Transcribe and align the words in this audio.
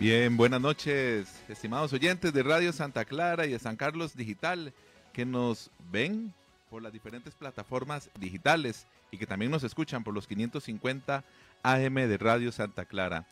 Bien, 0.00 0.36
buenas 0.36 0.60
noches, 0.60 1.42
estimados 1.48 1.92
oyentes 1.92 2.32
de 2.32 2.44
Radio 2.44 2.72
Santa 2.72 3.04
Clara 3.04 3.46
y 3.46 3.50
de 3.50 3.58
San 3.58 3.74
Carlos 3.74 4.14
Digital, 4.14 4.72
que 5.12 5.26
nos 5.26 5.72
ven 5.90 6.32
por 6.70 6.82
las 6.82 6.92
diferentes 6.92 7.34
plataformas 7.34 8.08
digitales 8.16 8.86
y 9.10 9.18
que 9.18 9.26
también 9.26 9.50
nos 9.50 9.64
escuchan 9.64 10.04
por 10.04 10.14
los 10.14 10.28
550 10.28 11.24
AM 11.64 11.94
de 11.94 12.16
Radio 12.16 12.52
Santa 12.52 12.84
Clara. 12.84 13.26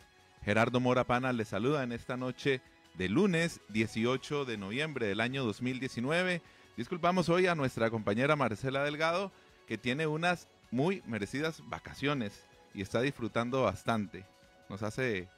Gerardo 0.44 0.80
Mora 0.80 1.04
Pana 1.04 1.32
les 1.32 1.46
saluda 1.46 1.84
en 1.84 1.92
esta 1.92 2.16
noche 2.16 2.60
de 2.94 3.08
lunes 3.08 3.60
18 3.68 4.44
de 4.44 4.58
noviembre 4.58 5.06
del 5.06 5.20
año 5.20 5.44
2019. 5.44 6.42
Disculpamos 6.76 7.28
hoy 7.28 7.46
a 7.46 7.54
nuestra 7.54 7.90
compañera 7.90 8.34
Marcela 8.34 8.82
Delgado, 8.82 9.30
que 9.68 9.78
tiene 9.78 10.08
unas 10.08 10.48
muy 10.72 11.00
merecidas 11.06 11.62
vacaciones 11.68 12.44
y 12.74 12.82
está 12.82 13.02
disfrutando 13.02 13.62
bastante. 13.62 14.26
Nos 14.68 14.82
hace 14.82 15.28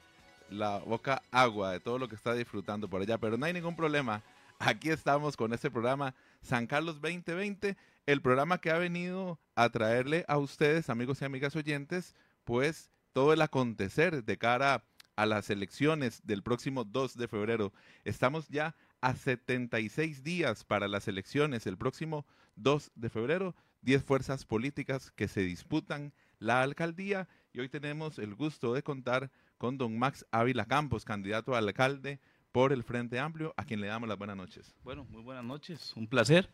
la 0.50 0.78
boca 0.78 1.22
agua 1.30 1.72
de 1.72 1.80
todo 1.80 1.98
lo 1.98 2.08
que 2.08 2.14
está 2.14 2.34
disfrutando 2.34 2.88
por 2.88 3.02
allá, 3.02 3.18
pero 3.18 3.36
no 3.36 3.46
hay 3.46 3.52
ningún 3.52 3.76
problema. 3.76 4.22
Aquí 4.58 4.90
estamos 4.90 5.36
con 5.36 5.52
este 5.52 5.70
programa 5.70 6.14
San 6.42 6.66
Carlos 6.66 7.00
2020, 7.00 7.76
el 8.06 8.22
programa 8.22 8.58
que 8.58 8.70
ha 8.70 8.78
venido 8.78 9.38
a 9.54 9.68
traerle 9.68 10.24
a 10.28 10.38
ustedes, 10.38 10.90
amigos 10.90 11.22
y 11.22 11.24
amigas 11.24 11.54
oyentes, 11.54 12.14
pues 12.44 12.90
todo 13.12 13.32
el 13.32 13.42
acontecer 13.42 14.24
de 14.24 14.38
cara 14.38 14.84
a 15.16 15.26
las 15.26 15.50
elecciones 15.50 16.20
del 16.24 16.42
próximo 16.42 16.84
2 16.84 17.16
de 17.16 17.28
febrero. 17.28 17.72
Estamos 18.04 18.48
ya 18.48 18.74
a 19.00 19.14
76 19.14 20.22
días 20.22 20.64
para 20.64 20.88
las 20.88 21.08
elecciones 21.08 21.66
el 21.66 21.76
próximo 21.76 22.26
2 22.56 22.92
de 22.94 23.10
febrero. 23.10 23.54
10 23.82 24.02
fuerzas 24.02 24.44
políticas 24.44 25.12
que 25.12 25.28
se 25.28 25.42
disputan 25.42 26.12
la 26.38 26.62
alcaldía 26.62 27.28
y 27.52 27.60
hoy 27.60 27.68
tenemos 27.68 28.18
el 28.18 28.34
gusto 28.34 28.74
de 28.74 28.82
contar 28.82 29.30
con 29.58 29.76
don 29.76 29.98
Max 29.98 30.24
Ávila 30.30 30.64
Campos, 30.64 31.04
candidato 31.04 31.54
a 31.54 31.58
alcalde 31.58 32.20
por 32.52 32.72
el 32.72 32.84
Frente 32.84 33.18
Amplio, 33.18 33.52
a 33.56 33.64
quien 33.64 33.80
le 33.80 33.88
damos 33.88 34.08
las 34.08 34.16
buenas 34.16 34.36
noches. 34.36 34.74
Bueno, 34.82 35.04
muy 35.10 35.22
buenas 35.22 35.44
noches, 35.44 35.92
un 35.96 36.06
placer. 36.06 36.48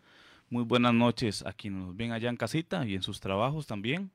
Muy 0.50 0.64
buenas 0.64 0.92
noches 0.92 1.44
a 1.46 1.52
quienes 1.52 1.86
nos 1.86 1.96
ven 1.96 2.12
allá 2.12 2.28
en 2.28 2.36
casita 2.36 2.86
y 2.86 2.94
en 2.94 3.02
sus 3.02 3.20
trabajos 3.20 3.66
también. 3.66 4.10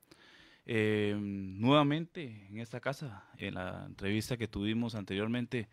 Eh, 0.65 1.17
nuevamente 1.19 2.47
en 2.49 2.59
esta 2.59 2.79
casa, 2.79 3.25
en 3.37 3.55
la 3.55 3.85
entrevista 3.87 4.37
que 4.37 4.47
tuvimos 4.47 4.93
anteriormente, 4.93 5.67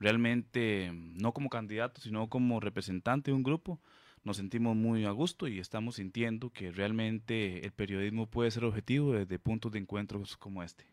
realmente 0.00 0.90
no 0.92 1.32
como 1.32 1.48
candidato, 1.48 2.00
sino 2.00 2.28
como 2.28 2.58
representante 2.58 3.30
de 3.30 3.36
un 3.36 3.44
grupo, 3.44 3.80
nos 4.24 4.36
sentimos 4.36 4.76
muy 4.76 5.04
a 5.04 5.10
gusto 5.12 5.46
y 5.46 5.60
estamos 5.60 5.96
sintiendo 5.96 6.50
que 6.50 6.72
realmente 6.72 7.64
el 7.64 7.72
periodismo 7.72 8.26
puede 8.26 8.50
ser 8.50 8.64
objetivo 8.64 9.12
desde 9.12 9.38
puntos 9.38 9.72
de 9.72 9.78
encuentros 9.78 10.36
como 10.36 10.62
este. 10.62 10.84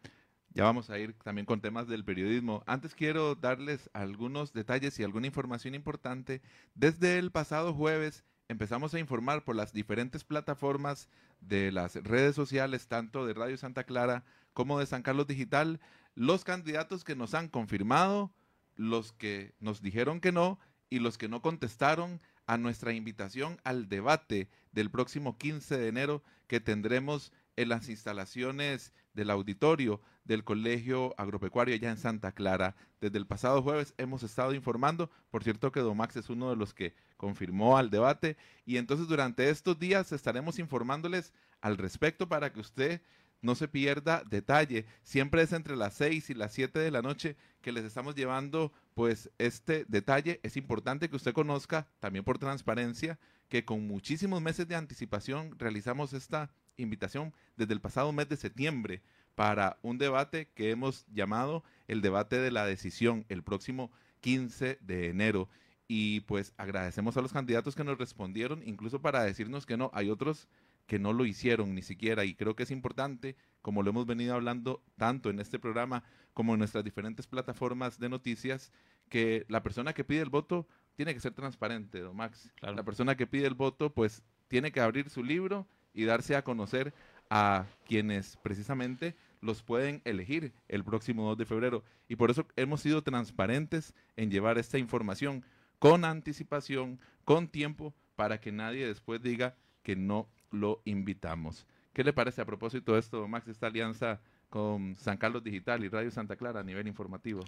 Ya 0.58 0.64
vamos 0.64 0.90
a 0.90 0.98
ir 0.98 1.14
también 1.14 1.46
con 1.46 1.62
temas 1.62 1.88
del 1.88 2.04
periodismo. 2.04 2.64
Antes 2.66 2.96
quiero 2.96 3.36
darles 3.36 3.92
algunos 3.94 4.54
detalles 4.54 4.98
y 4.98 5.04
alguna 5.04 5.28
información 5.28 5.76
importante. 5.76 6.42
Desde 6.74 7.20
el 7.20 7.30
pasado 7.30 7.76
jueves 7.76 8.24
empezamos 8.48 8.92
a 8.96 9.00
informar 9.00 9.44
por 9.44 9.56
las 9.56 9.72
diferentes 9.72 10.24
plataformas 10.24 11.10
de 11.42 11.72
las 11.72 11.94
redes 11.98 12.34
sociales, 12.34 12.88
tanto 12.88 13.28
de 13.28 13.36
Radio 13.36 13.56
Santa 13.56 13.84
Clara 13.84 14.24
como 14.54 14.80
de 14.80 14.88
San 14.88 15.04
Carlos 15.04 15.28
Digital, 15.28 15.80
los 16.16 16.44
candidatos 16.44 17.04
que 17.04 17.16
nos 17.16 17.36
han 17.36 17.50
confirmado, 17.50 18.32
los 18.76 19.12
que 19.12 19.54
nos 19.60 19.84
dijeron 19.84 20.20
que 20.20 20.32
no 20.32 20.58
y 20.90 20.98
los 20.98 21.20
que 21.20 21.30
no 21.30 21.44
contestaron 21.44 22.20
a 22.48 22.58
nuestra 22.58 22.94
invitación 22.94 23.60
al 23.64 23.90
debate 23.90 24.50
del 24.72 24.90
próximo 24.90 25.38
15 25.38 25.78
de 25.78 25.88
enero 25.88 26.24
que 26.48 26.60
tendremos 26.60 27.32
en 27.58 27.70
las 27.70 27.90
instalaciones 27.90 28.94
del 29.14 29.30
auditorio 29.30 30.00
del 30.24 30.44
Colegio 30.44 31.14
Agropecuario 31.18 31.76
allá 31.76 31.90
en 31.90 31.98
Santa 31.98 32.32
Clara. 32.32 32.76
Desde 33.02 33.18
el 33.18 33.28
pasado 33.28 33.62
jueves 33.62 33.94
hemos 33.98 34.24
estado 34.24 34.54
informando, 34.54 35.10
por 35.32 35.44
cierto 35.44 35.72
que 35.72 35.80
Domax 35.82 36.16
es 36.16 36.30
uno 36.30 36.50
de 36.50 36.56
los 36.56 36.74
que 36.74 36.94
confirmó 37.18 37.78
al 37.78 37.90
debate 37.90 38.38
y 38.66 38.78
entonces 38.78 39.08
durante 39.08 39.50
estos 39.50 39.78
días 39.78 40.12
estaremos 40.12 40.60
informándoles 40.60 41.34
al 41.62 41.78
respecto 41.78 42.30
para 42.30 42.54
que 42.54 42.60
usted 42.60 43.02
no 43.42 43.56
se 43.56 43.68
pierda 43.68 44.24
detalle. 44.30 44.86
Siempre 45.04 45.42
es 45.42 45.54
entre 45.54 45.76
las 45.76 45.96
6 45.96 46.30
y 46.30 46.34
las 46.34 46.54
7 46.54 46.80
de 46.80 46.92
la 46.92 47.02
noche 47.02 47.36
que 47.62 47.72
les 47.72 47.86
estamos 47.86 48.16
llevando 48.16 48.72
pues 48.94 49.32
este 49.38 49.86
detalle. 49.88 50.40
Es 50.44 50.58
importante 50.58 51.10
que 51.10 51.16
usted 51.16 51.34
conozca, 51.34 51.88
también 52.00 52.26
por 52.26 52.40
transparencia, 52.40 53.20
que 53.50 53.66
con 53.66 53.88
muchísimos 53.88 54.42
meses 54.42 54.68
de 54.68 54.76
anticipación 54.76 55.58
realizamos 55.58 56.14
esta 56.14 56.52
invitación 56.78 57.34
desde 57.56 57.74
el 57.74 57.82
pasado 57.82 58.12
mes 58.12 58.30
de 58.30 58.38
septiembre 58.38 59.02
para 59.36 59.78
un 59.82 59.98
debate 59.98 60.50
que 60.56 60.72
hemos 60.72 61.06
llamado 61.14 61.64
el 61.88 62.02
debate 62.02 62.40
de 62.40 62.52
la 62.52 62.66
decisión 62.66 63.26
el 63.30 63.44
próximo 63.44 63.92
15 64.22 64.80
de 64.82 65.10
enero. 65.10 65.50
Y 65.88 66.22
pues 66.22 66.54
agradecemos 66.58 67.16
a 67.18 67.22
los 67.22 67.34
candidatos 67.34 67.76
que 67.76 67.84
nos 67.84 67.98
respondieron, 67.98 68.62
incluso 68.66 69.02
para 69.02 69.24
decirnos 69.24 69.66
que 69.66 69.78
no, 69.78 69.92
hay 69.94 70.10
otros 70.10 70.48
que 70.86 71.00
no 71.00 71.14
lo 71.14 71.26
hicieron 71.26 71.76
ni 71.76 71.82
siquiera. 71.82 72.26
Y 72.26 72.34
creo 72.34 72.56
que 72.56 72.64
es 72.64 72.72
importante, 72.72 73.36
como 73.62 73.84
lo 73.84 73.92
hemos 73.92 74.06
venido 74.06 74.34
hablando 74.34 74.84
tanto 74.98 75.30
en 75.30 75.40
este 75.40 75.60
programa 75.60 76.04
como 76.34 76.54
en 76.54 76.60
nuestras 76.60 76.84
diferentes 76.84 77.28
plataformas 77.28 78.00
de 78.00 78.10
noticias, 78.10 78.72
que 79.10 79.46
la 79.50 79.64
persona 79.64 79.94
que 79.94 80.04
pide 80.04 80.22
el 80.22 80.30
voto 80.30 80.68
tiene 80.96 81.14
que 81.14 81.20
ser 81.20 81.34
transparente, 81.34 82.00
don 82.00 82.16
Max. 82.16 82.52
La 82.62 82.84
persona 82.84 83.16
que 83.16 83.28
pide 83.28 83.48
el 83.48 83.54
voto, 83.54 83.94
pues 83.94 84.24
tiene 84.48 84.72
que 84.72 84.82
abrir 84.82 85.10
su 85.10 85.24
libro 85.24 85.68
y 85.98 86.06
darse 86.06 86.36
a 86.36 86.44
conocer 86.44 86.94
a 87.30 87.66
quienes 87.88 88.38
precisamente 88.38 89.16
los 89.42 89.64
pueden 89.64 90.02
elegir 90.06 90.54
el 90.68 90.84
próximo 90.84 91.28
2 91.30 91.40
de 91.40 91.46
febrero. 91.46 91.84
Y 92.08 92.16
por 92.16 92.30
eso 92.30 92.46
hemos 92.56 92.82
sido 92.82 93.02
transparentes 93.02 93.96
en 94.16 94.30
llevar 94.30 94.60
esta 94.60 94.78
información 94.78 95.44
con 95.80 96.06
anticipación, 96.06 97.00
con 97.26 97.48
tiempo, 97.48 97.96
para 98.16 98.40
que 98.40 98.52
nadie 98.52 98.88
después 98.88 99.22
diga 99.22 99.56
que 99.82 99.96
no 99.96 100.30
lo 100.52 100.82
invitamos. 100.86 101.66
¿Qué 101.94 102.04
le 102.04 102.14
parece 102.14 102.42
a 102.42 102.46
propósito 102.46 102.94
de 102.94 103.00
esto, 103.00 103.28
Max, 103.28 103.48
esta 103.48 103.68
alianza 103.68 104.22
con 104.52 104.96
San 104.98 105.18
Carlos 105.18 105.44
Digital 105.44 105.84
y 105.84 105.90
Radio 105.90 106.12
Santa 106.12 106.36
Clara 106.36 106.60
a 106.60 106.64
nivel 106.64 106.88
informativo? 106.88 107.42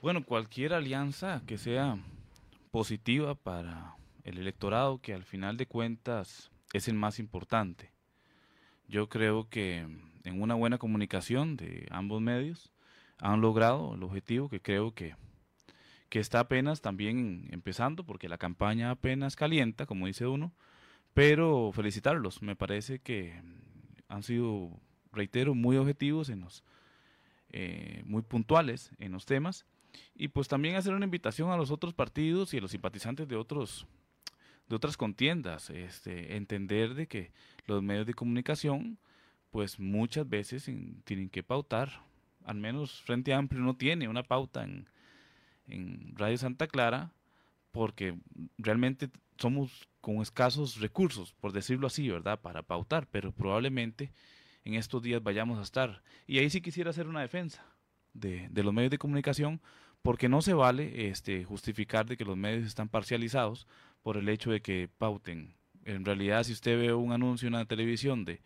Bueno, 0.00 0.24
cualquier 0.24 0.72
alianza 0.72 1.42
que 1.46 1.58
sea 1.58 1.98
positiva 2.70 3.34
para 3.34 3.94
el 4.24 4.38
electorado, 4.38 5.00
que 5.02 5.12
al 5.12 5.24
final 5.24 5.56
de 5.56 5.66
cuentas 5.66 6.51
es 6.72 6.88
el 6.88 6.94
más 6.94 7.18
importante. 7.18 7.92
Yo 8.88 9.08
creo 9.08 9.48
que 9.48 9.86
en 10.24 10.42
una 10.42 10.54
buena 10.54 10.78
comunicación 10.78 11.56
de 11.56 11.86
ambos 11.90 12.20
medios 12.20 12.72
han 13.18 13.40
logrado 13.40 13.94
el 13.94 14.02
objetivo 14.02 14.48
que 14.48 14.60
creo 14.60 14.94
que, 14.94 15.14
que 16.08 16.18
está 16.18 16.40
apenas 16.40 16.80
también 16.80 17.48
empezando, 17.50 18.04
porque 18.04 18.28
la 18.28 18.38
campaña 18.38 18.90
apenas 18.90 19.36
calienta, 19.36 19.86
como 19.86 20.06
dice 20.06 20.26
uno, 20.26 20.52
pero 21.14 21.70
felicitarlos, 21.72 22.42
me 22.42 22.56
parece 22.56 22.98
que 22.98 23.40
han 24.08 24.22
sido, 24.22 24.70
reitero, 25.12 25.54
muy 25.54 25.76
objetivos 25.76 26.28
en 26.28 26.40
los, 26.40 26.64
eh, 27.50 28.02
muy 28.06 28.22
puntuales 28.22 28.90
en 28.98 29.12
los 29.12 29.24
temas, 29.24 29.66
y 30.14 30.28
pues 30.28 30.48
también 30.48 30.76
hacer 30.76 30.94
una 30.94 31.04
invitación 31.04 31.50
a 31.50 31.56
los 31.56 31.70
otros 31.70 31.94
partidos 31.94 32.54
y 32.54 32.58
a 32.58 32.60
los 32.60 32.70
simpatizantes 32.70 33.28
de 33.28 33.36
otros 33.36 33.86
de 34.72 34.76
otras 34.76 34.96
contiendas, 34.96 35.68
este, 35.68 36.34
entender 36.34 36.94
de 36.94 37.06
que 37.06 37.30
los 37.66 37.82
medios 37.82 38.06
de 38.06 38.14
comunicación, 38.14 38.96
pues 39.50 39.78
muchas 39.78 40.26
veces 40.26 40.64
tienen 41.04 41.28
que 41.28 41.42
pautar, 41.42 41.90
al 42.46 42.56
menos 42.56 43.02
Frente 43.02 43.34
Amplio 43.34 43.60
no 43.60 43.76
tiene 43.76 44.08
una 44.08 44.22
pauta 44.22 44.64
en, 44.64 44.88
Radio 46.16 46.38
Santa 46.38 46.66
Clara, 46.68 47.12
porque 47.70 48.16
realmente 48.56 49.10
somos 49.36 49.86
con 50.00 50.22
escasos 50.22 50.80
recursos, 50.80 51.34
por 51.34 51.52
decirlo 51.52 51.88
así, 51.88 52.08
¿verdad?, 52.08 52.40
para 52.40 52.62
pautar, 52.62 53.06
pero 53.10 53.30
probablemente 53.30 54.10
en 54.64 54.74
estos 54.74 55.02
días 55.02 55.22
vayamos 55.22 55.58
a 55.58 55.62
estar. 55.62 56.02
Y 56.26 56.38
ahí 56.38 56.48
sí 56.48 56.62
quisiera 56.62 56.90
hacer 56.90 57.08
una 57.08 57.20
defensa 57.20 57.62
de, 58.14 58.48
de 58.48 58.62
los 58.62 58.72
medios 58.72 58.90
de 58.90 58.98
comunicación, 58.98 59.60
porque 60.00 60.28
no 60.28 60.42
se 60.42 60.54
vale 60.54 61.08
este, 61.08 61.44
justificar 61.44 62.06
de 62.06 62.16
que 62.16 62.24
los 62.24 62.36
medios 62.36 62.66
están 62.66 62.88
parcializados 62.88 63.66
por 64.02 64.16
el 64.16 64.28
hecho 64.28 64.50
de 64.50 64.60
que 64.60 64.88
pauten. 64.98 65.54
En 65.84 66.04
realidad, 66.04 66.44
si 66.44 66.52
usted 66.52 66.78
ve 66.78 66.92
un 66.92 67.12
anuncio 67.12 67.46
en 67.48 67.54
la 67.54 67.64
televisión 67.64 68.24
de, 68.24 68.40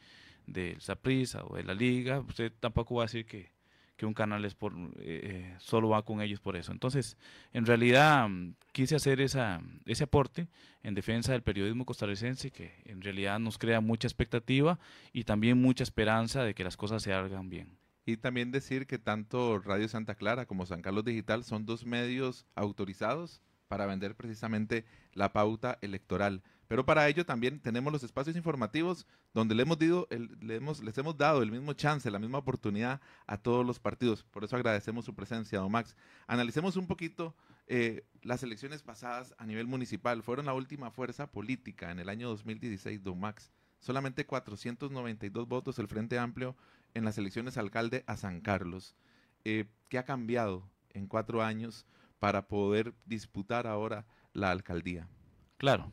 de 0.46 0.76
Saprisa 0.80 1.44
o 1.44 1.56
de 1.56 1.64
la 1.64 1.74
Liga, 1.74 2.20
usted 2.20 2.52
tampoco 2.60 2.96
va 2.96 3.02
a 3.02 3.06
decir 3.06 3.26
que, 3.26 3.54
un 4.02 4.12
canal 4.12 4.44
es 4.44 4.54
por, 4.54 4.74
eh, 4.74 4.94
eh, 4.98 5.56
solo 5.58 5.88
va 5.88 6.04
con 6.04 6.20
ellos 6.20 6.38
por 6.38 6.54
eso. 6.54 6.70
Entonces, 6.70 7.16
en 7.54 7.64
realidad 7.64 8.28
mm, 8.28 8.54
quise 8.72 8.94
hacer 8.94 9.22
esa, 9.22 9.62
ese 9.86 10.04
aporte 10.04 10.48
en 10.82 10.94
defensa 10.94 11.32
del 11.32 11.42
periodismo 11.42 11.86
costarricense 11.86 12.50
que 12.50 12.74
en 12.84 13.00
realidad 13.00 13.38
nos 13.38 13.56
crea 13.56 13.80
mucha 13.80 14.06
expectativa 14.06 14.78
y 15.14 15.24
también 15.24 15.60
mucha 15.60 15.82
esperanza 15.82 16.44
de 16.44 16.54
que 16.54 16.62
las 16.62 16.76
cosas 16.76 17.02
se 17.02 17.14
hagan 17.14 17.48
bien. 17.48 17.78
Y 18.04 18.18
también 18.18 18.52
decir 18.52 18.86
que 18.86 18.98
tanto 18.98 19.58
Radio 19.58 19.88
Santa 19.88 20.14
Clara 20.14 20.44
como 20.44 20.66
San 20.66 20.82
Carlos 20.82 21.04
Digital 21.04 21.42
son 21.42 21.64
dos 21.64 21.86
medios 21.86 22.46
autorizados 22.54 23.40
para 23.68 23.86
vender 23.86 24.16
precisamente 24.16 24.84
la 25.12 25.32
pauta 25.32 25.78
electoral. 25.80 26.42
Pero 26.68 26.84
para 26.84 27.08
ello 27.08 27.24
también 27.24 27.60
tenemos 27.60 27.92
los 27.92 28.02
espacios 28.02 28.36
informativos 28.36 29.06
donde 29.32 29.54
le 29.54 29.62
hemos, 29.62 30.82
les 30.82 30.98
hemos 30.98 31.16
dado 31.16 31.42
el 31.42 31.52
mismo 31.52 31.72
chance, 31.74 32.10
la 32.10 32.18
misma 32.18 32.38
oportunidad 32.38 33.00
a 33.26 33.36
todos 33.36 33.64
los 33.64 33.78
partidos. 33.78 34.24
Por 34.24 34.42
eso 34.44 34.56
agradecemos 34.56 35.04
su 35.04 35.14
presencia, 35.14 35.60
don 35.60 35.70
Max. 35.70 35.96
Analicemos 36.26 36.76
un 36.76 36.88
poquito 36.88 37.36
eh, 37.68 38.04
las 38.22 38.42
elecciones 38.42 38.82
pasadas 38.82 39.34
a 39.38 39.46
nivel 39.46 39.66
municipal. 39.66 40.22
Fueron 40.22 40.46
la 40.46 40.54
última 40.54 40.90
fuerza 40.90 41.30
política 41.30 41.92
en 41.92 42.00
el 42.00 42.08
año 42.08 42.28
2016, 42.28 43.02
don 43.04 43.20
Max. 43.20 43.52
Solamente 43.78 44.26
492 44.26 45.46
votos 45.46 45.78
el 45.78 45.86
Frente 45.86 46.18
Amplio 46.18 46.56
en 46.94 47.04
las 47.04 47.18
elecciones 47.18 47.56
alcalde 47.58 48.02
a 48.08 48.16
San 48.16 48.40
Carlos. 48.40 48.96
Eh, 49.44 49.66
¿Qué 49.88 49.98
ha 49.98 50.04
cambiado 50.04 50.68
en 50.90 51.06
cuatro 51.06 51.42
años 51.44 51.86
para 52.18 52.48
poder 52.48 52.94
disputar 53.04 53.66
ahora 53.66 54.06
la 54.32 54.50
alcaldía? 54.50 55.08
Claro, 55.56 55.92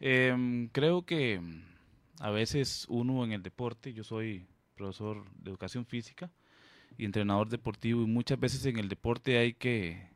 Em, 0.00 0.68
creo 0.68 1.04
que 1.04 1.40
a 2.20 2.30
veces 2.30 2.86
uno 2.88 3.24
en 3.24 3.32
el 3.32 3.42
deporte, 3.42 3.92
yo 3.92 4.04
soy 4.04 4.46
profesor 4.76 5.28
de 5.34 5.50
educación 5.50 5.86
física 5.86 6.30
y 6.96 7.04
entrenador 7.04 7.48
deportivo 7.48 8.02
y 8.02 8.06
muchas 8.06 8.38
veces 8.38 8.64
en 8.66 8.78
el 8.78 8.88
deporte 8.88 9.38
hay 9.38 9.54
que 9.54 10.10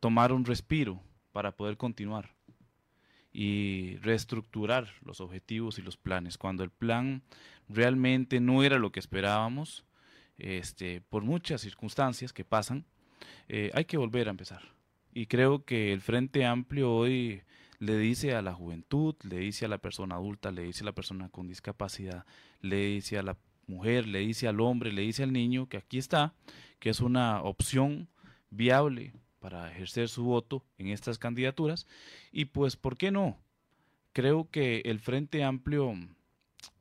tomar 0.00 0.32
un 0.32 0.44
respiro 0.44 1.00
para 1.32 1.52
poder 1.56 1.76
continuar 1.76 2.34
y 3.32 3.96
reestructurar 3.98 4.88
los 5.02 5.20
objetivos 5.20 5.78
y 5.78 5.82
los 5.82 5.96
planes. 5.96 6.36
Cuando 6.36 6.64
el 6.64 6.70
plan 6.70 7.22
realmente 7.68 8.40
no 8.40 8.64
era 8.64 8.78
lo 8.80 8.90
que 8.90 8.98
esperábamos, 8.98 9.84
este, 10.38 11.02
por 11.02 11.22
muchas 11.22 11.60
circunstancias 11.60 12.32
que 12.32 12.44
pasan, 12.44 12.84
eh, 13.48 13.70
hay 13.74 13.84
que 13.84 13.96
volver 13.96 14.28
a 14.28 14.30
empezar. 14.30 14.62
Y 15.12 15.26
creo 15.26 15.64
que 15.64 15.92
el 15.92 16.00
Frente 16.00 16.44
Amplio 16.44 16.92
hoy 16.92 17.42
le 17.78 17.98
dice 17.98 18.34
a 18.34 18.42
la 18.42 18.52
juventud, 18.52 19.14
le 19.22 19.38
dice 19.38 19.64
a 19.64 19.68
la 19.68 19.78
persona 19.78 20.16
adulta, 20.16 20.52
le 20.52 20.62
dice 20.62 20.84
a 20.84 20.86
la 20.86 20.92
persona 20.92 21.28
con 21.30 21.48
discapacidad, 21.48 22.26
le 22.60 22.86
dice 22.86 23.18
a 23.18 23.22
la 23.22 23.36
mujer, 23.66 24.06
le 24.06 24.20
dice 24.20 24.46
al 24.48 24.60
hombre, 24.60 24.92
le 24.92 25.02
dice 25.02 25.22
al 25.22 25.32
niño 25.32 25.68
que 25.68 25.78
aquí 25.78 25.98
está, 25.98 26.34
que 26.78 26.90
es 26.90 27.00
una 27.00 27.42
opción 27.42 28.08
viable 28.50 29.14
para 29.38 29.70
ejercer 29.70 30.08
su 30.08 30.24
voto 30.24 30.64
en 30.76 30.88
estas 30.88 31.18
candidaturas. 31.18 31.86
Y 32.30 32.46
pues, 32.46 32.76
¿por 32.76 32.96
qué 32.96 33.10
no? 33.10 33.38
Creo 34.12 34.50
que 34.50 34.82
el 34.84 35.00
Frente 35.00 35.42
Amplio 35.42 35.94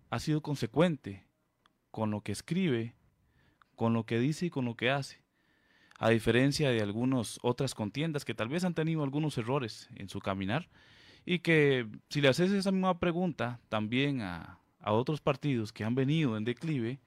ha 0.09 0.19
sido 0.19 0.41
consecuente 0.41 1.23
con 1.91 2.11
lo 2.11 2.21
que 2.21 2.31
escribe, 2.31 2.95
con 3.75 3.93
lo 3.93 4.05
que 4.05 4.19
dice 4.19 4.47
y 4.47 4.49
con 4.49 4.65
lo 4.65 4.75
que 4.75 4.89
hace. 4.89 5.21
A 5.99 6.09
diferencia 6.09 6.71
de 6.71 6.81
algunas 6.81 7.39
otras 7.41 7.75
contiendas 7.75 8.23
que 8.23 8.33
tal 8.33 8.47
vez 8.47 8.63
han 8.63 8.73
tenido 8.73 9.03
algunos 9.03 9.37
errores 9.37 9.89
en 9.95 10.07
su 10.07 10.19
caminar, 10.21 10.69
y 11.25 11.39
que 11.39 11.85
si 12.09 12.21
le 12.21 12.29
haces 12.29 12.51
esa 12.51 12.71
misma 12.71 12.99
pregunta 12.99 13.59
también 13.69 14.21
a, 14.21 14.57
otros 14.81 15.19
partidos 15.19 15.73
que 15.73 15.83
han 15.83 15.93
venido 15.93 16.37
en 16.37 16.45
declive, 16.45 16.99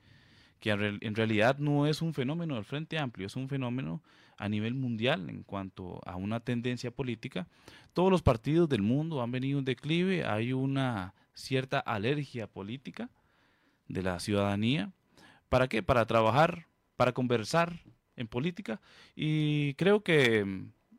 que 0.60 0.70
en 0.70 1.14
realidad 1.14 1.58
no 1.58 1.86
es 1.86 2.02
un 2.02 2.12
fenómeno 2.12 2.54
del 2.54 2.64
Frente 2.64 2.98
Amplio, 2.98 3.26
es 3.26 3.34
un 3.34 3.48
fenómeno 3.48 4.02
a 4.36 4.48
nivel 4.48 4.74
mundial 4.74 5.30
en 5.30 5.42
cuanto 5.42 6.00
a 6.06 6.14
una 6.16 6.40
tendencia 6.40 6.90
política. 6.90 7.48
Todos 7.94 8.10
los 8.10 8.22
partidos 8.22 8.68
del 8.68 8.82
mundo 8.82 9.22
han 9.22 9.32
venido 9.32 9.58
en 9.58 9.64
declive, 9.64 10.24
hay 10.24 10.52
una 10.52 11.14
cierta 11.34 11.80
alergia 11.80 12.46
política 12.46 13.08
de 13.88 14.02
la 14.02 14.20
ciudadanía. 14.20 14.92
¿Para 15.48 15.66
qué? 15.66 15.82
Para 15.82 16.06
trabajar, 16.06 16.66
para 16.96 17.12
conversar 17.12 17.80
en 18.16 18.28
política. 18.28 18.80
Y 19.14 19.74
creo 19.74 20.02
que 20.02 20.44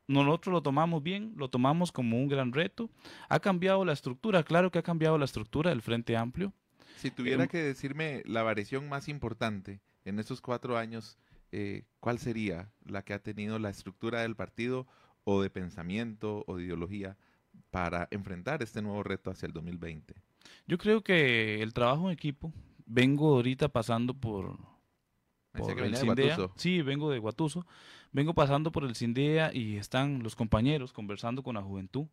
nosotros 0.07 0.53
lo 0.53 0.61
tomamos 0.61 1.01
bien, 1.01 1.33
lo 1.37 1.49
tomamos 1.49 1.91
como 1.91 2.17
un 2.17 2.27
gran 2.27 2.51
reto. 2.51 2.89
Ha 3.29 3.39
cambiado 3.39 3.85
la 3.85 3.93
estructura, 3.93 4.43
claro 4.43 4.71
que 4.71 4.79
ha 4.79 4.83
cambiado 4.83 5.17
la 5.17 5.25
estructura 5.25 5.69
del 5.69 5.81
Frente 5.81 6.17
Amplio. 6.17 6.53
Si 6.97 7.11
tuviera 7.11 7.43
em, 7.43 7.49
que 7.49 7.57
decirme 7.57 8.23
la 8.25 8.43
variación 8.43 8.87
más 8.89 9.07
importante 9.07 9.81
en 10.05 10.19
estos 10.19 10.41
cuatro 10.41 10.77
años, 10.77 11.17
eh, 11.51 11.83
¿cuál 11.99 12.19
sería 12.19 12.71
la 12.85 13.03
que 13.03 13.13
ha 13.13 13.19
tenido 13.19 13.59
la 13.59 13.69
estructura 13.69 14.21
del 14.21 14.35
partido 14.35 14.87
o 15.23 15.41
de 15.41 15.49
pensamiento 15.49 16.43
o 16.47 16.57
de 16.57 16.65
ideología 16.65 17.17
para 17.71 18.07
enfrentar 18.11 18.61
este 18.61 18.81
nuevo 18.81 19.03
reto 19.03 19.31
hacia 19.31 19.47
el 19.47 19.53
2020? 19.53 20.15
Yo 20.67 20.77
creo 20.77 21.03
que 21.03 21.61
el 21.61 21.73
trabajo 21.73 22.07
en 22.07 22.13
equipo, 22.13 22.53
vengo 22.85 23.35
ahorita 23.35 23.69
pasando 23.69 24.13
por, 24.13 24.57
por 25.53 25.79
el 25.79 25.95
CINDEA. 25.95 26.37
Sí, 26.55 26.81
vengo 26.81 27.09
de 27.09 27.19
Guatuso. 27.19 27.65
Vengo 28.11 28.33
pasando 28.33 28.71
por 28.71 28.83
el 28.83 28.95
CINDEA 28.95 29.53
y 29.53 29.77
están 29.77 30.21
los 30.23 30.35
compañeros 30.35 30.93
conversando 30.93 31.43
con 31.43 31.55
la 31.55 31.61
juventud 31.61 32.07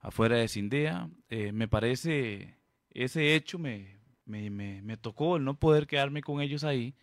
afuera 0.00 0.36
de 0.36 0.48
CINDEA. 0.48 1.08
Eh, 1.30 1.52
me 1.52 1.68
parece, 1.68 2.56
ese 2.90 3.34
hecho 3.34 3.58
me, 3.58 3.96
me, 4.26 4.50
me, 4.50 4.82
me 4.82 4.96
tocó 4.96 5.36
el 5.36 5.44
no 5.44 5.58
poder 5.58 5.86
quedarme 5.86 6.22
con 6.22 6.40
ellos 6.40 6.64
ahí, 6.64 6.94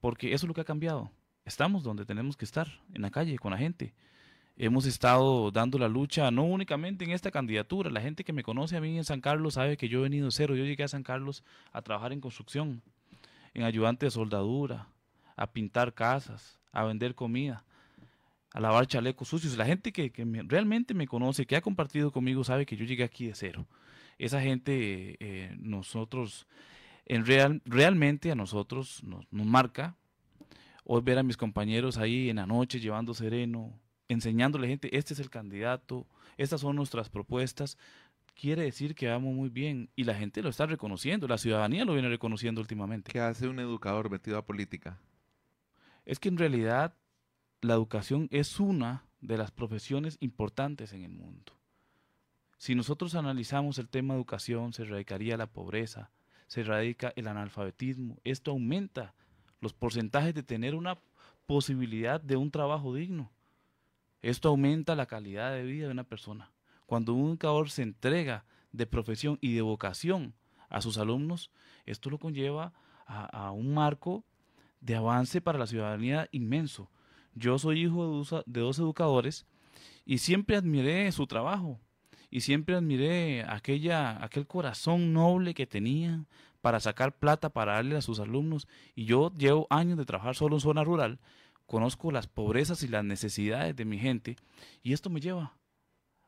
porque 0.00 0.32
eso 0.32 0.46
es 0.46 0.48
lo 0.48 0.54
que 0.54 0.60
ha 0.60 0.64
cambiado. 0.64 1.10
Estamos 1.44 1.82
donde 1.82 2.04
tenemos 2.06 2.36
que 2.36 2.44
estar, 2.44 2.68
en 2.92 3.02
la 3.02 3.10
calle, 3.10 3.38
con 3.38 3.50
la 3.50 3.58
gente. 3.58 3.94
Hemos 4.56 4.86
estado 4.86 5.50
dando 5.50 5.78
la 5.78 5.88
lucha, 5.88 6.30
no 6.30 6.44
únicamente 6.44 7.04
en 7.04 7.10
esta 7.10 7.32
candidatura. 7.32 7.90
La 7.90 8.00
gente 8.00 8.22
que 8.22 8.32
me 8.32 8.44
conoce 8.44 8.76
a 8.76 8.80
mí 8.80 8.96
en 8.96 9.04
San 9.04 9.20
Carlos 9.20 9.54
sabe 9.54 9.76
que 9.76 9.88
yo 9.88 9.98
he 9.98 10.02
venido 10.02 10.30
cero. 10.30 10.54
Yo 10.54 10.64
llegué 10.64 10.84
a 10.84 10.88
San 10.88 11.02
Carlos 11.02 11.42
a 11.72 11.82
trabajar 11.82 12.12
en 12.12 12.20
construcción 12.20 12.80
en 13.54 13.62
ayudante 13.62 14.06
de 14.06 14.10
soldadura, 14.10 14.88
a 15.36 15.46
pintar 15.46 15.94
casas, 15.94 16.58
a 16.72 16.84
vender 16.84 17.14
comida, 17.14 17.64
a 18.52 18.60
lavar 18.60 18.86
chalecos 18.86 19.28
sucios. 19.28 19.56
La 19.56 19.64
gente 19.64 19.92
que, 19.92 20.12
realmente 20.46 20.92
me 20.92 21.06
conoce, 21.06 21.46
que 21.46 21.56
ha 21.56 21.60
compartido 21.60 22.10
conmigo, 22.12 22.44
sabe 22.44 22.66
que 22.66 22.76
yo 22.76 22.84
llegué 22.84 23.04
aquí 23.04 23.26
de 23.26 23.34
cero. 23.34 23.66
Esa 24.18 24.40
gente, 24.40 25.16
eh, 25.20 25.54
nosotros, 25.58 26.46
en 27.06 27.24
real, 27.24 27.62
realmente 27.64 28.30
a 28.30 28.34
nosotros 28.34 29.02
nos, 29.04 29.24
nos 29.32 29.46
marca. 29.46 29.96
Hoy 30.84 31.00
ver 31.02 31.18
a 31.18 31.22
mis 31.22 31.36
compañeros 31.36 31.96
ahí 31.96 32.28
en 32.28 32.36
la 32.36 32.46
noche 32.46 32.78
llevando 32.78 33.14
sereno, 33.14 33.72
enseñándole 34.08 34.66
a 34.66 34.68
la 34.68 34.72
gente, 34.72 34.96
este 34.96 35.14
es 35.14 35.20
el 35.20 35.30
candidato, 35.30 36.06
estas 36.36 36.60
son 36.60 36.76
nuestras 36.76 37.08
propuestas 37.08 37.78
quiere 38.34 38.62
decir 38.62 38.94
que 38.94 39.08
vamos 39.08 39.34
muy 39.34 39.48
bien 39.48 39.90
y 39.96 40.04
la 40.04 40.14
gente 40.14 40.42
lo 40.42 40.48
está 40.48 40.66
reconociendo, 40.66 41.28
la 41.28 41.38
ciudadanía 41.38 41.84
lo 41.84 41.94
viene 41.94 42.08
reconociendo 42.08 42.60
últimamente. 42.60 43.12
¿Qué 43.12 43.20
hace 43.20 43.48
un 43.48 43.60
educador 43.60 44.10
metido 44.10 44.38
a 44.38 44.44
política? 44.44 44.98
Es 46.04 46.18
que 46.18 46.28
en 46.28 46.36
realidad 46.36 46.94
la 47.60 47.74
educación 47.74 48.28
es 48.30 48.60
una 48.60 49.04
de 49.20 49.38
las 49.38 49.50
profesiones 49.50 50.18
importantes 50.20 50.92
en 50.92 51.02
el 51.02 51.12
mundo. 51.12 51.52
Si 52.58 52.74
nosotros 52.74 53.14
analizamos 53.14 53.78
el 53.78 53.88
tema 53.88 54.14
educación, 54.14 54.72
se 54.72 54.82
erradicaría 54.82 55.36
la 55.36 55.46
pobreza, 55.46 56.10
se 56.46 56.60
erradica 56.60 57.12
el 57.16 57.26
analfabetismo, 57.26 58.18
esto 58.24 58.50
aumenta 58.50 59.14
los 59.60 59.72
porcentajes 59.72 60.34
de 60.34 60.42
tener 60.42 60.74
una 60.74 60.98
posibilidad 61.46 62.20
de 62.20 62.36
un 62.36 62.50
trabajo 62.50 62.94
digno. 62.94 63.30
Esto 64.22 64.48
aumenta 64.48 64.94
la 64.94 65.06
calidad 65.06 65.52
de 65.52 65.64
vida 65.64 65.86
de 65.86 65.92
una 65.92 66.04
persona. 66.04 66.53
Cuando 66.86 67.14
un 67.14 67.30
educador 67.30 67.70
se 67.70 67.82
entrega 67.82 68.44
de 68.72 68.86
profesión 68.86 69.38
y 69.40 69.54
de 69.54 69.62
vocación 69.62 70.34
a 70.68 70.80
sus 70.80 70.98
alumnos, 70.98 71.50
esto 71.86 72.10
lo 72.10 72.18
conlleva 72.18 72.72
a, 73.06 73.50
un 73.52 73.74
marco 73.74 74.24
de 74.80 74.96
avance 74.96 75.40
para 75.40 75.58
la 75.58 75.66
ciudadanía 75.66 76.28
inmenso. 76.32 76.90
Yo 77.34 77.58
soy 77.58 77.82
hijo 77.82 78.24
de, 78.46 78.60
dos 78.60 78.78
educadores 78.78 79.46
y 80.04 80.18
siempre 80.18 80.56
admiré 80.56 81.10
su 81.12 81.26
trabajo 81.26 81.80
y 82.30 82.40
siempre 82.40 82.74
admiré 82.74 83.44
aquella, 83.48 84.22
aquel 84.22 84.46
corazón 84.46 85.12
noble 85.12 85.54
que 85.54 85.66
tenían 85.66 86.26
para 86.60 86.80
sacar 86.80 87.16
plata 87.16 87.50
para 87.50 87.74
darle 87.74 87.96
a 87.96 88.02
sus 88.02 88.20
alumnos. 88.20 88.66
Y 88.94 89.04
yo 89.04 89.32
llevo 89.36 89.66
años 89.70 89.98
de 89.98 90.04
trabajar 90.04 90.34
solo 90.34 90.56
en 90.56 90.60
zona 90.60 90.84
rural, 90.84 91.18
conozco 91.66 92.10
las 92.10 92.26
pobrezas 92.26 92.82
y 92.82 92.88
las 92.88 93.04
necesidades 93.04 93.76
de 93.76 93.84
mi 93.84 93.98
gente 93.98 94.36
y 94.82 94.92
esto 94.92 95.10
me 95.10 95.20
lleva 95.20 95.56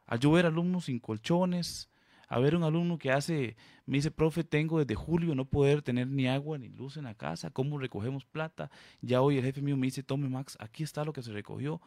al 0.07 0.21
yo 0.21 0.31
ver 0.31 0.47
alumnos 0.47 0.87
sin 0.87 0.99
colchones, 0.99 1.91
a 2.29 2.39
ver 2.41 2.57
un 2.57 2.65
alumno 2.65 2.99
que 2.99 3.13
hace, 3.13 3.57
me 3.85 3.99
dice, 3.99 4.11
profe, 4.11 4.45
tengo 4.45 4.79
desde 4.79 4.95
julio 4.95 5.35
no 5.35 5.45
poder 5.45 5.83
tener 5.83 6.09
ni 6.09 6.27
agua 6.27 6.59
ni 6.59 6.69
luz 6.69 6.97
en 6.97 7.05
la 7.05 7.15
casa, 7.15 7.51
¿cómo 7.51 7.79
recogemos 7.79 8.25
plata? 8.25 8.71
Ya 9.01 9.21
hoy 9.21 9.39
el 9.39 9.45
jefe 9.45 9.63
mío 9.63 9.77
me 9.77 9.87
dice, 9.87 10.03
tome 10.03 10.29
Max, 10.29 10.57
aquí 10.61 10.83
está 10.83 11.05
lo 11.05 11.13
que 11.13 11.23
se 11.23 11.33
recogió, 11.33 11.81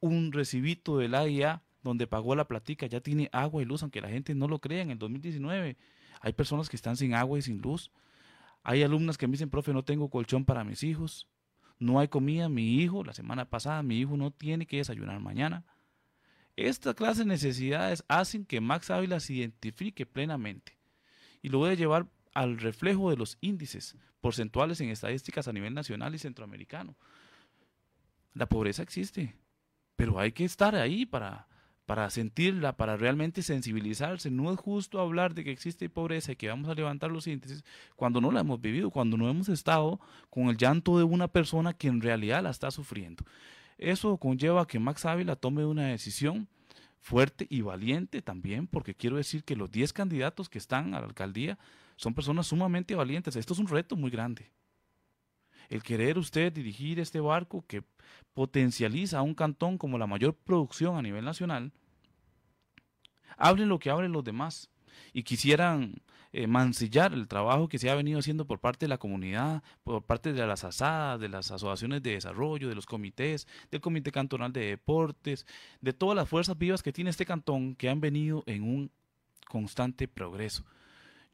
un 0.00 0.32
recibito 0.32 0.98
del 0.98 1.14
AIA 1.14 1.62
donde 1.82 2.06
pagó 2.06 2.36
la 2.36 2.46
platica, 2.46 2.86
ya 2.86 3.00
tiene 3.00 3.28
agua 3.32 3.62
y 3.62 3.64
luz, 3.64 3.82
aunque 3.82 4.00
la 4.00 4.08
gente 4.08 4.34
no 4.34 4.46
lo 4.46 4.60
crea, 4.60 4.82
en 4.82 4.90
el 4.90 4.98
2019 4.98 5.76
hay 6.20 6.32
personas 6.32 6.68
que 6.68 6.76
están 6.76 6.96
sin 6.96 7.14
agua 7.14 7.38
y 7.38 7.42
sin 7.42 7.60
luz, 7.60 7.90
hay 8.62 8.84
alumnas 8.84 9.18
que 9.18 9.26
me 9.26 9.32
dicen, 9.32 9.50
profe, 9.50 9.72
no 9.72 9.84
tengo 9.84 10.08
colchón 10.08 10.44
para 10.44 10.62
mis 10.62 10.84
hijos, 10.84 11.28
no 11.80 11.98
hay 11.98 12.06
comida, 12.06 12.48
mi 12.48 12.76
hijo, 12.76 13.02
la 13.02 13.12
semana 13.12 13.50
pasada, 13.50 13.82
mi 13.82 13.98
hijo 13.98 14.16
no 14.16 14.30
tiene 14.30 14.66
que 14.66 14.76
desayunar 14.76 15.18
mañana, 15.18 15.64
esta 16.56 16.94
clase 16.94 17.20
de 17.20 17.26
necesidades 17.26 18.04
hacen 18.08 18.44
que 18.44 18.60
Max 18.60 18.90
Ávila 18.90 19.20
se 19.20 19.34
identifique 19.34 20.06
plenamente 20.06 20.76
y 21.40 21.48
lo 21.48 21.64
a 21.64 21.74
llevar 21.74 22.06
al 22.34 22.58
reflejo 22.58 23.10
de 23.10 23.16
los 23.16 23.38
índices 23.40 23.96
porcentuales 24.20 24.80
en 24.80 24.88
estadísticas 24.88 25.48
a 25.48 25.52
nivel 25.52 25.74
nacional 25.74 26.14
y 26.14 26.18
centroamericano. 26.18 26.96
La 28.34 28.46
pobreza 28.46 28.82
existe, 28.82 29.36
pero 29.96 30.18
hay 30.18 30.32
que 30.32 30.44
estar 30.44 30.74
ahí 30.74 31.04
para, 31.04 31.48
para 31.84 32.08
sentirla, 32.08 32.76
para 32.76 32.96
realmente 32.96 33.42
sensibilizarse. 33.42 34.30
No 34.30 34.52
es 34.52 34.58
justo 34.58 35.00
hablar 35.00 35.34
de 35.34 35.44
que 35.44 35.50
existe 35.50 35.90
pobreza 35.90 36.32
y 36.32 36.36
que 36.36 36.48
vamos 36.48 36.70
a 36.70 36.74
levantar 36.74 37.10
los 37.10 37.26
índices 37.26 37.64
cuando 37.96 38.20
no 38.20 38.30
la 38.30 38.40
hemos 38.40 38.60
vivido, 38.60 38.90
cuando 38.90 39.16
no 39.16 39.28
hemos 39.28 39.48
estado 39.48 40.00
con 40.30 40.48
el 40.48 40.56
llanto 40.56 40.96
de 40.96 41.04
una 41.04 41.28
persona 41.28 41.74
que 41.74 41.88
en 41.88 42.00
realidad 42.00 42.42
la 42.42 42.50
está 42.50 42.70
sufriendo. 42.70 43.24
Eso 43.82 44.16
conlleva 44.16 44.66
que 44.66 44.78
Max 44.78 45.04
Ávila 45.04 45.34
tome 45.34 45.64
una 45.64 45.88
decisión 45.88 46.46
fuerte 47.00 47.48
y 47.50 47.62
valiente 47.62 48.22
también, 48.22 48.68
porque 48.68 48.94
quiero 48.94 49.16
decir 49.16 49.42
que 49.42 49.56
los 49.56 49.72
10 49.72 49.92
candidatos 49.92 50.48
que 50.48 50.58
están 50.58 50.94
a 50.94 51.00
la 51.00 51.06
alcaldía 51.06 51.58
son 51.96 52.14
personas 52.14 52.46
sumamente 52.46 52.94
valientes. 52.94 53.34
Esto 53.34 53.54
es 53.54 53.58
un 53.58 53.66
reto 53.66 53.96
muy 53.96 54.10
grande. 54.10 54.52
El 55.68 55.82
querer 55.82 56.16
usted 56.16 56.52
dirigir 56.52 57.00
este 57.00 57.18
barco 57.18 57.64
que 57.66 57.82
potencializa 58.34 59.18
a 59.18 59.22
un 59.22 59.34
cantón 59.34 59.78
como 59.78 59.98
la 59.98 60.06
mayor 60.06 60.34
producción 60.34 60.96
a 60.96 61.02
nivel 61.02 61.24
nacional, 61.24 61.72
hablen 63.36 63.68
lo 63.68 63.80
que 63.80 63.90
hablen 63.90 64.12
los 64.12 64.22
demás 64.22 64.70
y 65.12 65.24
quisieran 65.24 66.00
eh, 66.32 66.46
mancillar 66.46 67.12
el 67.12 67.28
trabajo 67.28 67.68
que 67.68 67.78
se 67.78 67.90
ha 67.90 67.94
venido 67.94 68.18
haciendo 68.18 68.46
por 68.46 68.58
parte 68.58 68.86
de 68.86 68.88
la 68.88 68.98
comunidad, 68.98 69.62
por 69.84 70.02
parte 70.02 70.32
de 70.32 70.46
las 70.46 70.64
asadas, 70.64 71.20
de 71.20 71.28
las 71.28 71.50
asociaciones 71.50 72.02
de 72.02 72.12
desarrollo, 72.12 72.70
de 72.70 72.74
los 72.74 72.86
comités, 72.86 73.46
del 73.70 73.82
Comité 73.82 74.10
Cantonal 74.12 74.52
de 74.52 74.66
Deportes, 74.66 75.46
de 75.82 75.92
todas 75.92 76.16
las 76.16 76.28
fuerzas 76.28 76.56
vivas 76.56 76.82
que 76.82 76.92
tiene 76.92 77.10
este 77.10 77.26
cantón 77.26 77.74
que 77.74 77.90
han 77.90 78.00
venido 78.00 78.44
en 78.46 78.62
un 78.62 78.90
constante 79.46 80.08
progreso. 80.08 80.64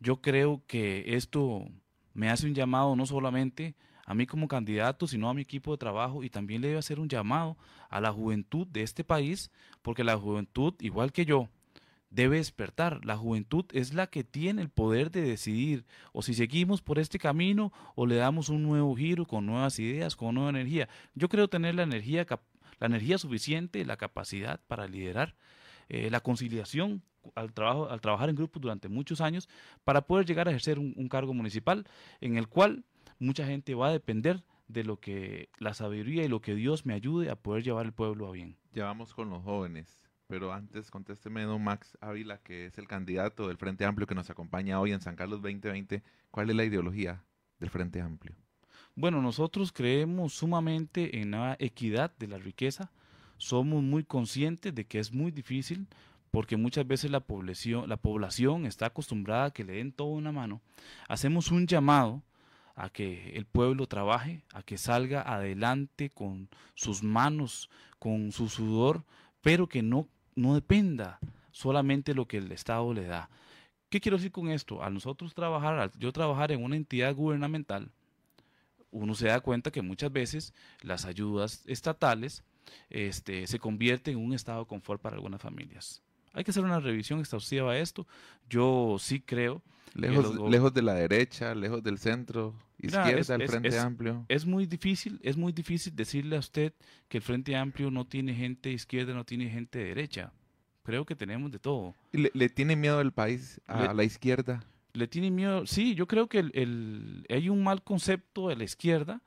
Yo 0.01 0.21
creo 0.21 0.63
que 0.67 1.15
esto 1.15 1.69
me 2.13 2.31
hace 2.31 2.47
un 2.47 2.55
llamado 2.55 2.97
no 2.97 3.07
solamente 3.07 3.77
a 4.05 4.15
mí 4.15 4.27
como 4.27 4.49
candidato, 4.49 5.07
sino 5.07 5.29
a 5.29 5.35
mi 5.35 5.43
equipo 5.43 5.71
de 5.71 5.79
trabajo 5.79 6.25
y 6.25 6.31
también 6.31 6.63
le 6.63 6.69
debe 6.69 6.81
hacer 6.81 6.99
un 6.99 7.09
llamado 7.09 7.57
a 7.89 8.01
la 8.01 8.11
juventud 8.11 8.67
de 8.67 8.83
este 8.83 9.05
país, 9.05 9.53
porque 9.83 10.03
la 10.03 10.17
juventud, 10.17 10.75
igual 10.81 11.13
que 11.13 11.25
yo, 11.25 11.49
debe 12.11 12.37
despertar. 12.37 13.05
La 13.05 13.17
juventud 13.17 13.65
es 13.73 13.95
la 13.95 14.09
que 14.09 14.25
tiene 14.25 14.63
el 14.63 14.69
poder 14.69 15.11
de 15.11 15.23
decidir 15.23 15.85
o 16.13 16.23
si 16.23 16.35
seguimos 16.35 16.83
por 16.83 16.99
este 16.99 17.19
camino 17.19 17.73
o 17.95 18.07
le 18.07 18.17
damos 18.17 18.49
un 18.49 18.63
nuevo 18.63 18.95
giro 18.97 19.27
con 19.27 19.47
nuevas 19.47 19.79
ideas, 19.79 20.17
con 20.17 20.35
nueva 20.35 20.51
energía. 20.51 20.89
Yo 21.15 21.29
creo 21.29 21.49
tener 21.49 21.75
la 21.75 21.83
energía, 21.83 22.27
la 22.79 22.87
energía 22.87 23.19
suficiente, 23.19 23.85
la 23.85 23.97
capacidad 23.97 24.61
para 24.67 24.87
liderar 24.87 25.35
eh, 25.89 26.11
la 26.11 26.21
conciliación 26.21 27.03
al, 27.35 27.53
trabajo, 27.53 27.89
al 27.89 28.01
trabajar 28.01 28.29
en 28.29 28.37
grupos 28.37 28.61
durante 28.61 28.89
muchos 28.89 29.21
años 29.21 29.49
para 29.85 30.03
poder 30.03 30.27
llegar 30.27 30.49
a 30.49 30.51
ejercer 30.51 30.79
un, 30.79 31.09
cargo 31.09 31.35
municipal 31.35 31.87
en 32.21 32.37
el 32.37 32.49
cual 32.49 32.85
mucha 33.19 33.47
gente 33.47 33.75
va 33.75 33.89
a 33.89 33.93
depender 33.93 34.43
de 34.69 34.85
lo 34.85 35.01
que 35.01 35.49
la 35.59 35.73
sabiduría 35.73 36.25
y 36.25 36.29
lo 36.29 36.41
que 36.41 36.55
Dios 36.55 36.85
me 36.85 36.93
ayude 36.93 37.31
a 37.31 37.37
poder 37.37 37.65
llevar 37.65 37.87
el 37.87 37.93
pueblo 37.93 38.29
a 38.29 38.33
bien. 38.33 38.57
Ya 38.75 38.85
vamos 38.85 39.15
con 39.15 39.31
los 39.31 39.43
jóvenes, 39.43 39.99
pero 40.29 40.53
antes 40.53 40.91
contésteme, 40.91 41.43
don 41.43 41.65
Max 41.65 41.97
Ávila, 42.03 42.39
que 42.39 42.67
es 42.67 42.79
el 42.79 42.87
candidato 42.87 43.49
del 43.49 43.57
Frente 43.57 43.87
Amplio 43.87 44.07
que 44.07 44.15
nos 44.15 44.29
acompaña 44.29 44.79
hoy 44.79 44.93
en 44.93 45.01
San 45.01 45.17
Carlos 45.17 45.41
2020. 45.41 46.03
¿Cuál 46.31 46.51
es 46.51 46.57
la 46.57 46.65
ideología 46.65 47.25
del 47.59 47.71
Frente 47.71 48.03
Amplio? 48.03 48.37
Bueno, 48.95 49.23
nosotros 49.23 49.73
creemos 49.73 50.35
sumamente 50.35 51.21
en 51.21 51.31
la 51.31 51.57
equidad 51.59 52.15
de 52.19 52.29
la 52.29 52.37
riqueza. 52.37 52.93
Somos 53.39 53.83
muy 53.83 54.05
conscientes 54.05 54.75
de 54.75 54.87
que 54.87 54.99
es 54.99 55.13
muy 55.13 55.31
difícil 55.31 55.89
porque 56.31 56.59
muchas 56.59 56.87
veces 56.87 57.11
la 57.11 57.21
población, 57.21 57.89
la 57.89 57.97
población 57.97 58.67
está 58.67 58.87
acostumbrada 58.87 59.47
a 59.47 59.51
que 59.51 59.65
le 59.65 59.75
den 59.75 59.93
todo 59.93 60.09
una 60.09 60.31
mano. 60.31 60.61
Hacemos 61.09 61.51
un 61.51 61.67
llamado 61.67 62.23
a 62.75 62.91
que 62.91 63.31
el 63.31 63.47
pueblo 63.47 63.87
trabaje, 63.87 64.45
a 64.53 64.63
que 64.63 64.77
salga 64.77 65.23
adelante 65.23 66.11
con 66.11 66.51
sus 66.75 67.03
manos, 67.03 67.71
con 67.99 68.31
su 68.31 68.51
sudor, 68.51 69.05
pero 69.41 69.69
que 69.69 69.83
no, 69.83 70.07
no 70.39 70.55
dependa 70.55 71.19
solamente 71.51 72.15
lo 72.15 72.27
que 72.27 72.39
el 72.39 72.53
Estado 72.53 72.93
le 72.95 73.05
da. 73.05 73.29
¿Qué 73.91 74.01
quiero 74.01 74.17
decir 74.17 74.33
con 74.33 74.49
esto? 74.49 74.83
Al 74.83 74.95
nosotros 74.95 75.35
trabajar, 75.35 75.79
al 75.79 75.93
yo 75.99 76.13
trabajar 76.13 76.53
en 76.53 76.63
una 76.63 76.77
entidad 76.77 77.15
gubernamental, 77.15 77.91
uno 78.91 79.15
se 79.15 79.29
da 79.29 79.41
cuenta 79.41 79.71
que 79.71 79.83
muchas 79.83 80.13
veces 80.13 80.55
las 80.83 81.05
ayudas 81.05 81.63
estatales 81.67 82.43
este, 82.91 83.47
se 83.47 83.59
convierten 83.59 84.19
en 84.19 84.25
un 84.25 84.33
estado 84.33 84.61
de 84.61 84.67
confort 84.67 85.01
para 85.01 85.17
algunas 85.17 85.41
familias. 85.41 86.03
Hay 86.33 86.45
que 86.45 86.51
hacer 86.51 86.65
una 86.65 86.81
revisión 86.81 87.21
exhaustiva 87.21 87.73
a 87.73 87.79
esto. 87.79 88.07
Yo 88.49 88.97
sí 88.99 89.21
creo. 89.21 89.63
Lejos, 89.95 90.51
lejos 90.51 90.75
de 90.75 90.83
la 90.83 90.95
derecha, 90.95 91.55
lejos 91.55 91.83
del 91.83 91.99
centro, 91.99 92.55
izquierda, 92.79 93.35
el 93.35 93.49
Frente 93.49 93.79
Amplio. 93.79 94.25
Es 94.29 94.47
muy 94.47 94.67
difícil, 94.67 95.19
es 95.23 95.37
muy 95.37 95.53
difícil 95.53 95.95
decirle 95.97 96.37
a 96.37 96.39
usted 96.41 96.73
que 97.09 97.19
el 97.19 97.23
Frente 97.23 97.57
Amplio 97.57 97.91
no 97.91 98.07
tiene 98.07 98.35
gente 98.35 98.71
izquierda, 98.71 99.15
no 99.15 99.25
tiene 99.25 99.49
gente 99.49 99.79
derecha. 99.79 100.33
Creo 100.85 101.05
que 101.05 101.15
tenemos 101.15 101.51
de 101.51 101.59
todo. 101.59 101.95
¿Le, 102.13 102.49
tiene 102.49 102.77
miedo 102.77 103.01
el 103.01 103.13
país 103.13 103.61
a 103.67 103.93
la 103.93 104.05
izquierda? 104.05 104.65
Le 104.95 105.07
tiene 105.07 105.31
miedo, 105.31 105.67
sí, 105.67 105.95
yo 105.95 106.07
creo 106.07 106.29
que 106.29 106.39
el, 106.39 107.27
hay 107.29 107.49
un 107.49 107.63
mal 107.63 107.83
concepto 107.83 108.49
de 108.49 108.57
la 108.57 108.65
izquierda. 108.65 109.21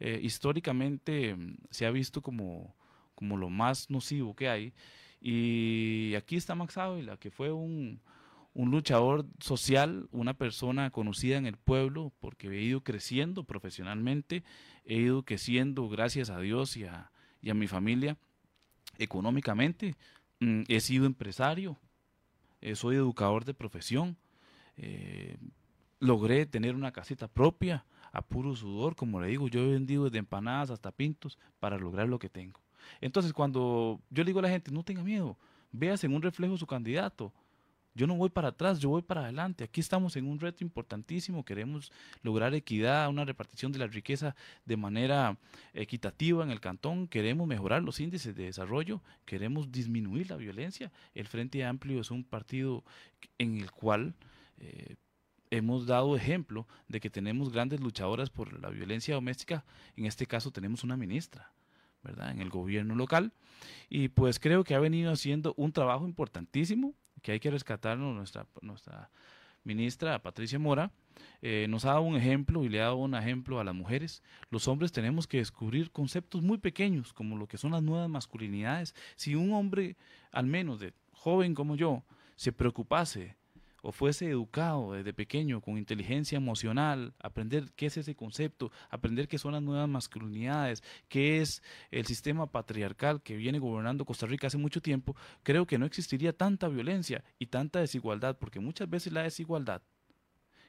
Eh, 0.00 0.20
históricamente 0.22 1.34
mm, 1.34 1.56
se 1.70 1.84
ha 1.84 1.90
visto 1.90 2.22
como, 2.22 2.76
como 3.16 3.36
lo 3.36 3.50
más 3.50 3.90
nocivo 3.90 4.36
que 4.36 4.48
hay. 4.48 4.72
Y 5.20 6.14
aquí 6.14 6.36
está 6.36 6.54
Max 6.54 6.76
Ávila, 6.76 7.16
que 7.16 7.30
fue 7.30 7.52
un, 7.52 8.00
luchador 8.54 9.26
social, 9.40 10.08
una 10.10 10.34
persona 10.34 10.90
conocida 10.90 11.36
en 11.36 11.46
el 11.46 11.56
pueblo, 11.56 12.12
porque 12.20 12.48
he 12.48 12.62
ido 12.62 12.82
creciendo 12.82 13.44
profesionalmente, 13.44 14.44
he 14.84 14.96
ido 14.96 15.24
creciendo 15.24 15.88
gracias 15.88 16.30
a 16.30 16.40
Dios 16.40 16.76
y 16.76 16.84
a, 16.84 17.10
mi 17.42 17.66
familia 17.66 18.16
económicamente. 18.98 19.96
Mm, 20.40 20.62
he 20.68 20.80
sido 20.80 21.06
empresario, 21.06 21.78
eh, 22.60 22.74
soy 22.74 22.96
educador 22.96 23.44
de 23.44 23.54
profesión, 23.54 24.16
eh, 24.76 25.36
logré 26.00 26.46
tener 26.46 26.74
una 26.74 26.92
casita 26.92 27.28
propia 27.28 27.84
a 28.12 28.22
puro 28.22 28.54
sudor, 28.54 28.96
como 28.96 29.20
le 29.20 29.28
digo, 29.28 29.48
yo 29.48 29.60
he 29.60 29.72
vendido 29.72 30.04
desde 30.04 30.18
empanadas 30.18 30.70
hasta 30.70 30.92
pintos 30.92 31.38
para 31.58 31.78
lograr 31.78 32.08
lo 32.08 32.18
que 32.18 32.28
tengo. 32.28 32.60
Entonces, 33.00 33.32
cuando 33.32 34.00
yo 34.10 34.22
le 34.22 34.28
digo 34.28 34.38
a 34.40 34.42
la 34.42 34.50
gente, 34.50 34.70
no 34.70 34.82
tenga 34.82 35.02
miedo, 35.02 35.36
véase 35.72 36.06
en 36.06 36.14
un 36.14 36.22
reflejo 36.22 36.56
su 36.56 36.66
candidato. 36.66 37.32
Yo 37.98 38.06
no 38.06 38.14
voy 38.14 38.28
para 38.28 38.48
atrás, 38.50 38.78
yo 38.78 38.90
voy 38.90 39.02
para 39.02 39.22
adelante. 39.22 39.64
Aquí 39.64 39.80
estamos 39.80 40.14
en 40.14 40.24
un 40.24 40.38
reto 40.38 40.62
importantísimo. 40.62 41.44
Queremos 41.44 41.90
lograr 42.22 42.54
equidad, 42.54 43.08
una 43.08 43.24
repartición 43.24 43.72
de 43.72 43.80
la 43.80 43.88
riqueza 43.88 44.36
de 44.64 44.76
manera 44.76 45.36
equitativa 45.74 46.44
en 46.44 46.52
el 46.52 46.60
cantón. 46.60 47.08
Queremos 47.08 47.48
mejorar 47.48 47.82
los 47.82 47.98
índices 47.98 48.36
de 48.36 48.44
desarrollo. 48.44 49.02
Queremos 49.24 49.72
disminuir 49.72 50.30
la 50.30 50.36
violencia. 50.36 50.92
El 51.12 51.26
Frente 51.26 51.64
Amplio 51.64 52.00
es 52.00 52.12
un 52.12 52.22
partido 52.22 52.84
en 53.36 53.58
el 53.58 53.72
cual 53.72 54.14
eh, 54.58 54.94
hemos 55.50 55.86
dado 55.86 56.14
ejemplo 56.14 56.68
de 56.86 57.00
que 57.00 57.10
tenemos 57.10 57.50
grandes 57.50 57.80
luchadoras 57.80 58.30
por 58.30 58.60
la 58.60 58.70
violencia 58.70 59.16
doméstica. 59.16 59.64
En 59.96 60.06
este 60.06 60.24
caso 60.24 60.52
tenemos 60.52 60.84
una 60.84 60.96
ministra 60.96 61.50
En 62.04 62.40
el 62.40 62.48
gobierno 62.48 62.94
local. 62.94 63.32
Y 63.88 64.08
pues 64.08 64.38
creo 64.38 64.64
que 64.64 64.74
ha 64.74 64.80
venido 64.80 65.12
haciendo 65.12 65.54
un 65.56 65.72
trabajo 65.72 66.06
importantísimo 66.06 66.94
que 67.22 67.32
hay 67.32 67.40
que 67.40 67.50
rescatarnos 67.50 68.14
nuestra, 68.14 68.46
nuestra 68.62 69.10
ministra 69.64 70.20
Patricia 70.20 70.58
Mora. 70.58 70.90
Eh, 71.42 71.66
nos 71.68 71.84
ha 71.84 71.90
dado 71.90 72.02
un 72.02 72.16
ejemplo 72.16 72.64
y 72.64 72.68
le 72.68 72.80
ha 72.80 72.84
dado 72.84 72.96
un 72.96 73.14
ejemplo 73.14 73.60
a 73.60 73.64
las 73.64 73.74
mujeres. 73.74 74.22
Los 74.50 74.68
hombres 74.68 74.92
tenemos 74.92 75.26
que 75.26 75.38
descubrir 75.38 75.90
conceptos 75.90 76.42
muy 76.42 76.58
pequeños 76.58 77.12
como 77.12 77.36
lo 77.36 77.46
que 77.46 77.58
son 77.58 77.72
las 77.72 77.82
nuevas 77.82 78.08
masculinidades. 78.08 78.94
Si 79.16 79.34
un 79.34 79.52
hombre, 79.52 79.96
al 80.32 80.46
menos 80.46 80.80
de 80.80 80.94
joven 81.12 81.54
como 81.54 81.76
yo, 81.76 82.04
se 82.36 82.52
preocupase 82.52 83.36
o 83.82 83.92
fuese 83.92 84.28
educado 84.28 84.92
desde 84.92 85.12
pequeño 85.12 85.60
con 85.60 85.78
inteligencia 85.78 86.36
emocional, 86.36 87.14
aprender 87.20 87.70
qué 87.76 87.86
es 87.86 87.96
ese 87.96 88.14
concepto, 88.14 88.70
aprender 88.90 89.28
qué 89.28 89.38
son 89.38 89.52
las 89.52 89.62
nuevas 89.62 89.88
masculinidades, 89.88 90.82
qué 91.08 91.40
es 91.40 91.62
el 91.90 92.06
sistema 92.06 92.46
patriarcal 92.46 93.22
que 93.22 93.36
viene 93.36 93.58
gobernando 93.58 94.04
Costa 94.04 94.26
Rica 94.26 94.46
hace 94.46 94.58
mucho 94.58 94.80
tiempo, 94.80 95.16
creo 95.42 95.66
que 95.66 95.78
no 95.78 95.86
existiría 95.86 96.32
tanta 96.32 96.68
violencia 96.68 97.24
y 97.38 97.46
tanta 97.46 97.80
desigualdad, 97.80 98.38
porque 98.38 98.60
muchas 98.60 98.88
veces 98.88 99.12
la 99.12 99.22
desigualdad 99.22 99.82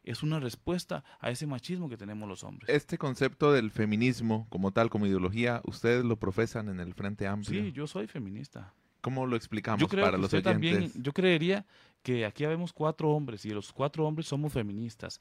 es 0.04 0.24
una 0.24 0.40
respuesta 0.40 1.04
a 1.20 1.30
ese 1.30 1.46
machismo 1.46 1.90
que 1.90 1.98
tenemos 1.98 2.28
los 2.28 2.44
hombres. 2.44 2.70
Este 2.70 2.98
concepto 2.98 3.52
del 3.52 3.70
feminismo 3.70 4.48
como 4.50 4.72
tal, 4.72 4.90
como 4.90 5.06
ideología, 5.06 5.62
ustedes 5.66 6.04
lo 6.04 6.18
profesan 6.18 6.70
en 6.70 6.80
el 6.80 6.94
Frente 6.94 7.28
Amplio. 7.28 7.64
Sí, 7.64 7.72
yo 7.72 7.86
soy 7.86 8.08
feminista. 8.08 8.74
¿Cómo 9.02 9.26
lo 9.26 9.36
explicamos 9.36 9.90
para 9.90 10.18
los 10.18 10.34
oyentes? 10.34 10.52
También, 10.52 10.92
yo 10.96 11.14
creería 11.14 11.66
que 12.04 12.26
aquí 12.26 12.46
vemos 12.46 12.74
cuatro 12.74 13.10
hombres 13.12 13.46
y 13.46 13.50
los 13.50 13.72
cuatro 13.72 14.06
hombres 14.06 14.28
somos 14.28 14.54
feministas. 14.54 15.20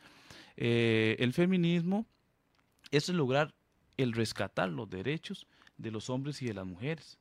Eh, 0.57 1.17
el 1.19 1.33
feminismo 1.33 2.07
es 2.91 3.09
lograr 3.09 3.55
el 3.97 4.13
rescatar 4.13 4.69
los 4.71 4.89
derechos 4.89 5.47
de 5.77 5.91
los 5.91 6.11
hombres 6.11 6.41
y 6.43 6.47
de 6.47 6.55
las 6.55 6.67
mujeres. 6.67 7.19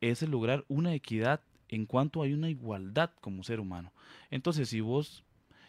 Es 0.00 0.22
el 0.22 0.30
lograr 0.30 0.64
una 0.68 0.94
equidad 0.94 1.40
en 1.68 1.86
cuanto 1.86 2.22
hay 2.22 2.32
una 2.32 2.50
igualdad 2.50 3.10
como 3.20 3.44
ser 3.44 3.60
humano. 3.60 3.92
Entonces, 4.30 4.68
si 4.68 4.80
vos 4.80 5.24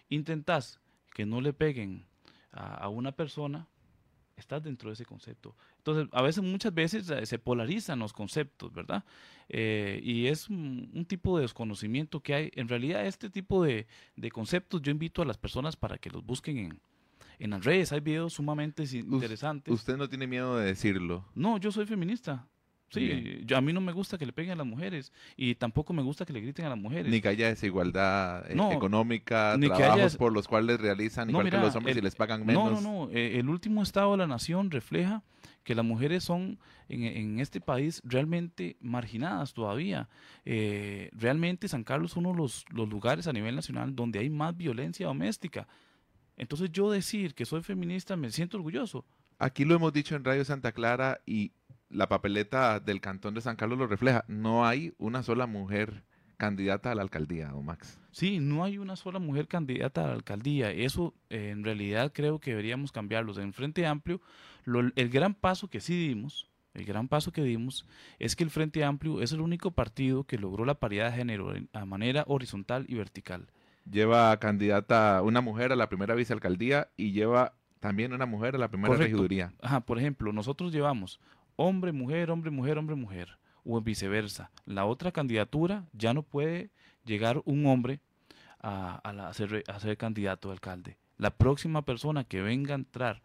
intentás 0.09 0.79
que 1.13 1.25
no 1.25 1.41
le 1.41 1.53
peguen 1.53 2.05
a, 2.51 2.89
una 2.89 3.11
persona, 3.11 3.67
estás 4.35 4.63
dentro 4.63 4.89
de 4.89 4.93
ese 4.93 5.05
concepto. 5.05 5.55
Entonces, 5.77 6.07
a 6.11 6.21
veces, 6.21 6.43
muchas 6.43 6.73
veces 6.73 7.09
eh, 7.09 7.25
se 7.25 7.39
polarizan 7.39 7.99
los 7.99 8.13
conceptos, 8.13 8.73
¿verdad? 8.73 9.03
Eh, 9.49 9.99
y 10.03 10.27
es 10.27 10.49
un, 10.49 11.05
tipo 11.07 11.37
de 11.37 11.43
desconocimiento 11.43 12.21
que 12.21 12.33
hay. 12.33 12.51
En 12.55 12.67
realidad, 12.67 13.05
este 13.05 13.29
tipo 13.29 13.63
de, 13.63 13.87
conceptos 14.31 14.81
yo 14.81 14.91
invito 14.91 15.21
a 15.21 15.25
las 15.25 15.37
personas 15.37 15.75
para 15.75 15.97
que 15.97 16.09
los 16.09 16.25
busquen 16.25 16.57
en, 16.57 16.79
en 17.39 17.49
las 17.49 17.63
redes. 17.63 17.91
Hay 17.91 17.99
videos 17.99 18.33
sumamente 18.33 18.83
interesantes. 18.93 19.73
¿Usted 19.73 19.97
no 19.97 20.07
tiene 20.07 20.27
miedo 20.27 20.57
de 20.57 20.65
decirlo? 20.65 21.25
No, 21.35 21.57
yo 21.57 21.71
soy 21.71 21.85
feminista. 21.85 22.47
Sí, 22.91 23.41
yo, 23.45 23.57
a 23.57 23.61
mí 23.61 23.71
no 23.71 23.79
me 23.79 23.93
gusta 23.93 24.17
que 24.17 24.25
le 24.25 24.33
peguen 24.33 24.51
a 24.51 24.55
las 24.57 24.67
mujeres 24.67 25.13
y 25.37 25.55
tampoco 25.55 25.93
me 25.93 26.03
gusta 26.03 26.25
que 26.25 26.33
le 26.33 26.41
griten 26.41 26.65
a 26.65 26.69
las 26.69 26.77
mujeres. 26.77 27.09
Ni 27.09 27.21
que 27.21 27.29
haya 27.29 27.47
desigualdad 27.47 28.49
eh, 28.51 28.73
económica, 28.73 29.55
ni 29.57 29.67
trabajos 29.67 30.17
por 30.17 30.33
los 30.33 30.47
cuales 30.47 30.79
realizan 30.79 31.29
igual 31.29 31.49
que 31.49 31.57
los 31.57 31.75
hombres 31.75 31.95
y 31.95 32.01
les 32.01 32.15
pagan 32.15 32.45
menos. 32.45 32.71
No, 32.71 32.81
no, 32.81 33.05
no. 33.05 33.11
Eh, 33.11 33.39
el 33.39 33.47
último 33.47 33.81
estado 33.81 34.11
de 34.11 34.17
la 34.17 34.27
nación 34.27 34.71
refleja 34.71 35.23
que 35.63 35.73
las 35.73 35.85
mujeres 35.85 36.23
son 36.23 36.59
en, 36.89 37.39
este 37.39 37.61
país 37.61 38.01
realmente 38.03 38.75
marginadas 38.81 39.53
todavía. 39.53 40.09
Eh, 40.43 41.09
realmente 41.13 41.69
San 41.69 41.83
Carlos 41.83 42.11
es 42.11 42.17
uno 42.17 42.31
de 42.31 42.37
los, 42.37 42.65
los 42.71 42.89
lugares 42.89 43.27
a 43.27 43.33
nivel 43.33 43.55
nacional 43.55 43.95
donde 43.95 44.19
hay 44.19 44.29
más 44.29 44.57
violencia 44.57 45.05
doméstica. 45.05 45.67
Entonces 46.35 46.71
yo 46.71 46.91
decir 46.91 47.35
que 47.35 47.45
soy 47.45 47.61
feminista 47.61 48.17
me 48.17 48.31
siento 48.31 48.57
orgulloso. 48.57 49.05
Aquí 49.37 49.65
lo 49.65 49.75
hemos 49.75 49.93
dicho 49.93 50.15
en 50.15 50.23
Radio 50.23 50.45
Santa 50.45 50.71
Clara 50.71 51.21
y 51.25 51.51
la 51.91 52.09
papeleta 52.09 52.79
del 52.79 53.01
cantón 53.01 53.33
de 53.33 53.41
San 53.41 53.55
Carlos 53.55 53.77
lo 53.77 53.87
refleja. 53.87 54.23
No 54.27 54.65
hay 54.65 54.93
una 54.97 55.23
sola 55.23 55.47
mujer 55.47 56.03
candidata 56.37 56.91
a 56.91 56.95
la 56.95 57.03
alcaldía, 57.03 57.49
don 57.49 57.65
Max. 57.65 57.99
Sí, 58.11 58.39
no 58.39 58.63
hay 58.63 58.77
una 58.77 58.95
sola 58.95 59.19
mujer 59.19 59.47
candidata 59.47 60.03
a 60.03 60.07
la 60.07 60.13
alcaldía. 60.13 60.71
Eso 60.71 61.13
eh, 61.29 61.49
en 61.49 61.63
realidad 61.63 62.11
creo 62.13 62.39
que 62.39 62.51
deberíamos 62.51 62.91
cambiarlo. 62.91 63.39
En 63.39 63.53
Frente 63.53 63.85
Amplio, 63.85 64.21
el 64.65 65.09
gran 65.09 65.35
paso 65.35 65.69
que 65.69 65.79
sí 65.79 66.07
dimos, 66.07 66.49
el 66.73 66.85
gran 66.85 67.07
paso 67.07 67.31
que 67.31 67.43
dimos 67.43 67.85
es 68.17 68.35
que 68.35 68.43
el 68.43 68.49
Frente 68.49 68.83
Amplio 68.83 69.21
es 69.21 69.33
el 69.33 69.41
único 69.41 69.71
partido 69.71 70.23
que 70.23 70.37
logró 70.37 70.65
la 70.65 70.79
paridad 70.79 71.11
de 71.11 71.17
género 71.17 71.53
a 71.73 71.85
manera 71.85 72.23
horizontal 72.27 72.85
y 72.87 72.95
vertical. 72.95 73.47
Lleva 73.89 74.35
candidata 74.37 75.21
una 75.21 75.41
mujer 75.41 75.71
a 75.71 75.75
la 75.75 75.89
primera 75.89 76.15
vicealcaldía 76.15 76.89
y 76.97 77.11
lleva 77.11 77.53
también 77.79 78.13
una 78.13 78.25
mujer 78.25 78.55
a 78.55 78.59
la 78.59 78.69
primera 78.69 78.95
regiduría. 78.95 79.53
Ajá, 79.61 79.81
por 79.81 79.97
ejemplo, 79.97 80.31
nosotros 80.31 80.71
llevamos 80.71 81.19
hombre, 81.61 81.91
mujer, 81.91 82.31
hombre, 82.31 82.51
mujer, 82.51 82.77
hombre, 82.77 82.95
mujer, 82.95 83.37
o 83.63 83.79
viceversa. 83.81 84.51
La 84.65 84.85
otra 84.85 85.11
candidatura 85.11 85.85
ya 85.93 86.13
no 86.13 86.23
puede 86.23 86.71
llegar 87.05 87.41
un 87.45 87.65
hombre 87.65 87.99
a, 88.59 89.31
ser, 89.33 89.63
a 89.67 89.79
ser 89.79 89.97
candidato 89.97 90.49
a 90.49 90.53
alcalde. 90.53 90.97
La 91.17 91.31
próxima 91.31 91.83
persona 91.83 92.23
que 92.23 92.41
venga 92.41 92.73
a 92.73 92.75
entrar 92.75 93.21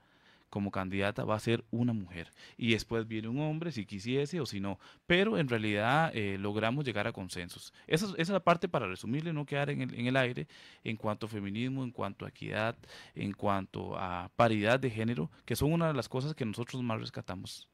como 0.50 0.70
candidata 0.70 1.24
va 1.24 1.34
a 1.34 1.40
ser 1.40 1.64
una 1.70 1.92
mujer. 1.92 2.30
Y 2.56 2.70
después 2.70 3.06
viene 3.08 3.28
un 3.28 3.40
hombre, 3.40 3.72
si 3.72 3.84
quisiese 3.84 4.40
o 4.40 4.46
si 4.46 4.60
no. 4.60 4.78
Pero 5.06 5.38
en 5.38 5.48
realidad 5.48 6.10
eh, 6.14 6.38
logramos 6.38 6.84
llegar 6.84 7.06
a 7.06 7.12
consensos. 7.12 7.72
Esa, 7.86 8.06
es 8.16 8.28
la 8.28 8.40
parte 8.40 8.68
para 8.68 8.86
resumirle, 8.86 9.32
no 9.32 9.44
quedar 9.44 9.70
en 9.70 9.82
el, 9.82 9.94
en 9.94 10.06
el 10.06 10.16
aire 10.16 10.46
en 10.84 10.96
cuanto 10.96 11.26
a 11.26 11.28
feminismo, 11.28 11.84
en 11.84 11.90
cuanto 11.90 12.24
a 12.24 12.28
equidad, 12.28 12.76
en 13.14 13.32
cuanto 13.32 13.98
a 13.98 14.30
paridad 14.36 14.78
de 14.78 14.90
género, 14.90 15.30
que 15.44 15.56
son 15.56 15.72
una 15.72 15.88
de 15.88 15.94
las 15.94 16.08
cosas 16.08 16.34
que 16.34 16.44
nosotros 16.44 16.82
más 16.82 17.00
rescatamos 17.00 17.68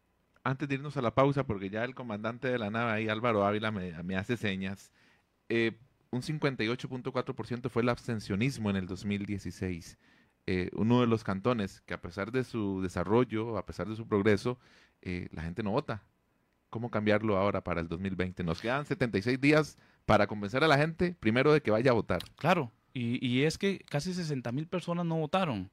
antes 0.45 0.69
de 0.69 0.75
irnos 0.75 0.97
a 0.97 1.03
la 1.03 1.15
pausa, 1.15 1.45
porque 1.45 1.71
ya 1.71 1.85
el 1.85 1.95
comandante 1.95 2.49
de 2.49 2.59
la 2.59 2.71
nave 2.71 2.93
ahí, 2.93 3.09
Álvaro 3.09 3.47
Ávila, 3.47 3.71
me, 3.71 4.17
hace 4.17 4.37
señas, 4.37 4.93
eh, 5.49 5.79
un 6.11 6.23
58.4% 6.23 7.71
fue 7.71 7.83
el 7.83 7.89
abstencionismo 7.89 8.71
en 8.71 8.77
el 8.77 8.87
2016. 8.87 9.99
Eh, 10.47 10.71
uno 10.75 11.01
de 11.01 11.07
los 11.07 11.23
cantones 11.23 11.81
que 11.83 11.95
a 11.95 12.01
pesar 12.01 12.33
de 12.33 12.45
su 12.45 12.83
desarrollo, 12.83 13.57
a 13.57 13.65
pesar 13.65 13.89
de 13.89 13.97
su 13.97 14.07
progreso, 14.07 14.59
eh, 15.01 15.29
la 15.33 15.43
gente 15.43 15.63
no 15.63 15.71
vota. 15.71 16.03
¿Cómo 16.69 16.91
cambiarlo 16.91 17.37
ahora 17.37 17.63
para 17.63 17.81
el 17.81 17.89
2020? 17.89 18.43
Nos 18.45 18.61
quedan 18.61 18.85
76 18.85 19.41
días 19.41 19.79
para 20.05 20.27
convencer 20.27 20.65
a 20.65 20.69
la 20.69 20.79
gente, 20.79 21.15
primero, 21.21 21.53
de 21.53 21.61
que 21.61 21.71
vaya 21.71 21.93
a 21.93 21.95
votar. 21.95 22.23
Claro, 22.37 22.73
y, 22.93 23.25
y 23.27 23.45
es 23.45 23.57
que 23.57 23.79
casi 23.89 24.13
60 24.13 24.51
mil 24.53 24.67
personas 24.67 25.07
no 25.07 25.17
votaron 25.17 25.71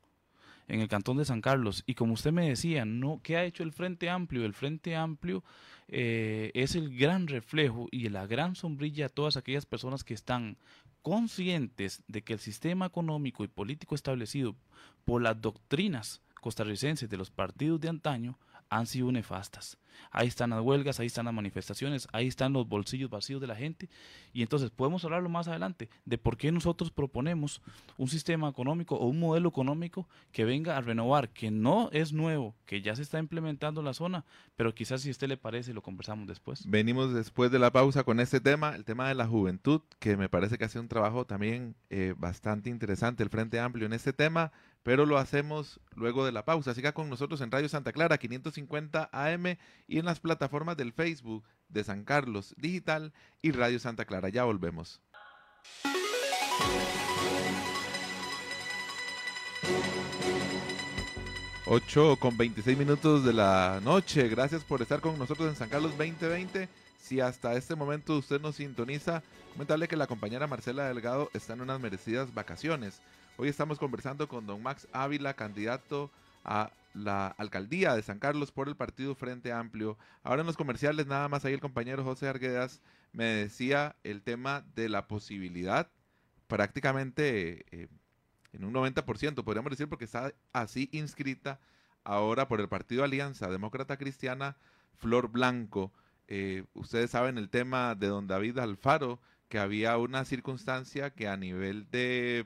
en 0.70 0.80
el 0.80 0.88
cantón 0.88 1.18
de 1.18 1.26
San 1.26 1.42
Carlos. 1.42 1.84
Y 1.86 1.96
como 1.96 2.14
usted 2.14 2.32
me 2.32 2.48
decía, 2.48 2.86
no, 2.86 3.20
¿qué 3.22 3.36
ha 3.36 3.44
hecho 3.44 3.64
el 3.64 3.74
Frente 3.74 4.10
Amplio? 4.10 4.46
El 4.46 4.54
Frente 4.54 4.96
Amplio 4.96 5.44
eh, 5.90 6.52
es 6.54 6.76
el 6.76 6.96
gran 6.96 7.28
reflejo 7.28 7.88
y 7.92 8.08
la 8.10 8.28
gran 8.28 8.56
sombrilla 8.56 9.08
a 9.08 9.10
todas 9.10 9.36
aquellas 9.36 9.66
personas 9.66 10.04
que 10.04 10.14
están 10.14 10.58
conscientes 11.02 12.04
de 12.08 12.22
que 12.22 12.34
el 12.34 12.40
sistema 12.40 12.86
económico 12.86 13.44
y 13.44 13.48
político 13.48 13.96
establecido 13.96 14.56
por 15.06 15.22
las 15.22 15.42
doctrinas 15.42 16.22
costarricenses 16.40 17.10
de 17.10 17.18
los 17.18 17.32
partidos 17.32 17.82
de 17.82 17.90
antaño 17.90 18.38
han 18.70 18.88
sido 18.88 19.12
nefastas. 19.12 19.78
Ahí 20.12 20.28
están 20.28 20.52
las 20.52 20.62
huelgas, 20.62 21.00
ahí 21.00 21.08
están 21.08 21.26
las 21.26 21.34
manifestaciones, 21.34 22.08
ahí 22.12 22.28
están 22.28 22.54
los 22.54 22.68
bolsillos 22.68 23.10
vacíos 23.10 23.42
de 23.42 23.48
la 23.48 23.56
gente. 23.56 23.90
Y 24.34 24.42
entonces 24.42 24.70
podemos 24.70 25.04
hablarlo 25.04 25.30
más 25.30 25.48
adelante 25.48 25.90
de 26.06 26.18
por 26.18 26.38
qué 26.38 26.52
nosotros 26.52 26.92
proponemos 26.92 27.62
un 27.98 28.08
sistema 28.08 28.48
económico 28.50 28.96
o 28.96 29.08
un 29.08 29.20
modelo 29.20 29.50
económico 29.50 30.08
que 30.32 30.46
venga 30.46 30.78
a 30.78 30.82
renovar, 30.82 31.30
que 31.30 31.52
no 31.52 31.90
es 31.92 32.14
nuevo, 32.14 32.56
que 32.66 32.82
ya 32.82 32.96
se 32.96 33.02
está 33.02 33.20
implementando 33.20 33.82
en 33.82 33.86
la 33.86 33.94
zona, 33.94 34.26
pero 34.56 34.74
quizás 34.74 35.02
si 35.02 35.10
a 35.10 35.12
usted 35.12 35.28
le 35.28 35.38
parece 35.38 35.74
lo 35.74 35.82
conversamos 35.82 36.28
después. 36.28 36.64
Venimos 36.68 37.14
después 37.14 37.52
de 37.52 37.60
la 37.60 37.72
pausa 37.72 38.04
con 38.04 38.20
este 38.20 38.40
tema, 38.40 38.76
el 38.76 38.86
tema 38.86 39.08
de 39.08 39.16
la 39.16 39.28
juventud, 39.28 39.82
que 40.00 40.18
me 40.18 40.30
parece 40.30 40.58
que 40.58 40.66
hace 40.66 40.80
un 40.80 40.88
trabajo 40.88 41.26
también 41.26 41.76
eh, 41.90 42.14
bastante 42.18 42.70
interesante 42.70 43.24
el 43.24 43.30
Frente 43.30 43.60
Amplio 43.60 43.86
en 43.86 43.94
este 43.94 44.14
tema 44.14 44.52
pero 44.84 45.06
lo 45.06 45.18
hacemos 45.18 45.80
luego 45.96 46.26
de 46.26 46.32
la 46.32 46.46
pausa. 46.46 46.74
Siga 46.74 46.94
con 46.94 47.10
nosotros 47.10 47.42
en 47.42 47.52
Radio 47.52 47.70
Santa 47.70 47.92
Clara 47.92 48.18
550 48.18 49.10
AM 49.12 49.58
y 49.88 50.00
en 50.00 50.06
las 50.06 50.20
plataformas 50.20 50.78
del 50.78 50.94
Facebook 50.94 51.44
de 51.68 51.84
San 51.84 52.04
Carlos 52.04 52.56
Digital 52.58 53.14
y 53.42 53.52
Radio 53.52 53.80
Santa 53.80 54.06
Clara. 54.06 54.30
Ya 54.30 54.44
volvemos. 54.44 55.02
8 61.72 62.18
con 62.20 62.36
26 62.36 62.80
minutos 62.80 63.24
de 63.24 63.32
la 63.32 63.80
noche. 63.84 64.28
Gracias 64.28 64.64
por 64.64 64.82
estar 64.82 65.02
con 65.02 65.20
nosotros 65.20 65.48
en 65.50 65.56
San 65.56 65.70
Carlos 65.70 65.92
2020. 65.92 66.68
Si 67.00 67.20
hasta 67.20 67.54
este 67.54 67.76
momento 67.76 68.18
usted 68.18 68.42
nos 68.42 68.56
sintoniza, 68.56 69.22
comentarle 69.54 69.88
que 69.88 69.96
la 69.96 70.08
compañera 70.08 70.48
Marcela 70.48 70.88
Delgado 70.88 71.30
está 71.34 71.54
en 71.54 71.62
unas 71.62 71.80
merecidas 71.80 72.34
vacaciones. 72.34 73.02
Hoy 73.42 73.48
estamos 73.48 73.80
conversando 73.80 74.28
con 74.28 74.46
don 74.46 74.62
Max 74.62 74.86
Ávila, 74.92 75.34
candidato 75.34 76.12
a 76.44 76.74
la 76.94 77.28
alcaldía 77.28 77.96
de 77.96 78.02
San 78.02 78.20
Carlos 78.20 78.52
por 78.52 78.68
el 78.68 78.76
partido 78.76 79.16
Frente 79.16 79.54
Amplio. 79.54 79.98
Ahora 80.24 80.42
en 80.42 80.46
los 80.46 80.58
comerciales, 80.58 81.08
nada 81.08 81.30
más 81.30 81.46
ahí 81.46 81.54
el 81.54 81.62
compañero 81.62 82.04
José 82.04 82.28
Arguedas 82.28 82.82
me 83.14 83.24
decía 83.24 83.96
el 84.04 84.24
tema 84.24 84.66
de 84.76 84.90
la 84.90 85.08
posibilidad, 85.08 85.90
prácticamente 86.48 87.66
eh, 87.72 87.88
en 88.52 88.66
un 88.66 88.74
90%, 88.74 89.42
podríamos 89.46 89.70
decir, 89.70 89.88
porque 89.88 90.04
está 90.04 90.34
así 90.52 90.90
inscrita 90.92 91.62
ahora 92.04 92.50
por 92.50 92.60
el 92.60 92.68
partido 92.68 93.06
Alianza 93.06 93.50
Demócrata 93.50 93.96
Cristiana, 93.96 94.58
Flor 94.98 95.30
Blanco. 95.30 95.94
Eh, 96.28 96.66
ustedes 96.74 97.12
saben 97.12 97.38
el 97.38 97.50
tema 97.50 97.96
de 97.96 98.08
don 98.08 98.28
David 98.28 98.58
Alfaro, 98.58 99.22
que 99.48 99.60
había 99.60 99.98
una 99.98 100.26
circunstancia 100.26 101.12
que 101.12 101.30
a 101.30 101.38
nivel 101.38 101.90
de 101.90 102.46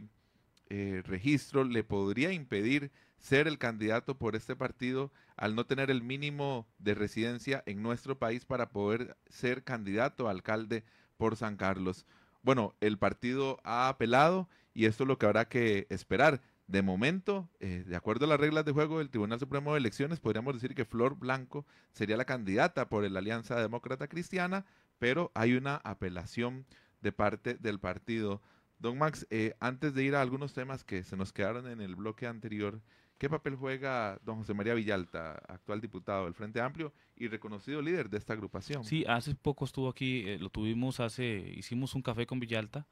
eh, 0.76 1.04
registro 1.06 1.64
le 1.66 1.84
podría 1.84 2.32
impedir 2.32 2.92
ser 3.20 3.48
el 3.48 3.60
candidato 3.60 4.18
por 4.18 4.36
este 4.36 4.56
partido 4.56 5.12
al 5.38 5.54
no 5.54 5.68
tener 5.68 5.92
el 5.92 6.02
mínimo 6.02 6.68
de 6.80 6.96
residencia 6.96 7.62
en 7.68 7.84
nuestro 7.84 8.18
país 8.18 8.44
para 8.44 8.70
poder 8.70 9.16
ser 9.28 9.64
candidato 9.64 10.28
a 10.28 10.32
alcalde 10.32 10.84
por 11.16 11.36
San 11.36 11.58
Carlos. 11.58 12.08
Bueno, 12.42 12.74
el 12.82 12.98
partido 12.98 13.60
ha 13.64 13.88
apelado 13.88 14.50
y 14.74 14.86
esto 14.86 15.04
es 15.04 15.10
lo 15.10 15.20
que 15.20 15.28
habrá 15.28 15.48
que 15.48 15.86
esperar. 15.92 16.42
De 16.66 16.82
momento, 16.82 17.52
eh, 17.60 17.84
de 17.86 17.96
acuerdo 17.96 18.26
a 18.26 18.30
las 18.30 18.40
reglas 18.40 18.66
de 18.66 18.72
juego 18.72 18.98
del 18.98 19.12
Tribunal 19.12 19.40
Supremo 19.40 19.74
de 19.74 19.78
Elecciones, 19.78 20.20
podríamos 20.20 20.56
decir 20.56 20.74
que 20.74 20.86
Flor 20.86 21.20
Blanco 21.20 21.68
sería 21.92 22.18
la 22.18 22.26
candidata 22.26 22.90
por 22.90 23.08
la 23.08 23.20
Alianza 23.20 23.62
Demócrata 23.62 24.08
Cristiana, 24.08 24.66
pero 24.98 25.32
hay 25.36 25.54
una 25.54 25.76
apelación 25.76 26.66
de 27.02 27.12
parte 27.12 27.54
del 27.60 27.80
partido 27.80 28.42
Don 28.84 28.98
Max, 28.98 29.26
eh, 29.30 29.56
antes 29.62 29.94
de 29.94 30.04
ir 30.04 30.14
a 30.14 30.22
algunos 30.22 30.54
temas 30.54 30.84
que 30.84 31.04
se 31.04 31.16
nos 31.16 31.32
quedaron 31.32 31.68
en 31.68 31.80
el 31.80 31.96
bloque 31.96 32.28
anterior, 32.28 32.82
¿qué 33.18 33.30
papel 33.30 33.56
juega 33.56 34.20
don 34.26 34.40
José 34.40 34.54
María 34.54 34.74
Villalta, 34.74 35.42
actual 35.48 35.80
diputado 35.80 36.26
del 36.26 36.34
Frente 36.34 36.60
Amplio 36.60 36.92
y 37.16 37.30
reconocido 37.30 37.82
líder 37.82 38.10
de 38.10 38.18
esta 38.18 38.34
agrupación? 38.34 38.84
Sí, 38.84 39.06
hace 39.08 39.36
poco 39.36 39.64
estuvo 39.64 39.88
aquí, 39.88 40.26
eh, 40.28 40.38
lo 40.38 40.50
tuvimos 40.50 41.00
hace, 41.00 41.54
hicimos 41.56 41.96
un 41.96 42.02
café 42.02 42.26
con 42.26 42.42
Villalta, 42.42 42.86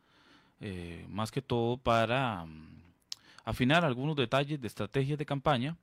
eh, 0.62 1.06
más 1.10 1.30
que 1.30 1.42
todo 1.42 1.76
para 1.76 2.46
mm, 2.46 2.84
afinar 3.44 3.84
algunos 3.84 4.16
detalles 4.16 4.62
de 4.62 4.68
estrategias 4.68 5.20
de 5.20 5.26
campaña 5.26 5.76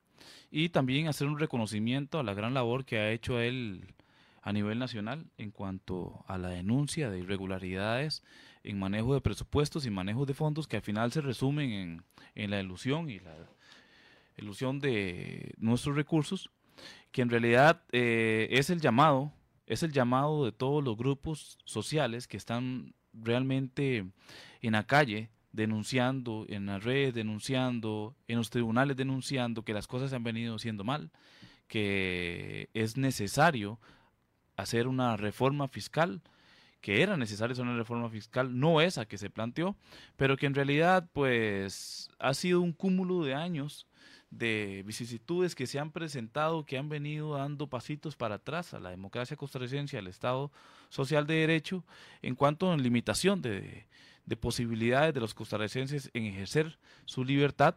y 0.51 0.71
también 0.71 1.09
hacer 1.09 1.27
un 1.27 1.39
reconocimiento 1.39 2.19
a 2.19 2.23
la 2.23 2.33
gran 2.33 2.55
labor 2.55 2.87
que 2.87 2.97
ha 2.97 3.11
hecho 3.11 3.41
él 3.41 3.95
a 4.41 4.55
nivel 4.55 4.79
nacional 4.79 5.27
en 5.37 5.51
cuanto 5.51 6.25
a 6.27 6.39
la 6.39 6.49
denuncia 6.49 7.11
de 7.11 7.19
irregularidades 7.19 8.23
en 8.63 8.79
manejo 8.79 9.15
de 9.15 9.21
presupuestos 9.21 9.87
y 9.87 9.91
manejo 9.91 10.27
de 10.27 10.35
fondos 10.35 10.67
que 10.67 10.77
al 10.77 10.83
final 10.83 11.13
se 11.13 11.21
resumen 11.21 12.03
en, 12.35 12.51
la 12.51 12.61
ilusión 12.61 13.11
y 13.11 13.21
la 13.21 13.35
ilusión 14.37 14.81
de 14.81 15.55
nuestros 15.59 15.97
recursos, 15.97 16.51
que 17.11 17.23
en 17.23 17.31
realidad 17.31 17.83
eh, 17.93 18.49
es 18.51 18.71
el 18.71 18.81
llamado, 18.81 19.33
es 19.67 19.83
el 19.83 19.93
llamado 19.93 20.45
de 20.45 20.53
todos 20.53 20.83
los 20.83 20.97
grupos 20.97 21.59
sociales 21.65 22.29
que 22.29 22.37
están 22.37 22.95
realmente 23.13 24.07
en 24.61 24.73
la 24.73 24.87
calle 24.87 25.31
denunciando, 25.53 26.47
en 26.49 26.67
las 26.67 26.85
redes 26.85 27.15
denunciando, 27.15 28.15
en 28.29 28.39
los 28.39 28.51
tribunales 28.51 28.97
denunciando 28.97 29.65
que 29.65 29.75
las 29.75 29.87
cosas 29.87 30.11
se 30.11 30.17
han 30.17 30.25
venido 30.25 30.55
haciendo 30.55 30.85
mal, 30.85 31.11
que 31.67 32.71
es 32.75 32.97
necesario 32.97 33.79
hacer 34.57 34.89
una 34.89 35.17
reforma 35.17 35.69
fiscal, 35.69 36.23
que 36.81 37.03
era 37.03 37.17
necesaria 37.17 37.61
una 37.63 37.77
reforma 37.77 38.09
fiscal, 38.09 38.59
no 38.59 38.81
esa 38.81 39.07
que 39.07 39.19
se 39.19 39.31
planteó, 39.31 39.77
pero 40.17 40.37
que 40.37 40.47
en 40.47 40.55
realidad 40.55 41.09
pues 41.13 42.11
ha 42.19 42.35
sido 42.35 42.61
un 42.61 42.73
cúmulo 42.73 43.25
de 43.25 43.35
años 43.35 43.87
de 44.31 44.83
vicisitudes 44.87 45.55
que 45.55 45.67
se 45.67 45.79
han 45.79 45.91
presentado, 45.91 46.67
que 46.67 46.79
han 46.79 46.89
venido 46.89 47.37
dando 47.37 47.67
pasitos 47.69 48.15
para 48.15 48.37
atrás 48.37 48.75
a 48.75 48.81
la 48.81 48.91
democracia 48.91 49.37
costarricense, 49.37 49.99
al 49.99 50.07
Estado 50.07 50.53
social 50.91 51.27
de 51.27 51.35
derecho, 51.35 51.85
en 52.23 52.35
cuanto 52.35 52.71
a 52.71 52.77
limitación 52.77 53.41
de 53.43 53.87
posibilidades 54.41 55.15
de 55.15 55.21
los 55.21 55.35
costarricenses 55.35 56.11
en 56.13 56.27
ejercer 56.27 56.79
su 57.07 57.25
libertad 57.25 57.77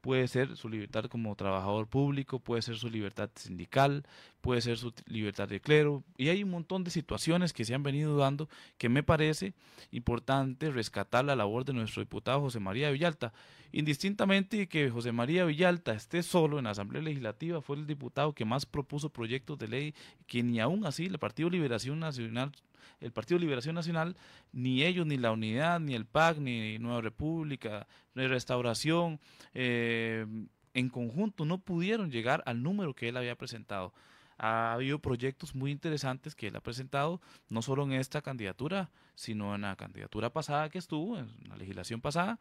puede 0.00 0.28
ser 0.28 0.56
su 0.56 0.68
libertad 0.68 1.04
como 1.06 1.34
trabajador 1.34 1.88
público, 1.88 2.38
puede 2.38 2.62
ser 2.62 2.76
su 2.76 2.88
libertad 2.88 3.30
sindical, 3.34 4.04
puede 4.40 4.60
ser 4.60 4.78
su 4.78 4.92
libertad 5.06 5.48
de 5.48 5.60
clero, 5.60 6.04
y 6.16 6.28
hay 6.28 6.42
un 6.42 6.50
montón 6.50 6.84
de 6.84 6.90
situaciones 6.90 7.52
que 7.52 7.64
se 7.64 7.74
han 7.74 7.82
venido 7.82 8.16
dando 8.16 8.48
que 8.78 8.88
me 8.88 9.02
parece 9.02 9.54
importante 9.90 10.70
rescatar 10.70 11.24
la 11.24 11.36
labor 11.36 11.64
de 11.64 11.72
nuestro 11.72 12.02
diputado 12.02 12.40
José 12.40 12.60
María 12.60 12.90
Villalta. 12.90 13.32
Indistintamente 13.72 14.68
que 14.68 14.90
José 14.90 15.12
María 15.12 15.44
Villalta 15.44 15.92
esté 15.92 16.22
solo 16.22 16.58
en 16.58 16.64
la 16.64 16.70
Asamblea 16.70 17.02
Legislativa, 17.02 17.60
fue 17.60 17.76
el 17.76 17.86
diputado 17.86 18.32
que 18.32 18.44
más 18.44 18.64
propuso 18.64 19.10
proyectos 19.10 19.58
de 19.58 19.68
ley 19.68 19.94
que 20.26 20.42
ni 20.42 20.60
aún 20.60 20.86
así 20.86 21.06
el 21.06 21.18
Partido 21.18 21.50
Liberación 21.50 21.98
Nacional 21.98 22.52
el 23.00 23.12
Partido 23.12 23.38
Liberación 23.38 23.74
Nacional, 23.74 24.16
ni 24.52 24.82
ellos, 24.82 25.06
ni 25.06 25.16
la 25.16 25.32
Unidad, 25.32 25.80
ni 25.80 25.94
el 25.94 26.06
PAC, 26.06 26.38
ni 26.38 26.78
Nueva 26.78 27.00
República, 27.00 27.86
ni 28.14 28.26
Restauración, 28.26 29.20
eh, 29.54 30.26
en 30.74 30.88
conjunto 30.88 31.44
no 31.44 31.58
pudieron 31.58 32.10
llegar 32.10 32.42
al 32.46 32.62
número 32.62 32.94
que 32.94 33.08
él 33.08 33.16
había 33.16 33.36
presentado. 33.36 33.92
Ha 34.38 34.72
habido 34.72 35.00
proyectos 35.00 35.54
muy 35.54 35.72
interesantes 35.72 36.36
que 36.36 36.46
él 36.46 36.56
ha 36.56 36.60
presentado, 36.60 37.20
no 37.48 37.60
solo 37.60 37.82
en 37.84 37.92
esta 37.92 38.22
candidatura, 38.22 38.90
sino 39.16 39.56
en 39.56 39.62
la 39.62 39.74
candidatura 39.74 40.30
pasada 40.30 40.68
que 40.68 40.78
estuvo, 40.78 41.18
en 41.18 41.28
la 41.48 41.56
legislación 41.56 42.00
pasada, 42.00 42.38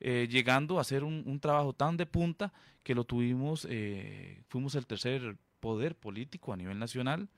eh, 0.00 0.26
llegando 0.30 0.78
a 0.78 0.80
hacer 0.80 1.04
un, 1.04 1.38
trabajo 1.40 1.74
tan 1.74 1.98
de 1.98 2.06
punta 2.06 2.52
que 2.82 2.94
lo 2.94 3.04
tuvimos, 3.04 3.66
eh, 3.68 4.42
fuimos 4.48 4.74
el 4.74 4.86
tercer 4.86 5.36
poder 5.60 5.94
político 5.94 6.52
a 6.52 6.56
nivel 6.56 6.78
nacional. 6.78 7.28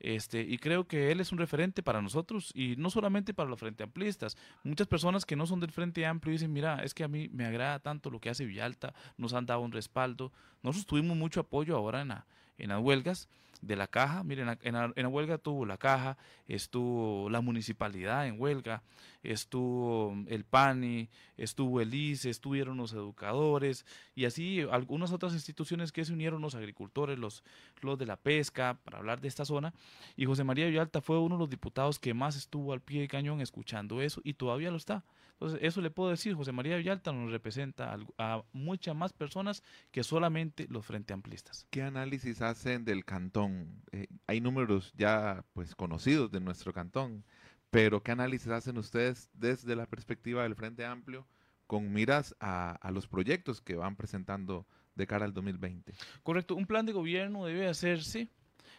Este, 0.00 0.42
y 0.42 0.58
creo 0.58 0.86
que 0.86 1.10
él 1.10 1.20
es 1.20 1.32
un 1.32 1.38
referente 1.38 1.82
para 1.82 2.00
nosotros 2.00 2.52
y 2.54 2.76
no 2.76 2.90
solamente 2.90 3.34
para 3.34 3.50
los 3.50 3.58
Frente 3.58 3.82
Amplistas. 3.82 4.36
Muchas 4.62 4.86
personas 4.86 5.26
que 5.26 5.36
no 5.36 5.46
son 5.46 5.60
del 5.60 5.72
Frente 5.72 6.06
Amplio 6.06 6.32
dicen, 6.32 6.52
mira, 6.52 6.82
es 6.84 6.94
que 6.94 7.04
a 7.04 7.08
mí 7.08 7.28
me 7.32 7.46
agrada 7.46 7.78
tanto 7.80 8.10
lo 8.10 8.20
que 8.20 8.30
hace 8.30 8.44
Villalta, 8.44 8.94
nos 9.16 9.34
han 9.34 9.46
dado 9.46 9.60
un 9.60 9.72
respaldo. 9.72 10.32
Nosotros 10.62 10.86
tuvimos 10.86 11.16
mucho 11.16 11.40
apoyo 11.40 11.76
ahora 11.76 12.02
en, 12.02 12.12
en 12.58 12.68
las 12.68 12.80
huelgas 12.80 13.28
de 13.60 13.76
la 13.76 13.86
caja. 13.86 14.22
Miren, 14.22 14.58
en 14.62 14.74
la, 14.74 15.08
huelga 15.08 15.38
tuvo 15.38 15.66
la 15.66 15.76
caja, 15.76 16.16
estuvo 16.46 17.28
la 17.30 17.40
municipalidad 17.40 18.26
en 18.26 18.40
huelga, 18.40 18.82
estuvo 19.22 20.16
el 20.28 20.44
PANI, 20.44 21.08
estuvo 21.36 21.80
el 21.80 21.92
ICE, 21.92 22.30
estuvieron 22.30 22.76
los 22.76 22.92
educadores 22.92 23.84
y 24.14 24.24
así 24.24 24.60
algunas 24.70 25.12
otras 25.12 25.32
instituciones 25.32 25.92
que 25.92 26.04
se 26.04 26.12
unieron, 26.12 26.42
los 26.42 26.54
agricultores, 26.54 27.18
los, 27.18 27.42
los 27.80 27.98
de 27.98 28.06
la 28.06 28.16
pesca, 28.16 28.78
para 28.84 28.98
hablar 28.98 29.20
de 29.20 29.28
esta 29.28 29.44
zona. 29.44 29.74
Y 30.16 30.26
José 30.26 30.44
María 30.44 30.66
Villalta 30.66 31.00
fue 31.00 31.18
uno 31.18 31.36
de 31.36 31.40
los 31.40 31.50
diputados 31.50 31.98
que 31.98 32.14
más 32.14 32.36
estuvo 32.36 32.72
al 32.72 32.80
pie 32.80 33.00
de 33.02 33.08
cañón 33.08 33.40
escuchando 33.40 34.00
eso 34.02 34.20
y 34.24 34.34
todavía 34.34 34.70
lo 34.70 34.76
está. 34.76 35.04
Entonces, 35.40 35.60
eso 35.62 35.80
le 35.80 35.90
puedo 35.90 36.10
decir, 36.10 36.34
José 36.34 36.50
María 36.50 36.76
Villalta 36.76 37.12
nos 37.12 37.30
representa 37.30 37.96
a, 38.18 38.42
muchas 38.52 38.96
más 38.96 39.12
personas 39.12 39.62
que 39.92 40.02
solamente 40.02 40.66
los 40.68 40.84
frente 40.84 41.14
amplistas. 41.14 41.64
¿Qué 41.70 41.82
análisis 41.82 42.42
hacen 42.42 42.84
del 42.84 43.04
cantón? 43.04 43.84
Eh, 43.92 44.08
hay 44.26 44.40
números 44.40 44.92
ya 44.96 45.44
pues 45.52 45.76
conocidos 45.76 46.32
de 46.32 46.40
nuestro 46.40 46.72
cantón, 46.72 47.24
pero 47.70 48.02
¿qué 48.02 48.12
análisis 48.12 48.48
hacen 48.48 48.78
ustedes 48.78 49.28
desde 49.32 49.76
la 49.76 49.86
perspectiva 49.86 50.42
del 50.42 50.54
Frente 50.54 50.84
Amplio 50.84 51.26
con 51.66 51.92
miras 51.92 52.34
a, 52.40 52.78
los 52.92 53.06
proyectos 53.06 53.60
que 53.60 53.76
van 53.76 53.96
presentando 53.96 54.66
de 54.94 55.06
cara 55.06 55.24
al 55.24 55.34
2020? 55.34 55.92
Correcto, 56.22 56.54
un 56.54 56.66
plan 56.66 56.86
de 56.86 56.92
gobierno 56.92 57.44
debe 57.44 57.68
hacerse 57.68 58.28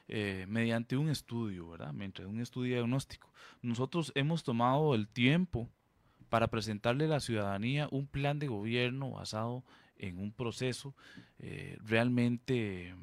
eh, 0.08 0.46
mediante 0.48 0.98
un 0.98 1.10
estudio, 1.10 1.70
¿verdad? 1.70 1.94
Mediante 1.94 2.26
un 2.26 2.42
estudio 2.42 2.78
diagnóstico. 2.78 3.32
Nosotros 3.62 4.12
hemos 4.16 4.44
tomado 4.44 4.96
el 4.96 5.08
tiempo 5.08 5.70
para 6.30 6.48
presentarle 6.48 7.06
a 7.06 7.10
la 7.10 7.20
ciudadanía 7.20 7.88
un 7.92 8.08
plan 8.08 8.40
de 8.40 8.48
gobierno 8.48 9.12
basado 9.12 9.64
en 9.98 10.18
un 10.18 10.32
proceso 10.32 10.96
eh, 11.40 11.78
realmente, 11.84 12.96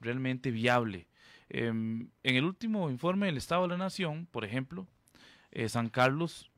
realmente 0.00 0.50
viable. 0.50 1.06
Em, 1.50 2.08
en 2.22 2.36
el 2.36 2.44
último 2.44 2.90
informe 2.90 3.26
del 3.26 3.36
Estado 3.36 3.62
de 3.62 3.68
la 3.68 3.76
Nación, 3.76 4.26
por 4.30 4.44
ejemplo, 4.44 4.86
eh, 5.50 5.68
San 5.68 5.88
Carlos 5.88 6.50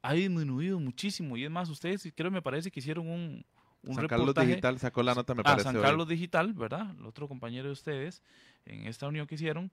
ha 0.00 0.14
disminuido 0.14 0.80
muchísimo 0.80 1.36
y 1.36 1.44
es 1.44 1.50
más, 1.50 1.68
ustedes 1.68 2.10
creo 2.16 2.30
me 2.30 2.40
parece 2.40 2.70
que 2.70 2.80
hicieron 2.80 3.08
un, 3.08 3.44
un 3.82 3.94
San 3.94 4.06
Carlos 4.06 4.34
Digital 4.34 4.78
sacó 4.78 5.02
la 5.02 5.14
nota, 5.14 5.34
me 5.34 5.42
parece. 5.42 5.68
Ah, 5.68 5.72
San 5.72 5.82
Carlos 5.82 6.08
Digital, 6.08 6.54
¿verdad? 6.54 6.94
El 6.98 7.04
otro 7.04 7.28
compañero 7.28 7.66
de 7.66 7.72
ustedes, 7.72 8.22
en 8.64 8.86
esta 8.86 9.06
unión 9.06 9.26
que 9.26 9.34
hicieron, 9.34 9.70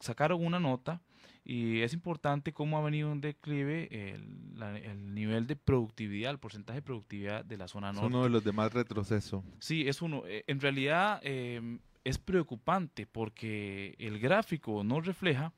sacaron 0.00 0.44
una 0.44 0.58
nota 0.58 1.00
y 1.44 1.80
es 1.80 1.92
importante 1.94 2.52
cómo 2.52 2.76
ha 2.76 2.82
venido 2.82 3.10
un 3.10 3.20
declive 3.20 3.88
el, 4.14 5.14
nivel 5.14 5.46
de 5.46 5.56
productividad, 5.56 6.32
el 6.32 6.38
porcentaje 6.38 6.78
de 6.78 6.82
productividad 6.82 7.44
de 7.44 7.56
la 7.56 7.68
zona 7.68 7.92
norte. 7.92 8.06
Es 8.06 8.12
uno 8.12 8.24
de 8.24 8.30
los 8.30 8.44
demás 8.44 8.72
retroceso. 8.72 9.44
Sí, 9.58 9.88
es 9.88 10.02
uno. 10.02 10.24
Eh, 10.26 10.44
en 10.48 10.60
realidad 10.60 11.20
em, 11.22 11.78
es 12.04 12.18
preocupante 12.18 13.06
porque 13.06 13.94
el 13.98 14.18
gráfico 14.18 14.82
no 14.84 15.00
refleja 15.00 15.52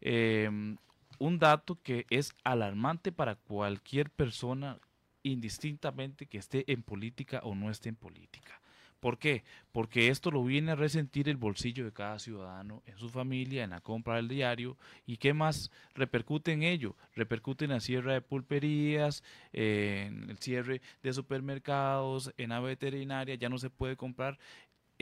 em, 0.00 0.76
un 1.18 1.38
dato 1.38 1.78
que 1.82 2.06
es 2.10 2.34
alarmante 2.44 3.12
para 3.12 3.36
cualquier 3.36 4.10
persona 4.10 4.78
indistintamente 5.22 6.26
que 6.26 6.38
esté 6.38 6.70
en 6.72 6.82
política 6.82 7.40
o 7.44 7.54
no 7.54 7.70
esté 7.70 7.88
en 7.88 7.96
política. 7.96 8.60
¿Por 9.02 9.18
qué? 9.18 9.42
Porque 9.72 10.10
esto 10.10 10.30
lo 10.30 10.44
viene 10.44 10.70
a 10.70 10.76
resentir 10.76 11.28
el 11.28 11.36
bolsillo 11.36 11.84
de 11.84 11.92
cada 11.92 12.20
ciudadano, 12.20 12.84
en 12.86 12.96
su 12.98 13.10
familia, 13.10 13.64
en 13.64 13.70
la 13.70 13.80
compra 13.80 14.14
del 14.14 14.28
diario. 14.28 14.76
¿Y 15.06 15.16
qué 15.16 15.34
más 15.34 15.72
repercute 15.96 16.52
en 16.52 16.62
ello? 16.62 16.94
Repercute 17.16 17.64
en 17.64 17.72
la 17.72 17.80
cierre 17.80 18.12
de 18.12 18.20
pulperías, 18.20 19.24
en 19.52 20.30
el 20.30 20.38
cierre 20.38 20.82
de 21.02 21.12
supermercados, 21.12 22.32
en 22.36 22.50
la 22.50 22.60
veterinaria, 22.60 23.34
ya 23.34 23.48
no 23.48 23.58
se 23.58 23.70
puede 23.70 23.96
comprar. 23.96 24.38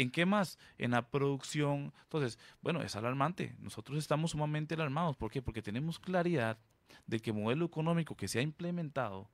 ¿En 0.01 0.11
qué 0.11 0.25
más? 0.25 0.59
En 0.79 0.93
la 0.93 1.11
producción. 1.11 1.93
Entonces, 2.05 2.39
bueno, 2.63 2.81
es 2.81 2.97
alarmante. 2.97 3.55
Nosotros 3.59 3.99
estamos 3.99 4.31
sumamente 4.31 4.75
alarmados. 4.75 5.17
¿Por 5.17 5.31
qué? 5.31 5.43
Porque 5.43 5.61
tenemos 5.61 5.99
claridad 5.99 6.59
de 7.07 7.21
que 7.21 7.31
el 7.31 7.37
modelo 7.37 7.67
económico 7.67 8.17
que 8.17 8.27
se 8.27 8.39
ha 8.39 8.43
implementado 8.43 9.29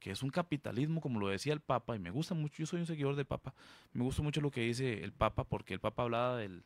que 0.00 0.12
es 0.12 0.22
un 0.22 0.30
capitalismo, 0.30 1.00
como 1.00 1.18
lo 1.18 1.28
decía 1.28 1.52
el 1.52 1.60
Papa, 1.60 1.96
y 1.96 1.98
me 1.98 2.10
gusta 2.10 2.32
mucho, 2.32 2.58
yo 2.58 2.66
soy 2.66 2.78
un 2.78 2.86
seguidor 2.86 3.16
del 3.16 3.26
Papa, 3.26 3.52
me 3.92 4.04
gusta 4.04 4.22
mucho 4.22 4.40
lo 4.40 4.52
que 4.52 4.60
dice 4.60 5.02
el 5.02 5.12
Papa, 5.12 5.42
porque 5.42 5.74
el 5.74 5.80
Papa 5.80 6.04
hablaba 6.04 6.36
del, 6.36 6.62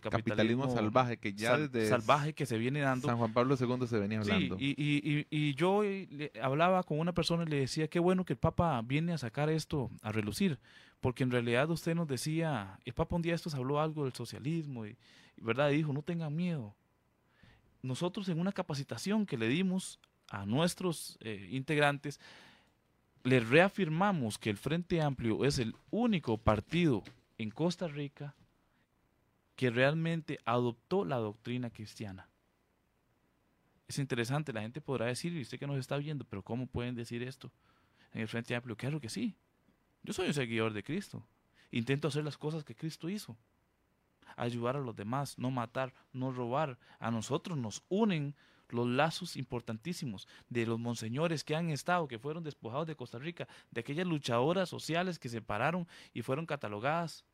capitalismo, 0.00 0.70
salvaje, 0.70 1.18
que 1.18 1.34
ya 1.34 1.58
desde 1.58 1.88
salvaje 1.88 2.32
que 2.32 2.46
se 2.46 2.58
viene 2.58 2.80
dando. 2.80 3.06
San 3.06 3.18
Juan 3.18 3.32
Pablo 3.32 3.56
II 3.58 3.86
se 3.86 3.98
venía 3.98 4.20
hablando. 4.20 4.56
Sí, 4.58 4.74
y, 4.76 5.26
y, 5.30 5.54
yo 5.54 5.82
hablaba 6.42 6.82
con 6.82 6.98
una 6.98 7.12
persona 7.12 7.44
y 7.44 7.46
le 7.46 7.60
decía, 7.60 7.88
qué 7.88 7.98
bueno 7.98 8.24
que 8.24 8.32
el 8.32 8.38
Papa 8.38 8.80
viene 8.82 9.12
a 9.12 9.18
sacar 9.18 9.50
esto 9.50 9.90
a 10.02 10.12
relucir, 10.12 10.58
porque 11.00 11.22
en 11.22 11.30
realidad 11.30 11.70
usted 11.70 11.94
nos 11.94 12.08
decía, 12.08 12.78
el 12.84 12.94
Papa 12.94 13.16
un 13.16 13.22
día 13.22 13.34
esto 13.34 13.50
habló 13.54 13.80
algo 13.80 14.04
del 14.04 14.14
socialismo, 14.14 14.86
y, 14.86 14.96
¿verdad? 15.36 15.70
Y 15.70 15.76
dijo, 15.76 15.92
no 15.92 16.02
tengan 16.02 16.34
miedo. 16.34 16.74
Nosotros 17.82 18.28
en 18.30 18.40
una 18.40 18.52
capacitación 18.52 19.26
que 19.26 19.36
le 19.36 19.48
dimos 19.48 20.00
a 20.30 20.46
nuestros 20.46 21.18
eh, 21.20 21.48
integrantes, 21.50 22.18
le 23.22 23.40
reafirmamos 23.40 24.38
que 24.38 24.50
el 24.50 24.56
Frente 24.56 25.02
Amplio 25.02 25.44
es 25.44 25.58
el 25.58 25.74
único 25.90 26.38
partido 26.38 27.02
en 27.36 27.50
Costa 27.50 27.88
Rica 27.88 28.34
que 29.56 29.70
realmente 29.70 30.38
adoptó 30.44 31.04
la 31.04 31.16
doctrina 31.16 31.70
cristiana. 31.70 32.28
Es 33.86 33.98
interesante, 33.98 34.52
la 34.52 34.62
gente 34.62 34.80
podrá 34.80 35.06
decir, 35.06 35.32
y 35.32 35.42
usted 35.42 35.58
que 35.58 35.66
nos 35.66 35.78
está 35.78 35.96
viendo, 35.96 36.24
pero 36.24 36.42
¿cómo 36.42 36.66
pueden 36.66 36.94
decir 36.94 37.22
esto 37.22 37.52
en 38.12 38.22
el 38.22 38.28
Frente 38.28 38.54
Amplio? 38.54 38.76
Claro 38.76 39.00
que 39.00 39.08
sí. 39.08 39.36
Yo 40.02 40.12
soy 40.12 40.28
un 40.28 40.34
seguidor 40.34 40.72
de 40.72 40.82
Cristo. 40.82 41.26
Intento 41.70 42.08
hacer 42.08 42.24
las 42.24 42.38
cosas 42.38 42.64
que 42.64 42.74
Cristo 42.74 43.08
hizo. 43.08 43.36
Ayudar 44.36 44.76
a 44.76 44.80
los 44.80 44.96
demás, 44.96 45.38
no 45.38 45.50
matar, 45.50 45.92
no 46.12 46.32
robar. 46.32 46.78
A 46.98 47.10
nosotros 47.10 47.58
nos 47.58 47.82
unen 47.88 48.34
los 48.68 48.86
lazos 48.86 49.36
importantísimos 49.36 50.26
de 50.48 50.66
los 50.66 50.78
monseñores 50.78 51.44
que 51.44 51.54
han 51.54 51.70
estado, 51.70 52.08
que 52.08 52.18
fueron 52.18 52.42
despojados 52.42 52.86
de 52.86 52.96
Costa 52.96 53.18
Rica, 53.18 53.46
de 53.70 53.80
aquellas 53.80 54.06
luchadoras 54.06 54.68
sociales 54.68 55.18
que 55.18 55.28
se 55.28 55.42
pararon 55.42 55.86
y 56.12 56.22
fueron 56.22 56.46
catalogadas 56.46 57.24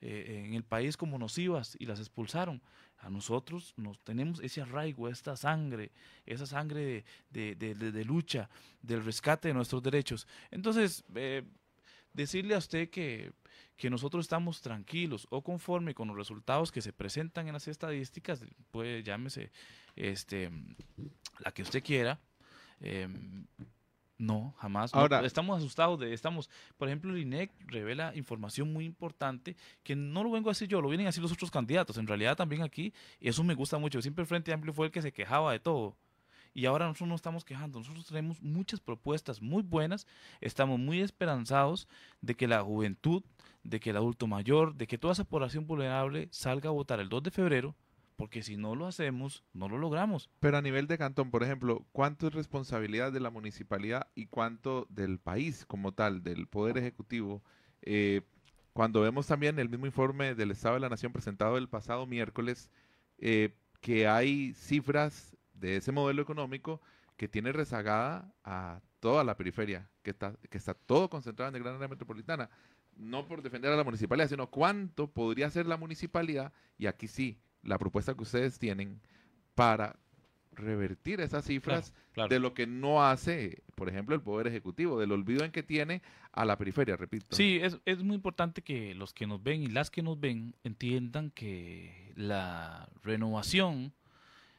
eh, 0.00 0.44
en 0.46 0.54
el 0.54 0.64
país 0.64 0.96
como 0.96 1.18
nocivas 1.18 1.76
y 1.78 1.86
las 1.86 2.00
expulsaron. 2.00 2.62
A 2.98 3.10
nosotros 3.10 3.72
nos 3.76 3.98
tenemos 4.00 4.40
ese 4.40 4.60
arraigo, 4.60 5.08
esta 5.08 5.36
sangre, 5.36 5.90
esa 6.26 6.46
sangre 6.46 7.04
de, 7.30 7.54
de, 7.54 8.04
lucha, 8.04 8.50
del 8.82 9.04
rescate 9.04 9.48
de 9.48 9.54
nuestros 9.54 9.82
derechos. 9.82 10.26
Entonces, 10.50 11.04
eh, 11.14 11.42
decirle 12.12 12.54
a 12.54 12.58
usted 12.58 12.90
que, 12.90 13.32
que 13.76 13.88
nosotros 13.88 14.24
estamos 14.24 14.60
tranquilos 14.60 15.26
o 15.30 15.42
conforme 15.42 15.94
con 15.94 16.08
los 16.08 16.16
resultados 16.16 16.70
que 16.70 16.82
se 16.82 16.92
presentan 16.92 17.46
en 17.46 17.54
las 17.54 17.68
estadísticas, 17.68 18.44
puede 18.70 19.02
llámese 19.02 19.50
este, 19.96 20.50
la 21.38 21.52
que 21.52 21.62
usted 21.62 21.82
quiera, 21.82 22.20
em, 22.80 23.46
no, 24.20 24.54
jamás. 24.58 24.94
Ahora, 24.94 25.24
estamos 25.24 25.56
asustados 25.56 25.98
de, 25.98 26.12
estamos, 26.12 26.50
por 26.76 26.88
ejemplo, 26.88 27.10
el 27.10 27.22
INEC 27.22 27.50
revela 27.66 28.14
información 28.14 28.70
muy 28.70 28.84
importante 28.84 29.56
que 29.82 29.96
no 29.96 30.22
lo 30.22 30.30
vengo 30.30 30.50
a 30.50 30.52
decir 30.52 30.68
yo, 30.68 30.82
lo 30.82 30.90
vienen 30.90 31.06
a 31.06 31.08
decir 31.08 31.22
los 31.22 31.32
otros 31.32 31.50
candidatos. 31.50 31.96
En 31.96 32.06
realidad 32.06 32.36
también 32.36 32.60
aquí, 32.60 32.92
y 33.18 33.30
eso 33.30 33.42
me 33.42 33.54
gusta 33.54 33.78
mucho, 33.78 34.02
siempre 34.02 34.20
el 34.20 34.28
Frente 34.28 34.52
Amplio 34.52 34.74
fue 34.74 34.86
el 34.86 34.92
que 34.92 35.00
se 35.00 35.10
quejaba 35.10 35.52
de 35.52 35.60
todo. 35.60 35.96
Y 36.52 36.66
ahora 36.66 36.86
nosotros 36.86 37.08
no 37.08 37.14
estamos 37.14 37.46
quejando, 37.46 37.78
nosotros 37.78 38.06
tenemos 38.06 38.42
muchas 38.42 38.78
propuestas 38.80 39.40
muy 39.40 39.62
buenas, 39.62 40.06
estamos 40.42 40.78
muy 40.78 41.00
esperanzados 41.00 41.88
de 42.20 42.34
que 42.34 42.46
la 42.46 42.60
juventud, 42.62 43.22
de 43.62 43.80
que 43.80 43.88
el 43.88 43.96
adulto 43.96 44.26
mayor, 44.26 44.74
de 44.74 44.86
que 44.86 44.98
toda 44.98 45.14
esa 45.14 45.24
población 45.24 45.66
vulnerable 45.66 46.28
salga 46.30 46.68
a 46.68 46.72
votar 46.72 47.00
el 47.00 47.08
2 47.08 47.22
de 47.22 47.30
febrero 47.30 47.74
porque 48.20 48.42
si 48.42 48.58
no 48.58 48.74
lo 48.74 48.86
hacemos, 48.86 49.44
no 49.54 49.66
lo 49.70 49.78
logramos. 49.78 50.28
Pero 50.40 50.58
a 50.58 50.60
nivel 50.60 50.86
de 50.86 50.98
cantón, 50.98 51.30
por 51.30 51.42
ejemplo, 51.42 51.86
¿cuánto 51.90 52.26
es 52.26 52.34
responsabilidad 52.34 53.12
de 53.12 53.20
la 53.20 53.30
municipalidad 53.30 54.08
y 54.14 54.26
cuánto 54.26 54.86
del 54.90 55.18
país 55.18 55.64
como 55.64 55.92
tal, 55.92 56.22
del 56.22 56.46
Poder 56.46 56.76
Ejecutivo? 56.76 57.42
Eh, 57.80 58.20
cuando 58.74 59.00
vemos 59.00 59.26
también 59.26 59.58
el 59.58 59.70
mismo 59.70 59.86
informe 59.86 60.34
del 60.34 60.50
Estado 60.50 60.74
de 60.74 60.80
la 60.80 60.90
Nación 60.90 61.14
presentado 61.14 61.56
el 61.56 61.70
pasado 61.70 62.04
miércoles, 62.04 62.68
eh, 63.16 63.56
que 63.80 64.06
hay 64.06 64.52
cifras 64.52 65.34
de 65.54 65.76
ese 65.78 65.90
modelo 65.90 66.20
económico 66.20 66.82
que 67.16 67.26
tiene 67.26 67.52
rezagada 67.52 68.34
a 68.44 68.82
toda 69.00 69.24
la 69.24 69.38
periferia, 69.38 69.88
que 70.02 70.10
está, 70.10 70.34
que 70.50 70.58
está 70.58 70.74
todo 70.74 71.08
concentrado 71.08 71.48
en 71.48 71.56
el 71.56 71.62
gran 71.62 71.76
área 71.76 71.88
metropolitana. 71.88 72.50
No 72.96 73.26
por 73.26 73.40
defender 73.40 73.72
a 73.72 73.76
la 73.76 73.84
municipalidad, 73.84 74.28
sino 74.28 74.50
cuánto 74.50 75.10
podría 75.10 75.48
ser 75.48 75.64
la 75.64 75.78
municipalidad, 75.78 76.52
y 76.76 76.84
aquí 76.84 77.08
sí, 77.08 77.40
la 77.62 77.78
propuesta 77.78 78.14
que 78.14 78.22
ustedes 78.22 78.58
tienen 78.58 79.00
para 79.54 79.96
revertir 80.52 81.20
esas 81.20 81.44
cifras 81.44 81.94
de 82.28 82.38
lo 82.38 82.54
que 82.54 82.66
no 82.66 83.04
hace, 83.04 83.62
por 83.74 83.88
ejemplo, 83.88 84.14
el 84.14 84.22
Poder 84.22 84.46
Ejecutivo, 84.46 84.98
del 84.98 85.12
olvido 85.12 85.44
en 85.44 85.52
que 85.52 85.62
tiene 85.62 86.02
a 86.32 86.44
la 86.44 86.56
periferia, 86.56 86.96
repito. 86.96 87.34
Sí, 87.34 87.58
es, 87.62 87.78
es 87.84 88.02
muy 88.02 88.16
importante 88.16 88.62
que 88.62 88.94
los 88.94 89.14
que 89.14 89.26
nos 89.26 89.42
ven 89.42 89.62
y 89.62 89.66
las 89.68 89.90
que 89.90 90.02
nos 90.02 90.18
ven 90.18 90.54
entiendan 90.64 91.30
que 91.30 92.12
la 92.16 92.88
renovación 93.02 93.94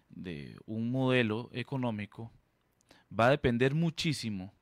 de 0.10 0.58
un 0.66 0.92
modelo 0.92 1.50
económico 1.54 2.32
va 3.18 3.28
a 3.28 3.32
depender 3.32 3.74
muchísimo 3.74 4.54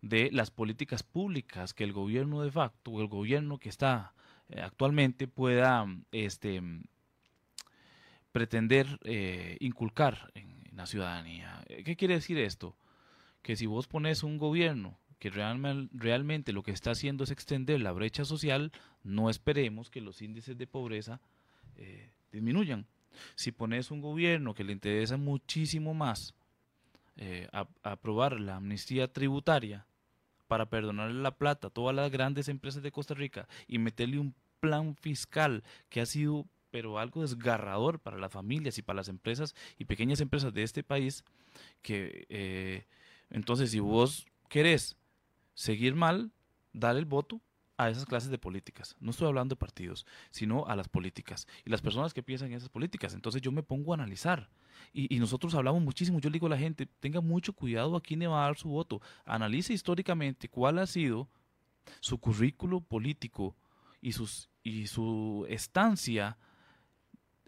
de 0.00 0.30
las 0.32 0.50
políticas 0.50 1.02
públicas 1.02 1.74
que 1.74 1.84
el 1.84 1.92
gobierno 1.92 2.42
de 2.42 2.50
facto 2.50 2.92
o 2.92 3.00
el 3.00 3.08
gobierno 3.08 3.58
que 3.58 3.68
está 3.68 4.14
eh, 4.48 4.60
actualmente 4.60 5.26
pueda 5.26 5.86
este, 6.12 6.62
pretender 8.32 8.98
eh, 9.04 9.56
inculcar 9.60 10.30
en, 10.34 10.58
la 10.76 10.86
ciudadanía. 10.86 11.64
Eh, 11.66 11.82
¿Qué 11.82 11.96
quiere 11.96 12.14
decir 12.14 12.38
esto? 12.38 12.76
Que 13.42 13.56
si 13.56 13.66
vos 13.66 13.88
pones 13.88 14.22
un 14.22 14.38
gobierno 14.38 14.96
que 15.18 15.28
realmente 15.30 16.52
lo 16.52 16.62
que 16.62 16.70
está 16.70 16.92
haciendo 16.92 17.24
es 17.24 17.32
extender 17.32 17.80
la 17.80 17.90
brecha 17.90 18.24
social, 18.24 18.70
no 19.02 19.28
esperemos 19.28 19.90
que 19.90 20.00
los 20.00 20.22
índices 20.22 20.56
de 20.56 20.68
pobreza 20.68 21.20
eh, 21.74 22.12
disminuyan. 22.30 22.86
Si 23.34 23.50
pones 23.50 23.90
un 23.90 24.00
gobierno 24.00 24.54
que 24.54 24.62
le 24.62 24.72
interesa 24.72 25.16
muchísimo 25.16 25.94
más 25.94 26.34
aprobar 27.82 28.38
la 28.38 28.54
amnistía 28.54 29.12
tributaria 29.12 29.88
para 30.46 30.66
perdonarle 30.66 31.20
la 31.20 31.36
plata 31.36 31.66
a 31.66 31.70
todas 31.70 31.96
las 31.96 32.12
grandes 32.12 32.48
empresas 32.48 32.84
de 32.84 32.92
Costa 32.92 33.14
Rica 33.14 33.48
y 33.66 33.78
meterle 33.78 34.20
un 34.20 34.36
plan 34.60 34.94
fiscal 34.94 35.64
que 35.88 36.00
ha 36.00 36.06
sido 36.06 36.46
pero 36.70 36.98
algo 36.98 37.22
desgarrador 37.22 37.98
para 37.98 38.18
las 38.18 38.32
familias 38.32 38.78
y 38.78 38.82
para 38.82 38.98
las 38.98 39.08
empresas 39.08 39.54
y 39.78 39.84
pequeñas 39.84 40.20
empresas 40.20 40.52
de 40.52 40.62
este 40.62 40.82
país, 40.82 41.24
que 41.82 42.26
eh, 42.28 42.86
entonces 43.30 43.70
si 43.70 43.80
vos 43.80 44.26
querés 44.48 44.96
seguir 45.54 45.94
mal, 45.94 46.30
dale 46.72 47.00
el 47.00 47.04
voto 47.04 47.40
a 47.78 47.88
esas 47.88 48.04
clases 48.04 48.30
de 48.30 48.38
políticas. 48.38 48.96
No 49.00 49.12
estoy 49.12 49.28
hablando 49.28 49.54
de 49.54 49.58
partidos, 49.58 50.04
sino 50.30 50.66
a 50.66 50.74
las 50.74 50.88
políticas. 50.88 51.46
Y 51.64 51.70
las 51.70 51.80
personas 51.80 52.12
que 52.12 52.24
piensan 52.24 52.48
en 52.48 52.54
esas 52.54 52.68
políticas. 52.68 53.14
Entonces 53.14 53.40
yo 53.40 53.52
me 53.52 53.62
pongo 53.62 53.92
a 53.92 53.94
analizar. 53.94 54.50
Y, 54.92 55.18
nosotros 55.18 55.54
hablamos 55.54 55.82
muchísimo. 55.82 56.18
Yo 56.18 56.28
le 56.28 56.34
digo 56.34 56.48
a 56.48 56.50
la 56.50 56.58
gente, 56.58 56.86
tenga 56.86 57.20
mucho 57.20 57.52
cuidado 57.52 57.96
a 57.96 58.00
quién 58.00 58.20
le 58.20 58.26
va 58.26 58.42
a 58.42 58.46
dar 58.46 58.56
su 58.56 58.68
voto. 58.68 59.00
Analice 59.24 59.72
históricamente 59.72 60.48
cuál 60.48 60.78
ha 60.78 60.86
sido 60.86 61.28
su 62.00 62.18
currículo 62.18 62.80
político 62.80 63.54
y, 64.00 64.12
sus, 64.12 64.48
y 64.64 64.88
su 64.88 65.46
estancia 65.48 66.36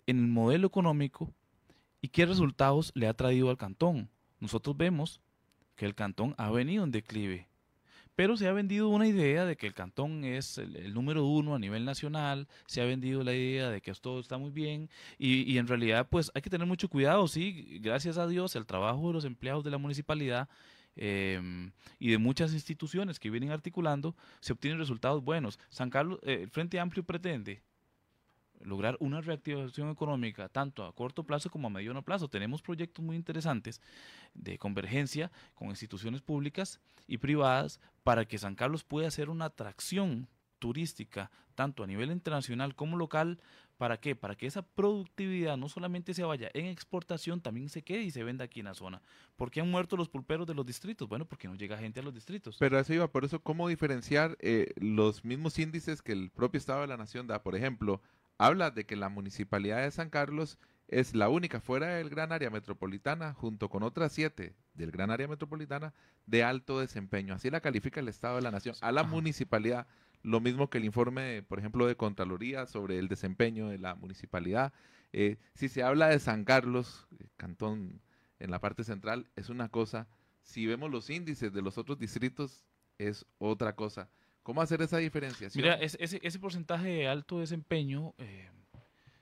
en 0.07 0.19
el 0.19 0.27
modelo 0.29 0.67
económico 0.67 1.33
y 2.01 2.09
qué 2.09 2.27
resultados 2.27 2.93
le 2.95 3.07
ha 3.07 3.15
traído 3.15 3.51
al 3.51 3.57
cantón. 3.57 4.09
Nosotros 4.39 4.77
vemos 4.77 5.21
que 5.77 5.87
el 5.87 5.95
cantón 5.95 6.35
ha 6.39 6.51
venido 6.51 6.85
en 6.85 6.91
declive, 6.91 7.49
pero 8.17 8.37
se 8.37 8.49
ha 8.49 8.53
vendido 8.53 8.89
una 8.89 9.07
idea 9.07 9.45
de 9.45 9.57
que 9.57 9.67
el 9.67 9.75
cantón 9.75 10.25
es 10.25 10.59
el, 10.59 10.93
número 10.93 11.25
uno 11.25 11.55
a 11.55 11.59
nivel 11.59 11.85
nacional, 11.85 12.49
se 12.67 12.81
ha 12.81 12.85
vendido 12.85 13.23
la 13.23 13.35
idea 13.35 13.71
de 13.71 13.81
que 13.81 13.93
todo 13.95 14.21
está 14.21 14.39
muy 14.39 14.51
bien 14.51 14.91
y, 15.19 15.57
en 15.59 15.67
realidad 15.67 16.09
pues 16.11 16.31
hay 16.35 16.43
que 16.43 16.51
tener 16.51 16.67
mucho 16.67 16.89
cuidado, 16.89 17.27
sí, 17.29 17.79
gracias 17.81 18.19
a 18.19 18.27
Dios 18.27 18.57
el 18.57 18.67
trabajo 18.67 19.09
de 19.09 19.15
los 19.15 19.25
empleados 19.25 19.65
de 19.65 19.71
la 19.71 19.79
municipalidad 19.79 20.49
em, 20.97 21.73
y 21.99 22.11
de 22.11 22.19
muchas 22.19 22.53
instituciones 22.53 23.19
que 23.19 23.31
vienen 23.31 23.53
articulando, 23.53 24.15
se 24.41 24.53
obtienen 24.53 24.79
resultados 24.79 25.23
buenos. 25.23 25.59
San 25.71 25.89
Carlos, 25.89 26.19
eh, 26.23 26.41
el 26.43 26.51
Frente 26.51 26.79
Amplio 26.79 27.05
pretende 27.05 27.63
lograr 28.61 28.97
una 29.01 29.21
reactivación 29.21 29.91
económica 29.91 30.49
tanto 30.49 30.85
a 30.85 30.95
corto 30.95 31.25
plazo 31.25 31.51
como 31.51 31.69
a 31.69 31.71
mediano 31.71 32.03
plazo. 32.03 32.29
Tenemos 32.29 32.63
proyectos 32.63 33.05
muy 33.05 33.17
interesantes 33.17 33.81
de 34.35 34.59
convergencia 34.59 35.31
con 35.55 35.69
instituciones 35.69 36.23
públicas 36.23 36.81
y 37.07 37.19
privadas 37.19 37.81
para 38.03 38.25
que 38.27 38.39
San 38.39 38.55
Carlos 38.55 38.85
pueda 38.85 39.11
ser 39.11 39.31
una 39.31 39.47
atracción 39.47 40.29
turística 40.59 41.31
tanto 41.55 41.83
a 41.83 41.87
nivel 41.87 42.13
internacional 42.13 42.75
como 42.75 42.97
local. 42.97 43.41
¿Para 43.77 43.99
qué? 43.99 44.15
Para 44.15 44.35
que 44.37 44.47
esa 44.47 44.61
productividad 44.61 45.57
no 45.57 45.71
solamente 45.71 46.13
se 46.13 46.23
vaya 46.23 46.51
en 46.53 46.67
exportación, 46.67 47.41
también 47.41 47.71
se 47.71 47.83
quede 47.83 48.03
y 48.03 48.11
se 48.11 48.23
venda 48.23 48.45
aquí 48.45 48.61
en 48.61 48.67
la 48.67 48.75
zona. 48.75 49.01
¿Por 49.37 49.51
qué 49.51 49.63
han 49.63 49.71
muerto 49.71 49.97
los 49.97 50.11
pulperos 50.11 50.47
de 50.47 50.55
los 50.55 50.67
distritos? 50.67 51.09
Bueno, 51.09 51.25
porque 51.25 51.49
no 51.49 51.55
llega 51.55 51.79
gente 51.79 52.01
a 52.01 52.03
los 52.03 52.13
distritos. 52.13 52.59
Pero 52.59 52.79
eso 52.79 52.93
iba, 52.93 53.11
por 53.11 53.25
eso, 53.25 53.41
¿cómo 53.43 53.69
diferenciar 53.69 54.37
eh, 54.41 54.75
los 54.77 55.25
mismos 55.25 55.59
índices 55.59 56.03
que 56.03 56.13
el 56.13 56.31
propio 56.31 56.59
Estado 56.59 56.83
de 56.83 56.89
la 56.89 56.99
Nación 56.99 57.27
da? 57.27 57.43
Por 57.43 57.57
ejemplo, 57.57 58.03
habla 58.41 58.71
de 58.71 58.87
que 58.87 58.97
la 58.97 59.11
municipalidad 59.11 59.83
de 59.83 59.91
San 59.91 60.09
Carlos 60.09 60.59
es 60.89 61.15
la 61.15 61.29
única 61.29 61.61
fuera 61.61 61.89
del 61.97 62.09
gran 62.09 62.33
área 62.33 62.49
metropolitana, 62.49 63.35
junto 63.35 63.69
con 63.69 63.83
otras 63.83 64.13
siete 64.13 64.57
del 64.73 64.91
gran 64.91 65.11
área 65.11 65.29
metropolitana, 65.29 65.93
de 66.25 66.43
alto 66.43 66.81
desempeño. 66.81 67.35
Así 67.35 67.51
la 67.51 67.61
califica 67.61 68.01
el 68.01 68.09
Estado 68.09 68.37
de 68.37 68.43
la 68.43 68.51
Nación. 68.51 68.75
A 68.81 68.93
la 68.93 69.05
municipalidad, 69.05 69.87
lo 70.23 70.41
mismo 70.41 70.71
que 70.71 70.79
el 70.79 70.87
informe, 70.87 71.43
por 71.43 71.59
ejemplo, 71.59 71.87
de 71.87 71.97
Contraloría 71.97 72.65
sobre 72.65 72.99
el 72.99 73.09
desempeño 73.09 73.69
de 73.69 73.77
la 73.77 73.95
municipalidad. 73.95 74.73
Eh, 75.13 75.37
si 75.55 75.69
se 75.69 75.83
habla 75.83 76.09
de 76.09 76.19
San 76.19 76.47
Carlos, 76.47 77.09
eh, 77.19 77.29
cantón 77.37 78.01
en 78.39 78.51
la 78.51 78.59
parte 78.59 78.85
central, 78.85 79.29
es 79.37 79.51
una 79.51 79.69
cosa. 79.69 80.09
Si 80.43 80.67
vemos 80.67 80.91
los 80.91 81.11
índices 81.11 81.53
de 81.53 81.61
los 81.61 81.77
otros 81.77 81.99
distritos, 81.99 82.65
es 82.97 83.27
otra 83.37 83.77
cosa. 83.77 84.09
¿Cómo 84.43 84.63
hacer 84.63 84.83
esa 84.83 84.99
diferenciación? 84.99 85.63
Mira, 85.63 85.75
ese, 85.77 86.21
ese 86.23 86.39
porcentaje 86.39 86.89
de 86.89 87.09
alto 87.09 87.41
desempeño 87.41 88.15
eh, 88.19 88.49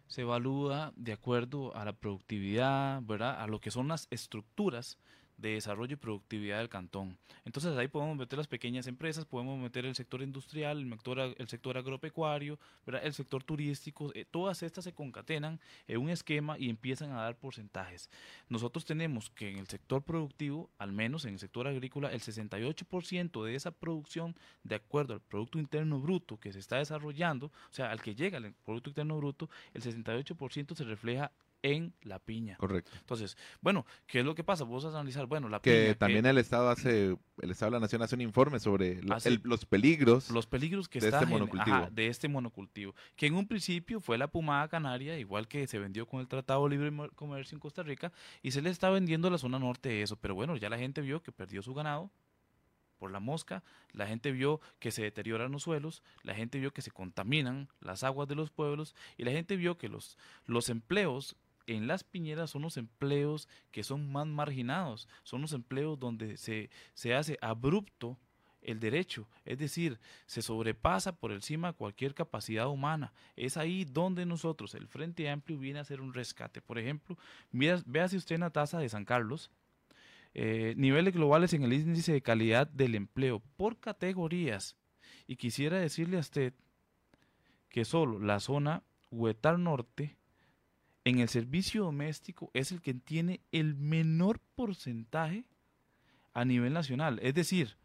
se 0.06 0.22
evalúa 0.22 0.92
de 0.96 1.12
acuerdo 1.12 1.74
a 1.76 1.84
la 1.84 1.92
productividad, 1.92 3.02
¿verdad? 3.02 3.40
A 3.40 3.46
lo 3.46 3.60
que 3.60 3.70
son 3.70 3.88
las 3.88 4.06
estructuras 4.10 4.98
de 5.38 5.50
desarrollo 5.54 5.94
y 5.94 5.96
productividad 5.96 6.58
del 6.58 6.68
cantón. 6.68 7.16
Entonces 7.44 7.76
ahí 7.76 7.88
podemos 7.88 8.16
meter 8.16 8.36
las 8.36 8.48
pequeñas 8.48 8.86
empresas, 8.86 9.24
podemos 9.24 9.58
meter 9.58 9.86
el 9.86 9.94
sector 9.94 10.20
industrial, 10.20 10.80
el 10.80 10.90
sector, 10.90 11.18
el 11.38 11.48
sector 11.48 11.78
agropecuario, 11.78 12.58
el 12.86 13.14
sector 13.14 13.42
turístico, 13.44 14.10
eh, 14.14 14.26
todas 14.30 14.62
estas 14.62 14.84
se 14.84 14.92
concatenan 14.92 15.60
en 15.86 16.00
un 16.00 16.10
esquema 16.10 16.58
y 16.58 16.68
empiezan 16.68 17.12
a 17.12 17.22
dar 17.22 17.36
porcentajes. 17.36 18.10
Nosotros 18.48 18.84
tenemos 18.84 19.30
que 19.30 19.50
en 19.50 19.58
el 19.58 19.68
sector 19.68 20.02
productivo, 20.02 20.70
al 20.76 20.92
menos 20.92 21.24
en 21.24 21.34
el 21.34 21.38
sector 21.38 21.68
agrícola, 21.68 22.12
el 22.12 22.20
68% 22.20 23.44
de 23.44 23.54
esa 23.54 23.70
producción, 23.70 24.34
de 24.64 24.74
acuerdo 24.74 25.14
al 25.14 25.20
Producto 25.20 25.58
Interno 25.58 26.00
Bruto 26.00 26.38
que 26.38 26.52
se 26.52 26.58
está 26.58 26.76
desarrollando, 26.76 27.46
o 27.46 27.72
sea, 27.72 27.90
al 27.90 28.02
que 28.02 28.14
llega 28.14 28.38
el 28.38 28.52
Producto 28.64 28.90
Interno 28.90 29.16
Bruto, 29.16 29.48
el 29.72 29.82
68% 29.82 30.74
se 30.74 30.84
refleja 30.84 31.30
en 31.62 31.92
la 32.02 32.18
piña. 32.20 32.56
Correcto. 32.56 32.92
Entonces, 33.00 33.36
bueno, 33.60 33.84
¿qué 34.06 34.20
es 34.20 34.24
lo 34.24 34.34
que 34.34 34.44
pasa? 34.44 34.62
Vos 34.64 34.84
vas 34.84 34.94
a 34.94 34.98
analizar, 34.98 35.26
bueno, 35.26 35.48
la 35.48 35.60
que 35.60 35.82
piña. 35.86 35.94
también 35.96 36.22
que- 36.22 36.30
el 36.30 36.38
Estado 36.38 36.70
hace, 36.70 37.16
el 37.42 37.50
Estado 37.50 37.70
de 37.72 37.76
la 37.76 37.80
Nación 37.80 38.00
hace 38.02 38.14
un 38.14 38.20
informe 38.20 38.60
sobre 38.60 39.02
lo- 39.02 39.14
Hace- 39.16 39.30
el- 39.30 39.40
los 39.42 39.64
peligros. 39.66 40.30
los 40.30 40.46
peligros 40.46 40.88
que 40.88 41.00
de 41.00 41.06
está 41.08 41.18
este 41.20 41.30
monocultivo. 41.30 41.76
ajá, 41.76 41.90
de 41.90 42.06
este 42.06 42.28
monocultivo, 42.28 42.94
que 43.16 43.26
en 43.26 43.34
un 43.34 43.48
principio 43.48 44.00
fue 44.00 44.18
la 44.18 44.28
pomada 44.28 44.68
canaria, 44.68 45.18
igual 45.18 45.48
que 45.48 45.66
se 45.66 45.78
vendió 45.78 46.06
con 46.06 46.20
el 46.20 46.28
Tratado 46.28 46.68
Libre 46.68 46.92
Comercio 47.16 47.56
en 47.56 47.60
Costa 47.60 47.82
Rica, 47.82 48.12
y 48.42 48.52
se 48.52 48.62
le 48.62 48.70
está 48.70 48.90
vendiendo 48.90 49.28
a 49.28 49.30
la 49.32 49.38
zona 49.38 49.58
norte 49.58 49.88
de 49.88 50.02
eso, 50.02 50.16
pero 50.16 50.34
bueno, 50.36 50.56
ya 50.56 50.70
la 50.70 50.78
gente 50.78 51.00
vio 51.00 51.22
que 51.22 51.32
perdió 51.32 51.60
su 51.62 51.74
ganado 51.74 52.10
por 52.98 53.12
la 53.12 53.20
mosca, 53.20 53.62
la 53.92 54.08
gente 54.08 54.32
vio 54.32 54.60
que 54.80 54.90
se 54.90 55.02
deterioran 55.02 55.52
los 55.52 55.62
suelos, 55.62 56.02
la 56.24 56.34
gente 56.34 56.58
vio 56.58 56.72
que 56.72 56.82
se 56.82 56.90
contaminan 56.90 57.68
las 57.80 58.02
aguas 58.02 58.26
de 58.26 58.34
los 58.34 58.50
pueblos, 58.50 58.94
y 59.16 59.22
la 59.24 59.30
gente 59.30 59.54
vio 59.56 59.78
que 59.78 59.88
los, 59.88 60.18
los 60.46 60.68
empleos 60.68 61.36
en 61.68 61.86
las 61.86 62.02
piñeras 62.04 62.50
son 62.50 62.62
los 62.62 62.76
empleos 62.76 63.48
que 63.70 63.82
son 63.82 64.10
más 64.10 64.26
marginados, 64.26 65.08
son 65.22 65.42
los 65.42 65.52
empleos 65.52 65.98
donde 65.98 66.36
se, 66.36 66.70
se 66.94 67.14
hace 67.14 67.38
abrupto 67.40 68.18
el 68.60 68.80
derecho, 68.80 69.28
es 69.44 69.58
decir, 69.58 69.98
se 70.26 70.42
sobrepasa 70.42 71.12
por 71.12 71.32
encima 71.32 71.72
cualquier 71.72 72.14
capacidad 72.14 72.68
humana. 72.68 73.12
Es 73.36 73.56
ahí 73.56 73.84
donde 73.84 74.26
nosotros, 74.26 74.74
el 74.74 74.88
Frente 74.88 75.30
Amplio, 75.30 75.58
viene 75.58 75.78
a 75.78 75.82
hacer 75.82 76.00
un 76.00 76.12
rescate. 76.12 76.60
Por 76.60 76.78
ejemplo, 76.78 77.16
mira, 77.50 77.80
véase 77.86 78.16
usted 78.16 78.34
en 78.34 78.42
la 78.42 78.50
tasa 78.50 78.78
de 78.78 78.88
San 78.88 79.04
Carlos, 79.04 79.50
eh, 80.34 80.74
niveles 80.76 81.14
globales 81.14 81.52
en 81.52 81.62
el 81.62 81.72
índice 81.72 82.12
de 82.12 82.20
calidad 82.20 82.66
del 82.66 82.94
empleo 82.94 83.40
por 83.56 83.78
categorías. 83.78 84.76
Y 85.26 85.36
quisiera 85.36 85.78
decirle 85.78 86.16
a 86.16 86.20
usted 86.20 86.52
que 87.70 87.84
solo 87.84 88.18
la 88.18 88.40
zona 88.40 88.82
Huetar 89.10 89.58
Norte 89.58 90.17
en 91.08 91.20
el 91.20 91.28
servicio 91.28 91.84
doméstico 91.84 92.50
es 92.52 92.70
el 92.72 92.80
que 92.82 92.94
tiene 92.94 93.40
el 93.50 93.74
menor 93.74 94.40
porcentaje 94.54 95.44
a 96.34 96.44
nivel 96.44 96.72
nacional. 96.72 97.18
Es 97.22 97.34
decir, 97.34 97.76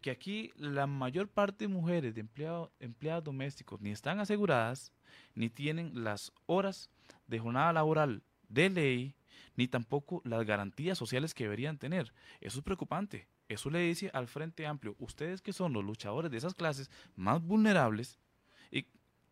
que 0.00 0.10
aquí 0.10 0.52
la 0.56 0.86
mayor 0.86 1.28
parte 1.28 1.64
de 1.64 1.68
mujeres 1.68 2.14
de 2.14 2.20
empleado, 2.20 2.72
empleadas 2.80 3.24
domésticos 3.24 3.80
ni 3.80 3.90
están 3.90 4.20
aseguradas, 4.20 4.92
ni 5.34 5.50
tienen 5.50 6.04
las 6.04 6.32
horas 6.46 6.90
de 7.26 7.38
jornada 7.38 7.72
laboral 7.72 8.22
de 8.48 8.70
ley, 8.70 9.14
ni 9.56 9.68
tampoco 9.68 10.22
las 10.24 10.44
garantías 10.44 10.98
sociales 10.98 11.34
que 11.34 11.44
deberían 11.44 11.78
tener. 11.78 12.12
Eso 12.40 12.58
es 12.58 12.64
preocupante. 12.64 13.28
Eso 13.48 13.68
le 13.70 13.80
dice 13.80 14.10
al 14.12 14.28
Frente 14.28 14.66
Amplio, 14.66 14.96
ustedes 14.98 15.42
que 15.42 15.52
son 15.52 15.72
los 15.72 15.84
luchadores 15.84 16.30
de 16.30 16.38
esas 16.38 16.54
clases 16.54 16.90
más 17.16 17.42
vulnerables, 17.42 18.18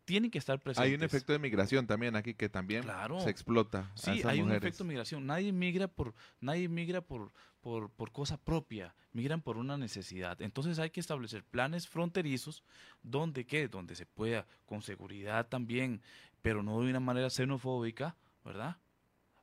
tienen 0.09 0.31
que 0.31 0.39
estar 0.39 0.59
presentes. 0.59 0.89
Hay 0.89 0.95
un 0.95 1.03
efecto 1.03 1.33
de 1.33 1.37
migración 1.37 1.85
también 1.85 2.15
aquí 2.15 2.33
que 2.33 2.49
también 2.49 2.81
Claro. 2.81 3.19
se 3.19 3.29
explota. 3.29 3.91
a 3.93 3.97
Sí, 3.97 4.19
esas 4.19 4.31
hay 4.31 4.41
un 4.41 4.51
efecto 4.51 4.83
de 4.83 4.87
migración. 4.87 5.27
Nadie 5.27 5.51
migra 5.51 5.87
por, 5.87 6.15
nadie 6.41 6.67
migra 6.67 7.01
por, 7.01 7.31
por, 7.61 7.91
por 7.91 8.11
cosa 8.11 8.37
propia, 8.37 8.95
migran 9.13 9.43
por 9.43 9.57
una 9.57 9.77
necesidad. 9.77 10.41
Entonces 10.41 10.79
hay 10.79 10.89
que 10.89 10.99
establecer 10.99 11.43
planes 11.43 11.87
fronterizos 11.87 12.63
donde 13.03 13.45
¿qué? 13.45 13.67
donde 13.67 13.93
se 13.93 14.07
pueda, 14.07 14.47
con 14.65 14.81
seguridad 14.81 15.47
también, 15.47 16.01
pero 16.41 16.63
no 16.63 16.81
de 16.81 16.89
una 16.89 16.99
manera 16.99 17.29
xenofóbica, 17.29 18.15
¿verdad? 18.43 18.77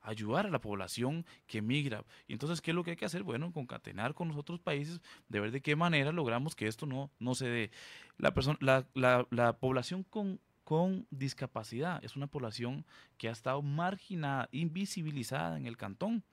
ayudar 0.03 0.47
a 0.47 0.51
la 0.51 0.61
población 0.61 1.27
que 1.49 1.61
migra. 1.63 2.05
Y 2.29 2.33
entonces, 2.33 2.61
¿qué 2.61 2.71
es 2.71 2.75
lo 2.77 2.85
que 2.85 2.93
hay 2.93 2.97
que 2.97 3.05
hacer? 3.07 3.25
Bueno, 3.25 3.53
concatenar 3.53 4.15
con 4.15 4.29
los 4.29 4.37
otros 4.37 4.61
países, 4.61 5.01
de 5.29 5.41
ver 5.41 5.51
de 5.51 5.61
qué 5.61 5.75
manera 5.75 6.13
logramos 6.13 6.55
que 6.55 6.69
esto 6.69 6.87
no, 6.87 7.11
no 7.19 7.35
se 7.35 7.49
dé. 7.49 7.71
La, 8.17 8.33
persona, 8.33 8.57
la, 8.61 8.87
la, 8.95 9.27
la 9.31 9.59
población 9.59 10.05
con, 10.05 10.39
con 10.67 11.07
discapacidad 11.13 12.05
es 12.05 12.17
una 12.17 12.27
población 12.27 12.85
que 13.19 13.29
ha 13.29 13.31
estado 13.31 13.63
marginada, 13.63 14.49
invisibilizada 14.51 15.57
en 15.57 15.67
el 15.67 15.77
cantón. 15.77 16.25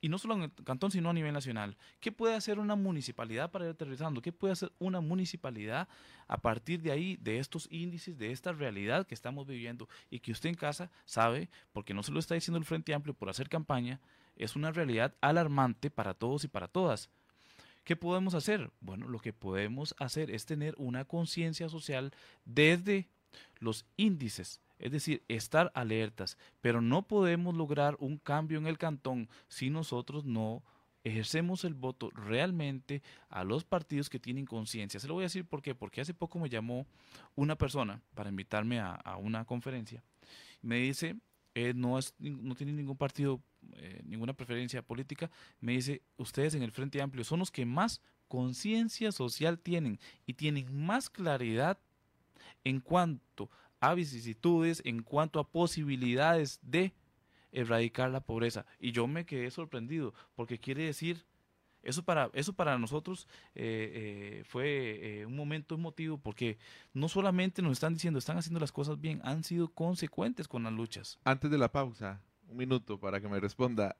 Y 0.00 0.08
no 0.08 0.16
solo 0.16 0.34
en 0.36 0.42
el 0.44 0.52
cantón, 0.64 0.90
sino 0.90 1.10
a 1.10 1.12
nivel 1.12 1.34
nacional. 1.34 1.76
¿Qué 2.00 2.10
puede 2.10 2.34
hacer 2.34 2.58
una 2.58 2.74
municipalidad 2.74 3.50
para 3.50 3.66
ir 3.66 3.72
aterrizando? 3.72 4.22
¿Qué 4.22 4.32
puede 4.32 4.52
hacer 4.54 4.72
una 4.78 5.02
municipalidad 5.02 5.88
a 6.26 6.38
partir 6.38 6.80
de 6.80 6.90
ahí, 6.90 7.18
de 7.20 7.38
estos 7.38 7.68
índices, 7.70 8.16
de 8.16 8.32
esta 8.32 8.54
realidad 8.54 9.06
que 9.06 9.14
estamos 9.14 9.46
viviendo 9.46 9.90
y 10.08 10.20
que 10.20 10.32
usted 10.32 10.48
en 10.48 10.54
casa 10.54 10.90
sabe, 11.04 11.50
porque 11.74 11.92
no 11.92 12.02
se 12.02 12.12
lo 12.12 12.18
está 12.18 12.34
diciendo 12.34 12.58
el 12.58 12.64
Frente 12.64 12.94
Amplio 12.94 13.12
por 13.12 13.28
hacer 13.28 13.50
campaña, 13.50 14.00
es 14.36 14.56
una 14.56 14.72
realidad 14.72 15.14
alarmante 15.20 15.90
para 15.90 16.14
todos 16.14 16.44
y 16.44 16.48
para 16.48 16.66
todas. 16.66 17.10
¿Qué 17.84 17.94
podemos 17.94 18.32
hacer? 18.32 18.70
Bueno, 18.80 19.06
lo 19.06 19.18
que 19.18 19.34
podemos 19.34 19.94
hacer 19.98 20.30
es 20.30 20.46
tener 20.46 20.74
una 20.78 21.04
conciencia 21.04 21.68
social 21.68 22.14
desde 22.46 23.10
los 23.58 23.86
índices, 23.96 24.60
es 24.78 24.92
decir, 24.92 25.22
estar 25.28 25.72
alertas, 25.74 26.36
pero 26.60 26.80
no 26.80 27.06
podemos 27.06 27.54
lograr 27.54 27.96
un 27.98 28.18
cambio 28.18 28.58
en 28.58 28.66
el 28.66 28.78
cantón 28.78 29.28
si 29.48 29.70
nosotros 29.70 30.24
no 30.24 30.62
ejercemos 31.06 31.64
el 31.64 31.74
voto 31.74 32.10
realmente 32.10 33.02
a 33.28 33.44
los 33.44 33.64
partidos 33.64 34.10
que 34.10 34.18
tienen 34.18 34.44
conciencia. 34.44 34.98
Se 34.98 35.06
lo 35.06 35.14
voy 35.14 35.22
a 35.22 35.26
decir 35.26 35.44
por 35.44 35.62
qué, 35.62 35.74
porque 35.74 36.00
hace 36.00 36.14
poco 36.14 36.38
me 36.38 36.48
llamó 36.48 36.86
una 37.36 37.56
persona 37.56 38.02
para 38.14 38.28
invitarme 38.28 38.80
a, 38.80 39.16
una 39.20 39.44
conferencia. 39.44 40.02
Me 40.62 40.78
dice, 40.78 41.16
eh, 41.54 41.72
no, 41.74 41.98
es, 41.98 42.12
no 42.18 42.56
tiene 42.56 42.72
ningún 42.72 42.96
partido, 42.96 43.40
eh, 43.74 44.02
ninguna 44.04 44.32
preferencia 44.32 44.82
política, 44.82 45.30
me 45.60 45.72
dice, 45.72 46.02
ustedes 46.16 46.54
en 46.54 46.62
el 46.62 46.72
Frente 46.72 47.00
Amplio 47.00 47.22
son 47.22 47.38
los 47.38 47.52
que 47.52 47.64
más 47.64 48.00
conciencia 48.26 49.12
social 49.12 49.60
tienen 49.60 50.00
y 50.26 50.34
tienen 50.34 50.74
más 50.74 51.08
claridad 51.08 51.78
en 52.66 52.80
cuanto 52.80 53.48
a 53.78 53.94
vicisitudes, 53.94 54.82
en 54.84 55.04
cuanto 55.04 55.38
a 55.38 55.48
posibilidades 55.48 56.58
de 56.62 56.92
erradicar 57.52 58.10
la 58.10 58.20
pobreza. 58.20 58.66
Y 58.80 58.90
yo 58.90 59.06
me 59.06 59.24
quedé 59.24 59.52
sorprendido, 59.52 60.14
porque 60.34 60.58
quiere 60.58 60.82
decir, 60.82 61.24
eso 61.84 62.02
para, 62.02 62.28
eso 62.32 62.54
para 62.54 62.76
nosotros 62.76 63.28
eh, 63.54 64.40
eh, 64.40 64.44
fue 64.48 65.20
eh, 65.20 65.26
un 65.26 65.36
momento 65.36 65.76
emotivo, 65.76 66.18
porque 66.18 66.58
no 66.92 67.08
solamente 67.08 67.62
nos 67.62 67.74
están 67.74 67.94
diciendo, 67.94 68.18
están 68.18 68.36
haciendo 68.36 68.58
las 68.58 68.72
cosas 68.72 69.00
bien, 69.00 69.20
han 69.22 69.44
sido 69.44 69.68
consecuentes 69.68 70.48
con 70.48 70.64
las 70.64 70.72
luchas. 70.72 71.20
Antes 71.22 71.48
de 71.48 71.58
la 71.58 71.70
pausa, 71.70 72.20
un 72.48 72.56
minuto 72.56 72.98
para 72.98 73.20
que 73.20 73.28
me 73.28 73.38
responda. 73.38 73.96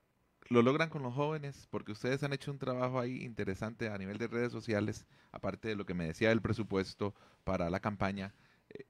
¿Lo 0.48 0.62
logran 0.62 0.90
con 0.90 1.02
los 1.02 1.14
jóvenes? 1.14 1.66
Porque 1.70 1.92
ustedes 1.92 2.22
han 2.22 2.32
hecho 2.32 2.52
un 2.52 2.58
trabajo 2.58 3.00
ahí 3.00 3.24
interesante 3.24 3.88
a 3.88 3.98
nivel 3.98 4.18
de 4.18 4.28
redes 4.28 4.52
sociales, 4.52 5.06
aparte 5.32 5.68
de 5.68 5.76
lo 5.76 5.86
que 5.86 5.94
me 5.94 6.06
decía 6.06 6.28
del 6.28 6.40
presupuesto 6.40 7.14
para 7.42 7.68
la 7.70 7.80
campaña. 7.80 8.32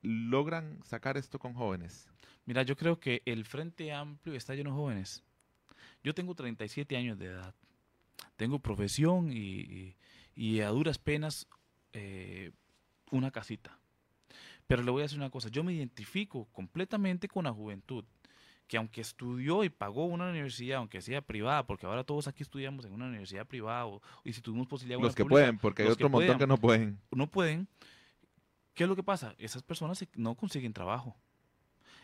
¿Logran 0.02 0.80
sacar 0.84 1.16
esto 1.16 1.38
con 1.38 1.54
jóvenes? 1.54 2.08
Mira, 2.44 2.62
yo 2.62 2.76
creo 2.76 2.98
que 3.00 3.22
el 3.24 3.44
Frente 3.44 3.92
Amplio 3.92 4.34
está 4.36 4.54
lleno 4.54 4.70
de 4.70 4.76
jóvenes. 4.76 5.22
Yo 6.02 6.14
tengo 6.14 6.34
37 6.34 6.96
años 6.96 7.18
de 7.18 7.26
edad. 7.26 7.54
Tengo 8.36 8.58
profesión 8.60 9.30
y, 9.32 9.36
y- 9.36 9.96
y 10.34 10.60
a 10.60 10.68
duras 10.68 10.98
penas 10.98 11.48
eh, 11.92 12.52
una 13.10 13.30
casita. 13.30 13.78
Pero 14.66 14.82
le 14.82 14.90
voy 14.90 15.00
a 15.00 15.04
decir 15.04 15.18
una 15.18 15.30
cosa, 15.30 15.48
yo 15.48 15.64
me 15.64 15.72
identifico 15.72 16.46
completamente 16.52 17.28
con 17.28 17.44
la 17.44 17.52
juventud, 17.52 18.04
que 18.66 18.76
aunque 18.76 19.00
estudió 19.00 19.62
y 19.64 19.68
pagó 19.70 20.06
una 20.06 20.28
universidad, 20.28 20.78
aunque 20.78 21.00
sea 21.00 21.20
privada, 21.22 21.66
porque 21.66 21.86
ahora 21.86 22.04
todos 22.04 22.26
aquí 22.28 22.42
estudiamos 22.42 22.84
en 22.84 22.92
una 22.92 23.06
universidad 23.06 23.46
privada, 23.46 23.86
o, 23.86 24.02
y 24.24 24.32
si 24.32 24.40
tuvimos 24.40 24.66
posibilidad 24.66 25.00
Los 25.00 25.14
que 25.14 25.22
pública, 25.22 25.40
pueden, 25.40 25.58
porque 25.58 25.82
hay 25.82 25.88
otro 25.88 26.08
montón 26.08 26.26
puedan. 26.26 26.38
que 26.38 26.46
no 26.46 26.56
pueden. 26.58 26.98
no 27.12 27.30
pueden, 27.30 27.68
¿qué 28.76 28.84
es 28.84 28.88
lo 28.88 28.94
que 28.94 29.02
pasa? 29.02 29.34
Esas 29.38 29.64
personas 29.64 30.06
no 30.14 30.36
consiguen 30.36 30.72
trabajo. 30.72 31.16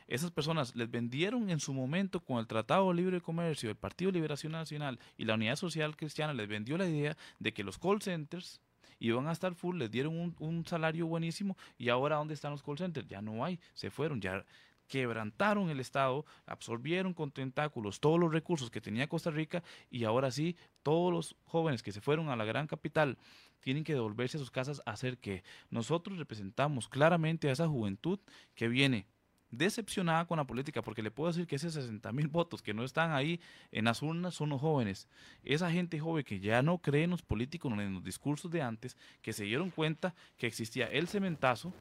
Esas 0.08 0.32
personas 0.32 0.74
les 0.74 0.90
vendieron 0.90 1.48
en 1.50 1.61
su 1.61 1.72
momento 1.72 2.18
con 2.18 2.38
el 2.38 2.48
Tratado 2.48 2.88
de 2.88 2.94
Libre 2.94 3.16
de 3.18 3.20
Comercio, 3.20 3.70
el 3.70 3.76
Partido 3.76 4.11
de 4.11 4.14
Liberación 4.14 4.52
Nacional 4.52 4.98
y 5.16 5.24
la 5.24 5.35
Unidad 5.35 5.56
Social 5.56 5.96
Cristiana 5.96 6.32
les 6.32 6.48
vendió 6.48 6.76
la 6.76 6.88
idea 6.88 7.16
de 7.38 7.52
que 7.52 7.62
los 7.62 7.78
call 7.78 8.02
centers 8.02 8.61
iban 8.98 9.28
a 9.28 9.32
estar 9.32 9.54
full, 9.54 9.78
les 9.78 9.90
dieron 9.90 10.18
un, 10.18 10.35
un 10.40 10.66
salario 10.66 11.06
buenísimo 11.06 11.56
y 11.78 11.88
ahora 11.88 12.16
¿dónde 12.16 12.35
están 12.35 12.52
los 12.52 12.62
call 12.62 12.78
centers? 12.78 13.06
Ya 13.06 13.20
no 13.20 13.44
hay, 13.44 13.61
se 13.74 13.90
fueron, 13.90 14.20
ya 14.20 14.44
quebrantaron 14.88 15.70
el 15.70 15.80
Estado, 15.80 16.24
absorbieron 16.46 17.14
con 17.14 17.30
tentáculos 17.30 18.00
todos 18.00 18.18
los 18.18 18.32
recursos 18.32 18.70
que 18.70 18.80
tenía 18.80 19.08
Costa 19.08 19.30
Rica 19.30 19.62
y 19.90 20.04
ahora 20.04 20.30
sí, 20.30 20.56
todos 20.82 21.12
los 21.12 21.37
jóvenes 21.44 21.82
que 21.82 21.92
se 21.92 22.00
fueron 22.00 22.28
a 22.28 22.37
la 22.37 22.44
gran 22.44 22.66
capital 22.66 23.18
tienen 23.62 23.85
que 23.85 23.94
devolverse 23.94 24.37
a 24.37 24.40
sus 24.40 24.51
casas 24.51 24.83
a 24.85 24.90
hacer 24.90 25.18
que 25.18 25.42
nosotros 25.70 26.18
representamos 26.18 26.88
claramente 26.88 27.48
a 27.48 27.53
esa 27.53 27.68
juventud 27.68 28.18
que 28.55 28.68
viene 28.68 29.07
decepcionada 29.53 30.25
con 30.25 30.38
la 30.38 30.44
política, 30.44 30.83
porque 30.83 31.03
le 31.03 31.11
puedo 31.11 31.31
decir 31.31 31.46
que 31.46 31.57
esos 31.57 31.75
60 31.75 32.11
mil 32.12 32.27
votos 32.29 32.62
que 32.62 32.75
no 32.75 32.85
están 32.85 33.12
ahí 33.12 33.40
en 33.70 33.85
las 33.85 34.03
urnas 34.03 34.35
son 34.35 34.48
los 34.48 34.61
jóvenes. 34.61 35.09
Esa 35.44 35.70
gente 35.70 36.01
joven 36.01 36.25
que 36.25 36.40
ya 36.40 36.62
no 36.62 36.79
cree 36.79 37.05
en 37.05 37.11
los 37.11 37.22
políticos, 37.22 37.72
en 37.72 37.94
los 37.94 38.03
discursos 38.03 38.51
de 38.51 38.62
antes, 38.62 38.96
que 39.20 39.33
se 39.33 39.44
dieron 39.44 39.70
cuenta 39.70 40.14
que 40.36 40.47
existía 40.47 40.86
el 40.86 41.07
cementazo, 41.07 41.72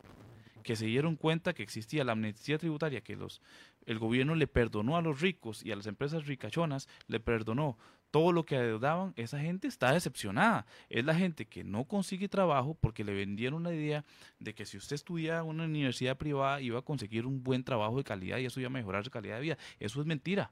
que 0.64 0.76
se 0.76 0.86
dieron 0.86 1.16
cuenta 1.16 1.54
que 1.54 1.64
existía 1.64 2.04
la 2.04 2.12
amnistía 2.12 2.60
tributaria, 2.60 3.02
que 3.02 3.16
los, 3.16 3.42
el 3.86 3.98
gobierno 3.98 4.36
le 4.36 4.48
perdonó 4.48 4.98
a 4.98 5.02
los 5.02 5.22
ricos 5.22 5.66
y 5.66 5.72
a 5.72 5.76
las 5.76 5.88
empresas 5.88 6.28
ricachonas, 6.28 6.88
le 7.08 7.20
perdonó 7.20 7.78
todo 8.12 8.32
lo 8.34 8.46
que 8.46 8.58
adeudaban, 8.58 9.14
esa 9.16 9.40
gente 9.40 9.68
está 9.68 9.94
decepcionada. 9.94 10.66
Es 10.90 11.04
la 11.06 11.16
gente 11.16 11.46
que 11.46 11.64
no 11.64 11.86
consigue 11.86 12.28
trabajo 12.28 12.78
porque 12.80 13.04
le 13.04 13.14
vendieron 13.14 13.64
la 13.64 13.74
idea 13.74 14.06
de 14.40 14.54
que 14.54 14.66
si 14.66 14.78
usted 14.78 14.96
estudia 14.96 15.40
en 15.40 15.46
una 15.46 15.64
universidad 15.64 16.18
privada 16.18 16.62
iba 16.62 16.80
a 16.80 16.84
conseguir 16.84 17.26
un 17.26 17.42
buen 17.42 17.64
trabajo 17.64 17.98
de 17.98 18.04
calidad 18.04 18.38
y 18.38 18.46
eso 18.46 18.60
iba 18.60 18.68
a 18.68 18.72
mejorar 18.72 19.04
su 19.04 19.10
calidad 19.10 19.36
de 19.36 19.42
vida. 19.42 19.58
Eso 19.80 20.02
es 20.02 20.06
mentira. 20.06 20.52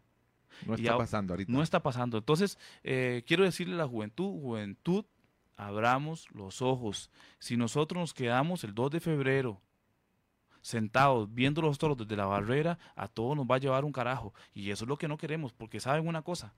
No 0.65 0.75
está 0.75 0.97
pasando 0.97 1.33
ahorita. 1.33 1.51
No 1.51 1.61
está 1.61 1.83
pasando. 1.83 2.17
Entonces, 2.17 2.57
eh, 2.83 3.23
quiero 3.27 3.43
decirle 3.43 3.75
a 3.75 3.79
la 3.79 3.87
juventud, 3.87 4.41
juventud, 4.41 5.05
abramos 5.57 6.27
los 6.31 6.61
ojos. 6.61 7.11
Si 7.37 7.57
nosotros 7.57 7.99
nos 7.99 8.13
quedamos 8.13 8.63
el 8.63 8.73
2 8.73 8.91
de 8.91 8.99
febrero 8.99 9.61
sentados 10.61 11.33
viendo 11.33 11.61
los 11.61 11.77
toros 11.77 11.97
desde 11.97 12.15
la 12.15 12.25
barrera, 12.25 12.77
a 12.95 13.07
todos 13.07 13.35
nos 13.35 13.45
va 13.45 13.55
a 13.55 13.59
llevar 13.59 13.85
un 13.85 13.91
carajo. 13.91 14.33
Y 14.53 14.71
eso 14.71 14.85
es 14.85 14.89
lo 14.89 14.97
que 14.97 15.07
no 15.07 15.17
queremos, 15.17 15.53
porque 15.53 15.79
saben 15.79 16.07
una 16.07 16.21
cosa, 16.21 16.53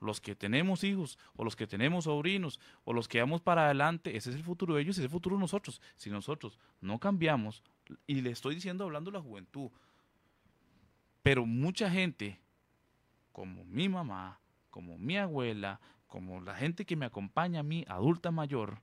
los 0.00 0.20
que 0.20 0.34
tenemos 0.34 0.82
hijos 0.82 1.18
o 1.36 1.44
los 1.44 1.56
que 1.56 1.66
tenemos 1.66 2.04
sobrinos 2.04 2.58
o 2.84 2.92
los 2.92 3.06
que 3.06 3.20
vamos 3.20 3.40
para 3.40 3.66
adelante, 3.66 4.16
ese 4.16 4.30
es 4.30 4.36
el 4.36 4.42
futuro 4.42 4.74
de 4.74 4.82
ellos, 4.82 4.96
ese 4.96 5.02
es 5.02 5.04
el 5.06 5.10
futuro 5.10 5.36
de 5.36 5.40
nosotros. 5.40 5.80
Si 5.96 6.10
nosotros 6.10 6.58
no 6.80 6.98
cambiamos, 6.98 7.62
y 8.06 8.20
le 8.20 8.30
estoy 8.30 8.54
diciendo 8.54 8.84
hablando 8.84 9.10
de 9.10 9.18
la 9.18 9.22
juventud, 9.22 9.70
pero 11.22 11.44
mucha 11.44 11.90
gente, 11.90 12.40
como 13.32 13.64
mi 13.64 13.88
mamá, 13.88 14.40
como 14.70 14.98
mi 14.98 15.16
abuela, 15.16 15.80
como 16.06 16.40
la 16.40 16.54
gente 16.54 16.84
que 16.84 16.96
me 16.96 17.06
acompaña 17.06 17.60
a 17.60 17.64
mí, 17.64 17.84
adulta 17.88 18.30
mayor, 18.30 18.80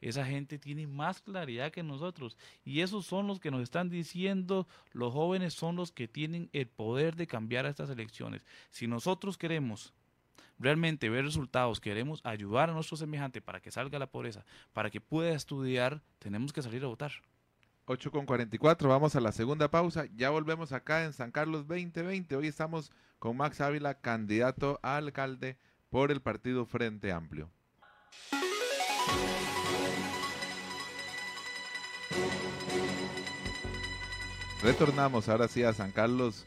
esa 0.00 0.24
gente 0.24 0.58
tiene 0.58 0.86
más 0.86 1.20
claridad 1.20 1.72
que 1.72 1.82
nosotros. 1.82 2.38
Y 2.64 2.80
esos 2.80 3.04
son 3.04 3.26
los 3.26 3.38
que 3.38 3.50
nos 3.50 3.62
están 3.62 3.90
diciendo, 3.90 4.66
los 4.92 5.12
jóvenes 5.12 5.52
son 5.52 5.76
los 5.76 5.92
que 5.92 6.08
tienen 6.08 6.48
el 6.52 6.68
poder 6.68 7.16
de 7.16 7.26
cambiar 7.26 7.66
estas 7.66 7.90
elecciones. 7.90 8.46
Si 8.70 8.86
nosotros 8.86 9.36
queremos 9.36 9.92
realmente 10.60 11.08
ver 11.08 11.24
resultados, 11.24 11.80
queremos 11.80 12.20
ayudar 12.22 12.70
a 12.70 12.74
nuestro 12.74 12.96
semejante 12.96 13.40
para 13.40 13.60
que 13.60 13.70
salga 13.70 13.98
la 13.98 14.06
pobreza, 14.06 14.44
para 14.72 14.90
que 14.90 15.00
pueda 15.00 15.34
estudiar, 15.34 16.02
tenemos 16.18 16.52
que 16.52 16.62
salir 16.62 16.84
a 16.84 16.88
votar. 16.88 17.10
8 17.86 18.12
con 18.12 18.26
44, 18.26 18.88
vamos 18.88 19.16
a 19.16 19.20
la 19.20 19.32
segunda 19.32 19.68
pausa. 19.68 20.04
Ya 20.14 20.30
volvemos 20.30 20.70
acá 20.72 21.02
en 21.04 21.12
San 21.12 21.32
Carlos 21.32 21.66
2020. 21.66 22.36
Hoy 22.36 22.46
estamos 22.46 22.92
con 23.18 23.36
Max 23.36 23.60
Ávila, 23.60 23.94
candidato 23.94 24.78
a 24.82 24.96
alcalde 24.96 25.56
por 25.88 26.12
el 26.12 26.20
partido 26.20 26.66
Frente 26.66 27.10
Amplio. 27.10 27.50
Retornamos 34.62 35.28
ahora 35.28 35.48
sí 35.48 35.64
a 35.64 35.72
San 35.72 35.90
Carlos 35.90 36.44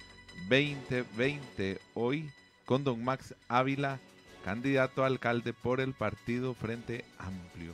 2020. 0.47 1.79
Hoy 1.95 2.31
con 2.73 2.83
don 2.83 3.03
Max 3.03 3.35
Ávila, 3.49 3.99
candidato 4.43 5.03
a 5.03 5.05
alcalde 5.05 5.53
por 5.53 5.79
el 5.79 5.93
partido 5.93 6.55
Frente 6.55 7.05
Amplio. 7.19 7.71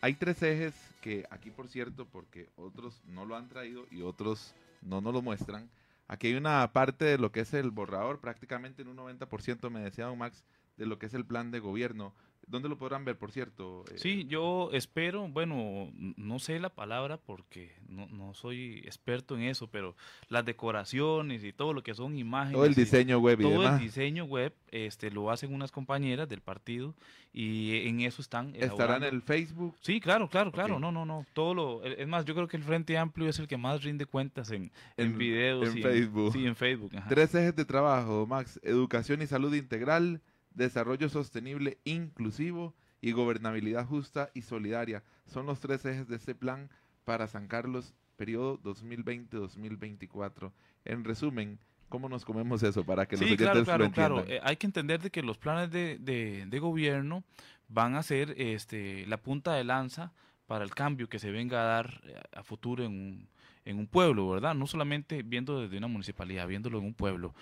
Hay 0.00 0.14
tres 0.14 0.40
ejes 0.44 0.76
que 1.00 1.26
aquí, 1.28 1.50
por 1.50 1.66
cierto, 1.66 2.06
porque 2.06 2.48
otros 2.54 3.02
no 3.08 3.24
lo 3.24 3.34
han 3.34 3.48
traído 3.48 3.84
y 3.90 4.02
otros 4.02 4.54
no 4.80 5.00
nos 5.00 5.12
lo 5.12 5.22
muestran. 5.22 5.68
Aquí 6.06 6.28
hay 6.28 6.34
una 6.34 6.72
parte 6.72 7.04
de 7.04 7.18
lo 7.18 7.32
que 7.32 7.40
es 7.40 7.52
el 7.52 7.72
borrador, 7.72 8.20
prácticamente 8.20 8.82
en 8.82 8.86
un 8.86 8.98
90% 8.98 9.70
me 9.70 9.80
decía 9.80 10.04
don 10.04 10.18
Max, 10.18 10.44
de 10.76 10.86
lo 10.86 11.00
que 11.00 11.06
es 11.06 11.14
el 11.14 11.26
plan 11.26 11.50
de 11.50 11.58
gobierno. 11.58 12.14
¿Dónde 12.48 12.68
lo 12.68 12.78
podrán 12.78 13.04
ver, 13.04 13.16
por 13.18 13.30
cierto? 13.30 13.84
Eh, 13.90 13.98
sí, 13.98 14.24
yo 14.26 14.70
espero, 14.72 15.28
bueno, 15.28 15.90
no 16.16 16.38
sé 16.38 16.58
la 16.58 16.70
palabra 16.70 17.18
porque 17.18 17.72
no, 17.88 18.06
no, 18.06 18.34
soy 18.34 18.78
experto 18.84 19.36
en 19.36 19.42
eso, 19.42 19.66
pero 19.68 19.94
las 20.28 20.44
decoraciones 20.44 21.44
y 21.44 21.52
todo 21.52 21.72
lo 21.72 21.82
que 21.82 21.94
son 21.94 22.16
imágenes. 22.16 22.54
Todo 22.54 22.64
el 22.64 22.74
diseño 22.74 23.18
web 23.18 23.40
y 23.40 23.42
Todo 23.42 23.68
el 23.68 23.78
diseño 23.78 24.24
web 24.24 24.54
este, 24.70 25.10
lo 25.10 25.30
hacen 25.30 25.52
unas 25.52 25.70
compañeras 25.72 26.28
del 26.28 26.40
partido 26.40 26.94
y 27.32 27.86
en 27.86 28.00
eso 28.00 28.22
están. 28.22 28.54
¿Estará 28.54 28.96
en 28.96 29.04
el 29.04 29.22
Facebook? 29.22 29.76
Sí, 29.80 30.00
claro, 30.00 30.28
claro, 30.28 30.50
claro. 30.50 30.80
No, 30.80 30.90
no, 30.90 31.04
no. 31.04 31.26
Todo 31.34 31.54
lo, 31.54 31.84
es 31.84 32.08
más, 32.08 32.24
yo 32.24 32.34
creo 32.34 32.48
que 32.48 32.56
el 32.56 32.62
Frente 32.62 32.96
Amplio 32.96 33.28
es 33.28 33.38
el 33.38 33.46
que 33.46 33.56
más 33.56 33.82
rinde 33.82 34.06
cuentas 34.06 34.50
en, 34.50 34.72
en, 34.96 35.18
videos. 35.18 35.68
En 35.68 35.82
Facebook. 35.82 36.32
sí, 36.32 36.46
en 36.46 36.56
Facebook. 36.56 36.92
Tres 37.08 37.34
ejes 37.34 37.54
de 37.54 37.64
trabajo, 37.64 38.26
Max. 38.26 38.58
Educación 38.62 39.20
y 39.22 39.26
salud 39.26 39.54
integral 39.54 40.22
desarrollo 40.58 41.08
sostenible 41.08 41.78
inclusivo 41.84 42.74
y 43.00 43.12
gobernabilidad 43.12 43.86
justa 43.86 44.30
y 44.34 44.42
solidaria. 44.42 45.02
Son 45.26 45.46
los 45.46 45.60
tres 45.60 45.84
ejes 45.84 46.08
de 46.08 46.16
este 46.16 46.34
plan 46.34 46.68
para 47.04 47.26
San 47.26 47.48
Carlos, 47.48 47.94
periodo 48.16 48.58
2020-2024. 48.62 50.52
En 50.84 51.04
resumen, 51.04 51.58
¿cómo 51.88 52.08
nos 52.08 52.24
comemos 52.24 52.62
eso 52.62 52.84
para 52.84 53.06
que 53.06 53.16
los 53.16 53.36
claro, 53.36 53.64
claro, 53.64 53.90
claro. 53.90 54.24
Eh, 54.26 54.40
hay 54.42 54.56
que 54.56 54.66
entender 54.66 55.00
de 55.00 55.10
que 55.10 55.22
los 55.22 55.38
planes 55.38 55.70
de, 55.70 55.98
de, 55.98 56.58
gobierno 56.58 57.24
van 57.68 57.94
a 57.94 58.02
ser 58.02 58.34
este, 58.36 59.06
la 59.06 59.16
punta 59.16 59.54
de 59.54 59.64
lanza 59.64 60.12
para 60.46 60.64
el 60.64 60.74
cambio 60.74 61.08
que 61.08 61.18
se 61.18 61.30
venga 61.30 61.60
a 61.62 61.64
dar 61.64 62.00
eh, 62.04 62.20
a 62.34 62.42
futuro 62.42 62.84
en 62.84 62.92
un, 62.92 63.28
en 63.64 63.78
un 63.78 63.86
pueblo, 63.86 64.28
¿verdad? 64.30 64.54
No 64.54 64.66
solamente 64.66 65.22
viendo 65.22 65.60
desde 65.60 65.78
una 65.78 65.88
municipalidad, 65.88 66.48
viéndolo 66.48 66.78
en 66.78 66.86
un 66.86 66.94
pueblo. 66.94 67.34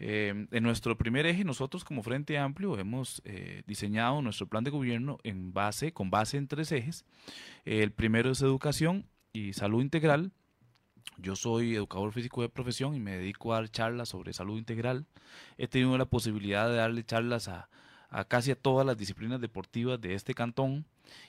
Eh, 0.00 0.46
en 0.50 0.62
nuestro 0.62 0.96
primer 0.96 1.26
eje, 1.26 1.44
nosotros 1.44 1.84
como 1.84 2.02
Frente 2.02 2.38
Amplio 2.38 2.78
hemos 2.78 3.20
eh, 3.24 3.62
diseñado 3.66 4.22
nuestro 4.22 4.46
plan 4.46 4.62
de 4.62 4.70
gobierno 4.70 5.18
con 5.92 6.10
base 6.10 6.36
en 6.36 6.46
tres 6.46 6.70
ejes. 6.72 7.04
el 7.64 7.90
primero 7.90 8.30
es 8.30 8.40
educación 8.42 9.06
y 9.32 9.52
salud 9.54 9.82
integral. 9.82 10.32
Yo 11.16 11.34
soy 11.34 11.74
educador 11.74 12.12
físico 12.12 12.42
de 12.42 12.48
profesión 12.48 12.94
y 12.94 13.00
me 13.00 13.16
dedico 13.16 13.52
a 13.52 13.56
dar 13.56 13.70
charlas 13.70 14.10
sobre 14.10 14.32
salud 14.32 14.56
integral. 14.56 15.06
He 15.56 15.66
tenido 15.66 15.98
la 15.98 16.04
posibilidad 16.04 16.68
de 16.68 16.76
darle 16.76 17.04
charlas 17.04 17.48
a, 17.48 17.68
casi 18.28 18.52
a 18.52 18.56
todas 18.56 18.86
las 18.86 18.96
disciplinas 18.96 19.40
deportivas 19.40 20.00
de 20.00 20.14
este 20.14 20.34
cantón 20.34 20.84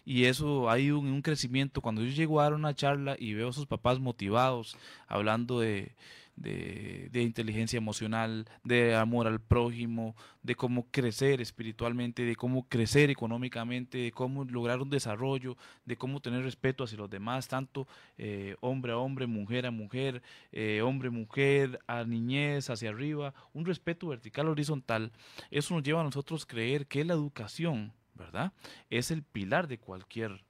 y 0.06 0.26
eso 0.26 0.70
ha 0.70 0.78
ido 0.78 1.00
en 1.00 1.08
un 1.08 1.22
crecimiento. 1.24 1.82
Cuando 1.82 2.04
yo 2.04 2.12
llego 2.12 2.40
a 2.40 2.44
dar 2.44 2.54
una 2.54 2.76
charla 2.76 3.16
y 3.18 3.34
veo 3.34 3.50
a 3.50 3.54
sus 3.54 3.66
papás 3.66 4.00
motivados, 4.00 4.78
hablando 5.08 5.60
de, 5.60 5.96
de, 6.40 7.22
inteligencia 7.22 7.78
emocional, 7.78 8.46
de 8.64 8.96
amor 8.96 9.28
al 9.28 9.40
prójimo, 9.40 10.16
de 10.42 10.56
cómo 10.56 10.88
crecer 10.90 11.42
espiritualmente, 11.42 12.24
de 12.24 12.36
cómo 12.36 12.68
crecer 12.68 13.10
económicamente, 13.10 13.98
de 13.98 14.12
cómo 14.12 14.46
lograr 14.46 14.82
un 14.82 14.90
desarrollo, 14.90 15.58
de 15.86 15.98
cómo 15.98 16.22
tener 16.22 16.44
respeto 16.44 16.84
hacia 16.84 16.98
los 16.98 17.10
demás, 17.10 17.48
tanto 17.48 17.88
eh, 18.18 18.56
hombre 18.62 18.94
a 18.94 18.98
hombre, 18.98 19.28
mujer 19.28 19.66
a 19.66 19.72
mujer, 19.72 20.22
eh, 20.52 20.82
hombre, 20.82 21.10
mujer, 21.10 21.80
a 21.88 22.04
niñez, 22.04 22.70
hacia 22.70 22.90
arriba, 22.90 23.34
un 23.54 23.66
respeto 23.66 24.08
vertical, 24.08 24.48
horizontal. 24.48 25.12
Eso 25.52 25.74
nos 25.74 25.84
lleva 25.84 26.02
a 26.02 26.06
nosotros 26.06 26.46
creer 26.46 26.88
que 26.88 27.04
la 27.04 27.14
educación, 27.14 27.94
¿verdad? 28.16 28.54
Es 28.90 29.12
el 29.12 29.24
pilar 29.24 29.68
de 29.68 29.78
cualquier 29.78 30.44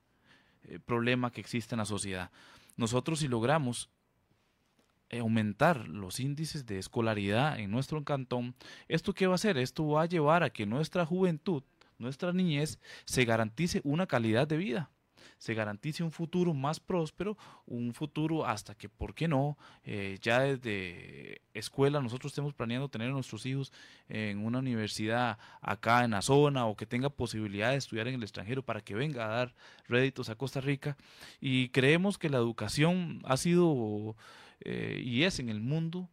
eh, 0.64 0.80
problema 0.80 1.32
que 1.32 1.42
exista 1.42 1.76
en 1.76 1.80
la 1.80 1.86
sociedad. 1.86 2.32
Nosotros 2.78 3.20
si 3.20 3.28
logramos 3.28 3.90
aumentar 5.18 5.88
los 5.88 6.20
índices 6.20 6.66
de 6.66 6.78
escolaridad 6.78 7.60
en 7.60 7.72
nuestro 7.72 8.04
cantón, 8.04 8.56
¿esto 8.88 9.14
qué 9.14 9.28
va 9.28 9.34
a 9.34 9.36
hacer? 9.36 9.58
Esto 9.58 9.88
va 9.88 10.04
a 10.04 10.08
llevar 10.08 10.44
a 10.44 10.50
que 10.50 10.66
nuestra 10.66 11.06
juventud, 11.06 11.64
nuestra 11.98 12.34
niñez, 12.34 12.80
se 13.06 13.26
garantice 13.26 13.82
una 13.84 14.08
calidad 14.08 14.48
de 14.48 14.58
vida 14.58 14.92
se 15.40 15.54
garantice 15.54 16.04
un 16.04 16.12
futuro 16.12 16.54
más 16.54 16.80
próspero, 16.80 17.38
un 17.66 17.94
futuro 17.94 18.46
hasta 18.46 18.76
que, 18.76 18.90
¿por 18.90 19.16
qué 19.16 19.28
no? 19.28 19.58
Eh, 19.84 20.18
ya 20.22 20.42
desde 20.42 21.42
escuela 21.54 22.02
nosotros 22.02 22.32
estemos 22.32 22.54
planeando 22.54 22.90
tener 22.90 23.10
a 23.10 23.14
nuestros 23.14 23.46
hijos 23.46 23.72
en 24.10 24.46
una 24.46 24.60
universidad 24.60 25.38
acá 25.62 26.04
en 26.04 26.12
la 26.12 26.22
zona 26.22 26.66
o 26.66 26.76
que 26.76 26.86
tenga 26.86 27.10
posibilidad 27.10 27.72
de 27.72 27.78
estudiar 27.78 28.08
en 28.08 28.16
el 28.16 28.24
extranjero 28.24 28.64
para 28.64 28.82
que 28.82 28.96
venga 28.96 29.26
a 29.26 29.30
dar 29.30 29.56
réditos 29.88 30.30
a 30.30 30.36
Costa 30.36 30.62
Rica. 30.62 30.98
Y 31.40 31.70
creemos 31.70 32.18
que 32.18 32.30
la 32.30 32.38
educación 32.38 33.22
ha 33.24 33.38
sido 33.38 34.16
eh, 34.62 35.02
y 35.04 35.24
es 35.24 35.40
en 35.40 35.50
el 35.50 35.62
mundo 35.62 36.10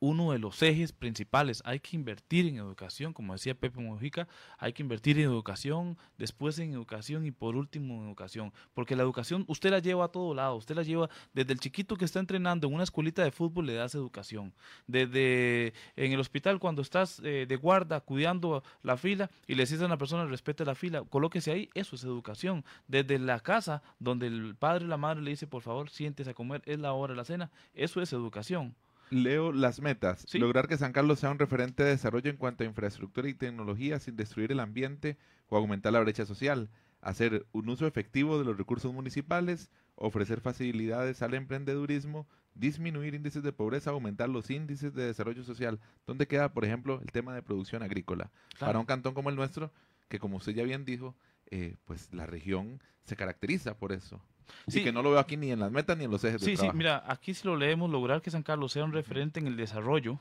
uno 0.00 0.32
de 0.32 0.38
los 0.38 0.62
ejes 0.62 0.92
principales. 0.92 1.62
Hay 1.64 1.80
que 1.80 1.96
invertir 1.96 2.46
en 2.46 2.56
educación, 2.56 3.12
como 3.12 3.32
decía 3.32 3.54
Pepe 3.54 3.80
Mojica, 3.80 4.28
hay 4.58 4.72
que 4.72 4.82
invertir 4.82 5.18
en 5.18 5.24
educación, 5.24 5.96
después 6.18 6.58
en 6.58 6.72
educación 6.72 7.26
y 7.26 7.30
por 7.30 7.56
último 7.56 7.94
en 7.94 8.08
educación. 8.08 8.52
Porque 8.74 8.96
la 8.96 9.02
educación 9.02 9.44
usted 9.48 9.70
la 9.70 9.78
lleva 9.78 10.06
a 10.06 10.08
todo 10.08 10.34
lado, 10.34 10.56
usted 10.56 10.74
la 10.74 10.82
lleva 10.82 11.08
desde 11.32 11.52
el 11.52 11.60
chiquito 11.60 11.96
que 11.96 12.04
está 12.04 12.20
entrenando 12.20 12.66
en 12.66 12.74
una 12.74 12.84
escuelita 12.84 13.22
de 13.22 13.30
fútbol, 13.30 13.66
le 13.66 13.74
das 13.74 13.94
educación. 13.94 14.52
Desde 14.86 15.72
en 15.96 16.12
el 16.12 16.20
hospital 16.20 16.58
cuando 16.58 16.82
estás 16.82 17.20
eh, 17.24 17.46
de 17.48 17.56
guarda 17.56 18.00
cuidando 18.00 18.62
la 18.82 18.96
fila 18.96 19.30
y 19.46 19.54
le 19.54 19.62
dices 19.62 19.80
a 19.80 19.86
una 19.86 19.98
persona 19.98 20.26
respete 20.26 20.64
la 20.64 20.74
fila, 20.74 21.02
colóquese 21.02 21.52
ahí, 21.52 21.70
eso 21.74 21.96
es 21.96 22.04
educación. 22.04 22.64
Desde 22.88 23.18
la 23.18 23.40
casa 23.40 23.82
donde 23.98 24.26
el 24.26 24.54
padre 24.56 24.84
o 24.84 24.88
la 24.88 24.96
madre 24.96 25.22
le 25.22 25.30
dice 25.30 25.46
por 25.46 25.62
favor 25.62 25.90
siéntese 25.90 26.30
a 26.30 26.34
comer, 26.34 26.62
es 26.66 26.78
la 26.78 26.92
hora 26.92 27.12
de 27.12 27.16
la 27.16 27.24
cena, 27.24 27.50
eso 27.74 28.00
es 28.00 28.12
educación 28.12 28.74
leo 29.10 29.52
las 29.52 29.80
metas. 29.80 30.26
Lograr 30.34 30.68
que 30.68 30.76
San 30.76 30.92
Carlos 30.92 31.20
sea 31.20 31.30
un 31.30 31.38
referente 31.38 31.82
de 31.82 31.90
desarrollo 31.90 32.30
en 32.30 32.36
cuanto 32.36 32.64
a 32.64 32.66
infraestructura 32.66 33.28
y 33.28 33.34
tecnología 33.34 33.98
sin 33.98 34.16
destruir 34.16 34.52
el 34.52 34.60
ambiente 34.60 35.16
o 35.48 35.56
aumentar 35.56 35.92
la 35.92 36.00
brecha 36.00 36.26
social. 36.26 36.70
Hacer 37.00 37.46
un 37.52 37.68
uso 37.68 37.86
efectivo 37.86 38.38
de 38.38 38.44
los 38.44 38.56
recursos 38.56 38.92
municipales, 38.92 39.70
ofrecer 39.94 40.40
facilidades 40.40 41.22
al 41.22 41.34
emprendedurismo, 41.34 42.26
disminuir 42.54 43.14
índices 43.14 43.42
de 43.42 43.52
pobreza, 43.52 43.90
aumentar 43.90 44.28
los 44.28 44.50
índices 44.50 44.94
de 44.94 45.04
desarrollo 45.04 45.44
social. 45.44 45.80
¿Dónde 46.06 46.26
queda, 46.26 46.52
por 46.52 46.64
ejemplo, 46.64 47.00
el 47.02 47.12
tema 47.12 47.34
de 47.34 47.42
producción 47.42 47.82
agrícola? 47.82 48.30
Para 48.58 48.78
un 48.78 48.86
cantón 48.86 49.14
como 49.14 49.30
el 49.30 49.36
nuestro, 49.36 49.72
que 50.08 50.18
como 50.18 50.36
usted 50.38 50.52
ya 50.52 50.62
bien 50.62 50.84
dijo, 50.84 51.14
eh, 51.50 51.76
pues 51.84 52.12
la 52.12 52.26
región 52.26 52.80
se 53.04 53.16
caracteriza 53.16 53.76
por 53.76 53.92
eso. 53.92 54.22
Sí, 54.66 54.82
que 54.82 54.92
no 54.92 55.02
lo 55.02 55.10
veo 55.10 55.18
aquí 55.18 55.36
ni 55.36 55.50
en 55.50 55.60
las 55.60 55.70
metas 55.70 55.96
ni 55.96 56.04
en 56.04 56.10
los 56.10 56.22
ejes 56.24 56.42
sí, 56.42 56.56
Sí, 56.56 56.66
mira, 56.74 57.02
aquí 57.06 57.34
si 57.34 57.46
lo 57.46 57.56
leemos, 57.56 57.90
lograr 57.90 58.22
que 58.22 58.30
San 58.30 58.42
Carlos 58.42 58.72
sea 58.72 58.84
un 58.84 58.92
referente 58.92 59.40
en 59.40 59.46
el 59.46 59.56
desarrollo 59.56 60.20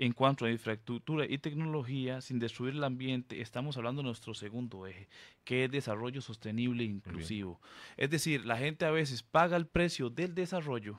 en 0.00 0.12
cuanto 0.12 0.46
a 0.46 0.50
infraestructura 0.50 1.26
y 1.28 1.36
tecnología 1.36 2.22
sin 2.22 2.38
destruir 2.38 2.74
el 2.74 2.84
ambiente, 2.84 3.42
estamos 3.42 3.76
hablando 3.76 4.00
de 4.00 4.06
nuestro 4.06 4.32
segundo 4.32 4.86
eje, 4.86 5.08
que 5.44 5.64
es 5.64 5.70
desarrollo 5.70 6.22
sostenible 6.22 6.84
e 6.84 6.86
inclusivo. 6.86 7.60
Es 7.98 8.08
decir, 8.08 8.46
la 8.46 8.56
gente 8.56 8.86
a 8.86 8.90
veces 8.90 9.22
paga 9.22 9.58
el 9.58 9.66
precio 9.66 10.08
del 10.08 10.34
desarrollo 10.34 10.98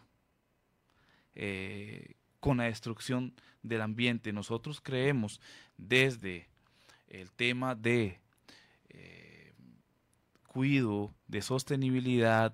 eh, 1.34 2.14
con 2.40 2.58
la 2.58 2.66
destrucción 2.66 3.34
del 3.64 3.82
ambiente. 3.82 4.34
Nosotros 4.34 4.80
creemos 4.82 5.42
desde 5.78 6.48
el 7.08 7.32
tema 7.32 7.74
de 7.74 8.20
eh, 8.90 9.21
cuido, 10.52 11.16
de 11.28 11.42
sostenibilidad, 11.42 12.54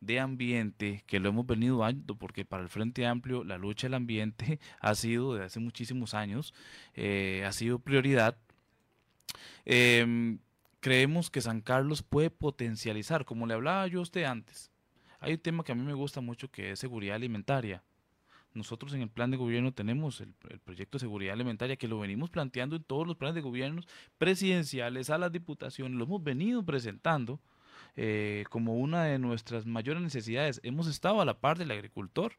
de 0.00 0.18
ambiente, 0.18 1.04
que 1.06 1.20
lo 1.20 1.28
hemos 1.28 1.46
venido 1.46 1.78
dando, 1.78 2.16
porque 2.16 2.46
para 2.46 2.62
el 2.62 2.70
Frente 2.70 3.04
Amplio 3.06 3.44
la 3.44 3.58
lucha 3.58 3.86
del 3.86 3.94
ambiente 3.94 4.58
ha 4.80 4.94
sido 4.94 5.34
desde 5.34 5.44
hace 5.44 5.60
muchísimos 5.60 6.14
años, 6.14 6.54
eh, 6.94 7.44
ha 7.46 7.52
sido 7.52 7.80
prioridad. 7.80 8.38
Em, 9.66 10.38
creemos 10.80 11.28
que 11.30 11.42
San 11.42 11.60
Carlos 11.60 12.02
puede 12.02 12.30
potencializar, 12.30 13.26
como 13.26 13.46
le 13.46 13.52
hablaba 13.52 13.86
yo 13.88 13.98
a 13.98 14.02
usted 14.02 14.24
antes, 14.24 14.70
hay 15.20 15.34
un 15.34 15.40
tema 15.40 15.64
que 15.64 15.72
a 15.72 15.74
mí 15.74 15.82
me 15.82 15.92
gusta 15.92 16.22
mucho 16.22 16.50
que 16.50 16.70
es 16.72 16.78
seguridad 16.78 17.16
alimentaria. 17.16 17.82
Nosotros 18.54 18.92
en 18.94 19.02
el 19.02 19.10
plan 19.10 19.30
de 19.30 19.36
gobierno 19.36 19.72
tenemos 19.72 20.20
el, 20.20 20.32
proyecto 20.64 20.98
de 20.98 21.00
seguridad 21.00 21.34
alimentaria 21.34 21.76
que 21.76 21.88
lo 21.88 21.98
venimos 21.98 22.30
planteando 22.30 22.76
en 22.76 22.82
todos 22.82 23.06
los 23.06 23.16
planes 23.16 23.34
de 23.34 23.40
gobierno 23.40 23.82
presidenciales, 24.16 25.10
a 25.10 25.18
las 25.18 25.30
diputaciones, 25.30 25.96
lo 25.96 26.04
hemos 26.04 26.22
venido 26.22 26.64
presentando 26.64 27.40
eh, 27.96 28.44
como 28.50 28.76
una 28.76 29.04
de 29.04 29.18
nuestras 29.18 29.66
mayores 29.66 30.02
necesidades. 30.02 30.60
Hemos 30.62 30.86
estado 30.86 31.20
a 31.20 31.24
la 31.24 31.40
par 31.40 31.58
del 31.58 31.70
agricultor. 31.70 32.32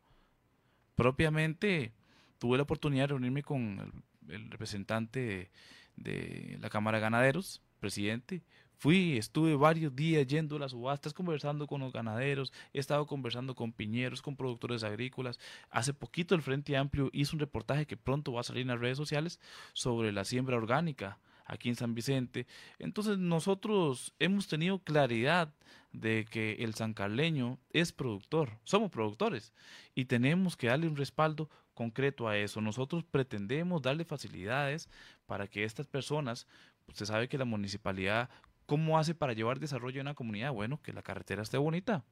Propiamente 0.95 1.93
tuve 2.37 2.57
la 2.57 2.63
oportunidad 2.63 3.03
de 3.03 3.07
reunirme 3.07 3.43
con 3.43 4.03
el, 4.29 4.49
representante 4.51 5.51
de, 5.95 6.57
la 6.61 6.69
Cámara 6.69 6.97
de 6.97 7.01
Ganaderos, 7.01 7.61
presidente, 7.79 8.41
Fui, 8.79 9.17
estuve 9.17 9.57
varios 9.57 9.93
días 9.93 10.25
yendo 10.25 10.55
a 10.55 10.59
las 10.59 10.71
subastas, 10.71 11.13
conversando 11.13 11.67
con 11.67 11.81
los 11.81 11.91
ganaderos, 11.91 12.53
he 12.71 12.79
estado 12.79 13.05
conversando 13.07 13.53
con 13.53 13.73
piñeros, 13.73 14.21
con 14.21 14.37
productores 14.37 14.83
agrícolas. 14.85 15.37
Hace 15.69 15.93
poquito 15.93 16.33
el 16.33 16.41
Frente 16.41 16.77
Amplio 16.77 17.09
hizo 17.11 17.35
un 17.35 17.41
reportaje 17.41 17.85
que 17.85 17.97
pronto 17.97 18.31
va 18.31 18.39
a 18.39 18.45
salir 18.45 18.61
en 18.61 18.69
las 18.69 18.79
redes 18.79 18.95
sociales 18.95 19.41
sobre 19.73 20.13
la 20.13 20.23
siembra 20.23 20.55
orgánica 20.55 21.19
aquí 21.43 21.67
en 21.67 21.75
San 21.75 21.93
Vicente. 21.93 22.47
Entonces 22.77 23.17
nosotros 23.17 24.13
hemos 24.17 24.47
tenido 24.47 24.79
claridad 24.79 25.53
de 25.91 26.23
que 26.23 26.53
el 26.59 26.73
sancarleño 26.73 27.59
es 27.71 27.91
productor, 27.91 28.59
somos 28.63 28.91
productores 28.91 29.51
y 29.93 30.05
tenemos 30.05 30.55
que 30.55 30.67
darle 30.67 30.87
un 30.87 30.95
respaldo 30.95 31.49
concreto 31.73 32.29
a 32.29 32.37
eso. 32.37 32.61
Nosotros 32.61 33.03
pretendemos 33.03 33.81
darle 33.81 34.05
facilidades 34.05 34.87
para 35.25 35.47
que 35.47 35.65
estas 35.65 35.87
personas, 35.87 36.47
usted 36.87 37.05
sabe 37.05 37.27
que 37.27 37.37
la 37.37 37.45
municipalidad 37.45 38.29
¿Cómo 38.69 38.99
hace 38.99 39.15
para 39.15 39.33
llevar 39.33 39.59
desarrollo 39.59 39.99
en 39.99 40.05
una 40.05 40.13
comunidad? 40.13 40.53
Bueno, 40.53 40.79
que 40.79 40.93
la 40.93 41.01
carretera 41.01 41.41
esté 41.41 41.57
bonita, 41.57 42.05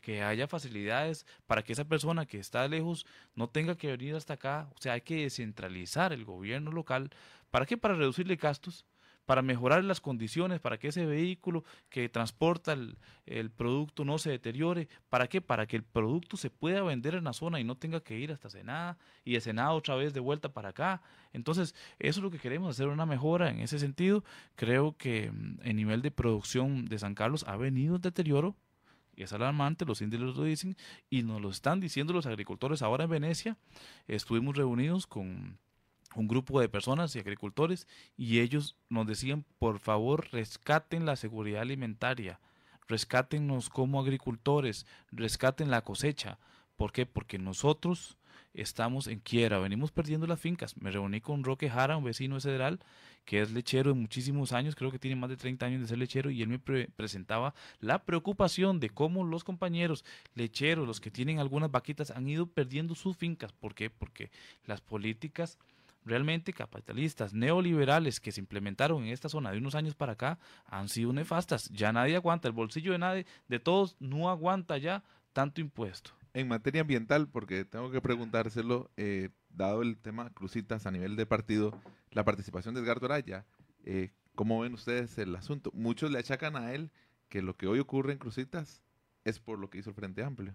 que 0.00 0.22
haya 0.22 0.48
facilidades 0.48 1.26
para 1.46 1.62
que 1.62 1.74
esa 1.74 1.84
persona 1.84 2.24
que 2.24 2.38
está 2.38 2.66
lejos 2.68 3.04
no 3.34 3.50
tenga 3.50 3.76
que 3.76 3.88
venir 3.88 4.14
hasta 4.14 4.32
acá. 4.32 4.70
O 4.74 4.80
sea, 4.80 4.94
hay 4.94 5.02
que 5.02 5.24
descentralizar 5.24 6.14
el 6.14 6.24
gobierno 6.24 6.72
local. 6.72 7.10
¿Para 7.50 7.66
qué? 7.66 7.76
Para 7.76 7.92
reducirle 7.92 8.36
gastos 8.36 8.86
para 9.32 9.40
mejorar 9.40 9.82
las 9.82 10.02
condiciones, 10.02 10.60
para 10.60 10.76
que 10.76 10.88
ese 10.88 11.06
vehículo 11.06 11.64
que 11.88 12.06
transporta 12.10 12.74
el, 12.74 13.50
producto 13.50 14.04
no 14.04 14.18
se 14.18 14.28
deteriore. 14.28 14.90
¿Para 15.08 15.26
qué? 15.26 15.40
Para 15.40 15.66
que 15.66 15.74
el 15.74 15.84
producto 15.84 16.36
se 16.36 16.50
pueda 16.50 16.82
vender 16.82 17.14
en 17.14 17.24
la 17.24 17.32
zona 17.32 17.58
y 17.58 17.64
no 17.64 17.74
tenga 17.74 18.00
que 18.00 18.18
ir 18.18 18.30
hasta 18.30 18.50
Senada 18.50 18.98
y 19.24 19.32
de 19.32 19.40
Senada 19.40 19.70
otra 19.70 19.94
vez 19.94 20.12
de 20.12 20.20
vuelta 20.20 20.52
para 20.52 20.68
acá. 20.68 21.00
Entonces, 21.32 21.74
eso 21.98 22.20
es 22.20 22.22
lo 22.22 22.30
que 22.30 22.38
queremos, 22.38 22.68
hacer 22.76 22.88
una 22.88 23.06
mejora 23.06 23.48
en 23.48 23.60
ese 23.60 23.78
sentido. 23.78 24.22
Creo 24.54 24.98
que 24.98 25.30
mm, 25.30 25.60
el 25.62 25.76
nivel 25.76 26.02
de 26.02 26.10
producción 26.10 26.84
de 26.84 26.98
San 26.98 27.14
Carlos 27.14 27.42
ha 27.48 27.56
venido 27.56 27.96
en 27.96 28.02
deterioro 28.02 28.54
y 29.16 29.22
es 29.22 29.32
alarmante, 29.32 29.86
los 29.86 30.02
índices 30.02 30.36
lo 30.36 30.44
dicen 30.44 30.76
y 31.08 31.22
nos 31.22 31.40
lo 31.40 31.48
están 31.48 31.80
diciendo 31.80 32.12
los 32.12 32.26
agricultores 32.26 32.82
ahora 32.82 33.04
en 33.04 33.10
Venecia. 33.10 33.56
Estuvimos 34.08 34.58
reunidos 34.58 35.06
con 35.06 35.56
un 36.14 36.28
grupo 36.28 36.60
de 36.60 36.68
personas 36.68 37.14
y 37.14 37.18
agricultores 37.18 37.86
y 38.16 38.40
ellos 38.40 38.76
nos 38.88 39.06
decían, 39.06 39.44
por 39.58 39.78
favor, 39.78 40.28
rescaten 40.32 41.06
la 41.06 41.16
seguridad 41.16 41.62
alimentaria, 41.62 42.40
rescátennos 42.88 43.70
como 43.70 44.00
agricultores, 44.00 44.86
rescaten 45.10 45.70
la 45.70 45.82
cosecha. 45.82 46.38
¿Por 46.76 46.92
qué? 46.92 47.06
Porque 47.06 47.38
nosotros 47.38 48.18
estamos 48.54 49.06
en 49.06 49.20
quiera, 49.20 49.58
venimos 49.58 49.92
perdiendo 49.92 50.26
las 50.26 50.40
fincas. 50.40 50.76
Me 50.76 50.90
reuní 50.90 51.20
con 51.20 51.44
Roque 51.44 51.70
Jara, 51.70 51.96
un 51.96 52.04
vecino 52.04 52.34
de 52.34 52.40
Cedral, 52.42 52.80
que 53.24 53.40
es 53.40 53.52
lechero 53.52 53.92
de 53.92 54.00
muchísimos 54.00 54.52
años, 54.52 54.74
creo 54.74 54.90
que 54.90 54.98
tiene 54.98 55.16
más 55.16 55.30
de 55.30 55.36
30 55.36 55.66
años 55.66 55.80
de 55.80 55.86
ser 55.86 55.98
lechero, 55.98 56.30
y 56.30 56.42
él 56.42 56.48
me 56.48 56.58
presentaba 56.58 57.54
la 57.80 58.04
preocupación 58.04 58.80
de 58.80 58.90
cómo 58.90 59.24
los 59.24 59.44
compañeros 59.44 60.04
lecheros, 60.34 60.86
los 60.86 61.00
que 61.00 61.10
tienen 61.10 61.38
algunas 61.38 61.70
vaquitas, 61.70 62.10
han 62.10 62.28
ido 62.28 62.46
perdiendo 62.46 62.94
sus 62.94 63.16
fincas. 63.16 63.52
¿Por 63.52 63.74
qué? 63.74 63.90
Porque 63.90 64.30
las 64.66 64.80
políticas 64.80 65.58
realmente 66.04 66.52
capitalistas, 66.52 67.32
neoliberales 67.32 68.20
que 68.20 68.32
se 68.32 68.40
implementaron 68.40 69.04
en 69.04 69.10
esta 69.10 69.28
zona 69.28 69.50
de 69.50 69.58
unos 69.58 69.74
años 69.74 69.94
para 69.94 70.12
acá 70.12 70.38
han 70.66 70.88
sido 70.88 71.12
nefastas. 71.12 71.68
Ya 71.70 71.92
nadie 71.92 72.16
aguanta, 72.16 72.48
el 72.48 72.54
bolsillo 72.54 72.92
de 72.92 72.98
nadie, 72.98 73.26
de 73.48 73.60
todos, 73.60 73.96
no 74.00 74.28
aguanta 74.28 74.78
ya 74.78 75.02
tanto 75.32 75.60
impuesto. 75.60 76.12
En 76.34 76.48
materia 76.48 76.80
ambiental, 76.80 77.28
porque 77.28 77.64
tengo 77.64 77.90
que 77.90 78.00
preguntárselo, 78.00 78.90
eh, 78.96 79.30
dado 79.50 79.82
el 79.82 79.98
tema 79.98 80.30
Crucitas 80.30 80.86
a 80.86 80.90
nivel 80.90 81.16
de 81.16 81.26
partido, 81.26 81.78
la 82.10 82.24
participación 82.24 82.74
de 82.74 82.80
Edgardo 82.80 83.06
Araya, 83.06 83.44
eh, 83.84 84.10
¿cómo 84.34 84.60
ven 84.60 84.74
ustedes 84.74 85.18
el 85.18 85.34
asunto? 85.36 85.70
Muchos 85.74 86.10
le 86.10 86.18
achacan 86.18 86.56
a 86.56 86.72
él 86.72 86.90
que 87.28 87.42
lo 87.42 87.56
que 87.56 87.66
hoy 87.66 87.78
ocurre 87.78 88.12
en 88.12 88.18
Crucitas 88.18 88.82
es 89.24 89.40
por 89.40 89.58
lo 89.58 89.70
que 89.70 89.78
hizo 89.78 89.90
el 89.90 89.96
Frente 89.96 90.22
Amplio. 90.22 90.54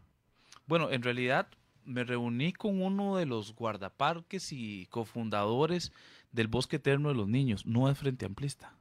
Bueno, 0.66 0.92
en 0.92 1.04
realidad 1.04 1.48
me 1.88 2.04
reuní 2.04 2.54
con 2.54 2.82
uno 2.82 3.16
de 3.16 3.26
los 3.26 3.56
guardaparques 3.56 4.52
y 4.52 4.86
cofundadores 4.88 5.92
del 6.32 6.48
Bosque 6.48 6.76
Eterno 6.76 7.10
de 7.10 7.16
los 7.16 7.28
Niños. 7.28 7.66
No 7.66 7.90
es 7.90 7.98
Frente 7.98 8.26
Amplista. 8.26 8.76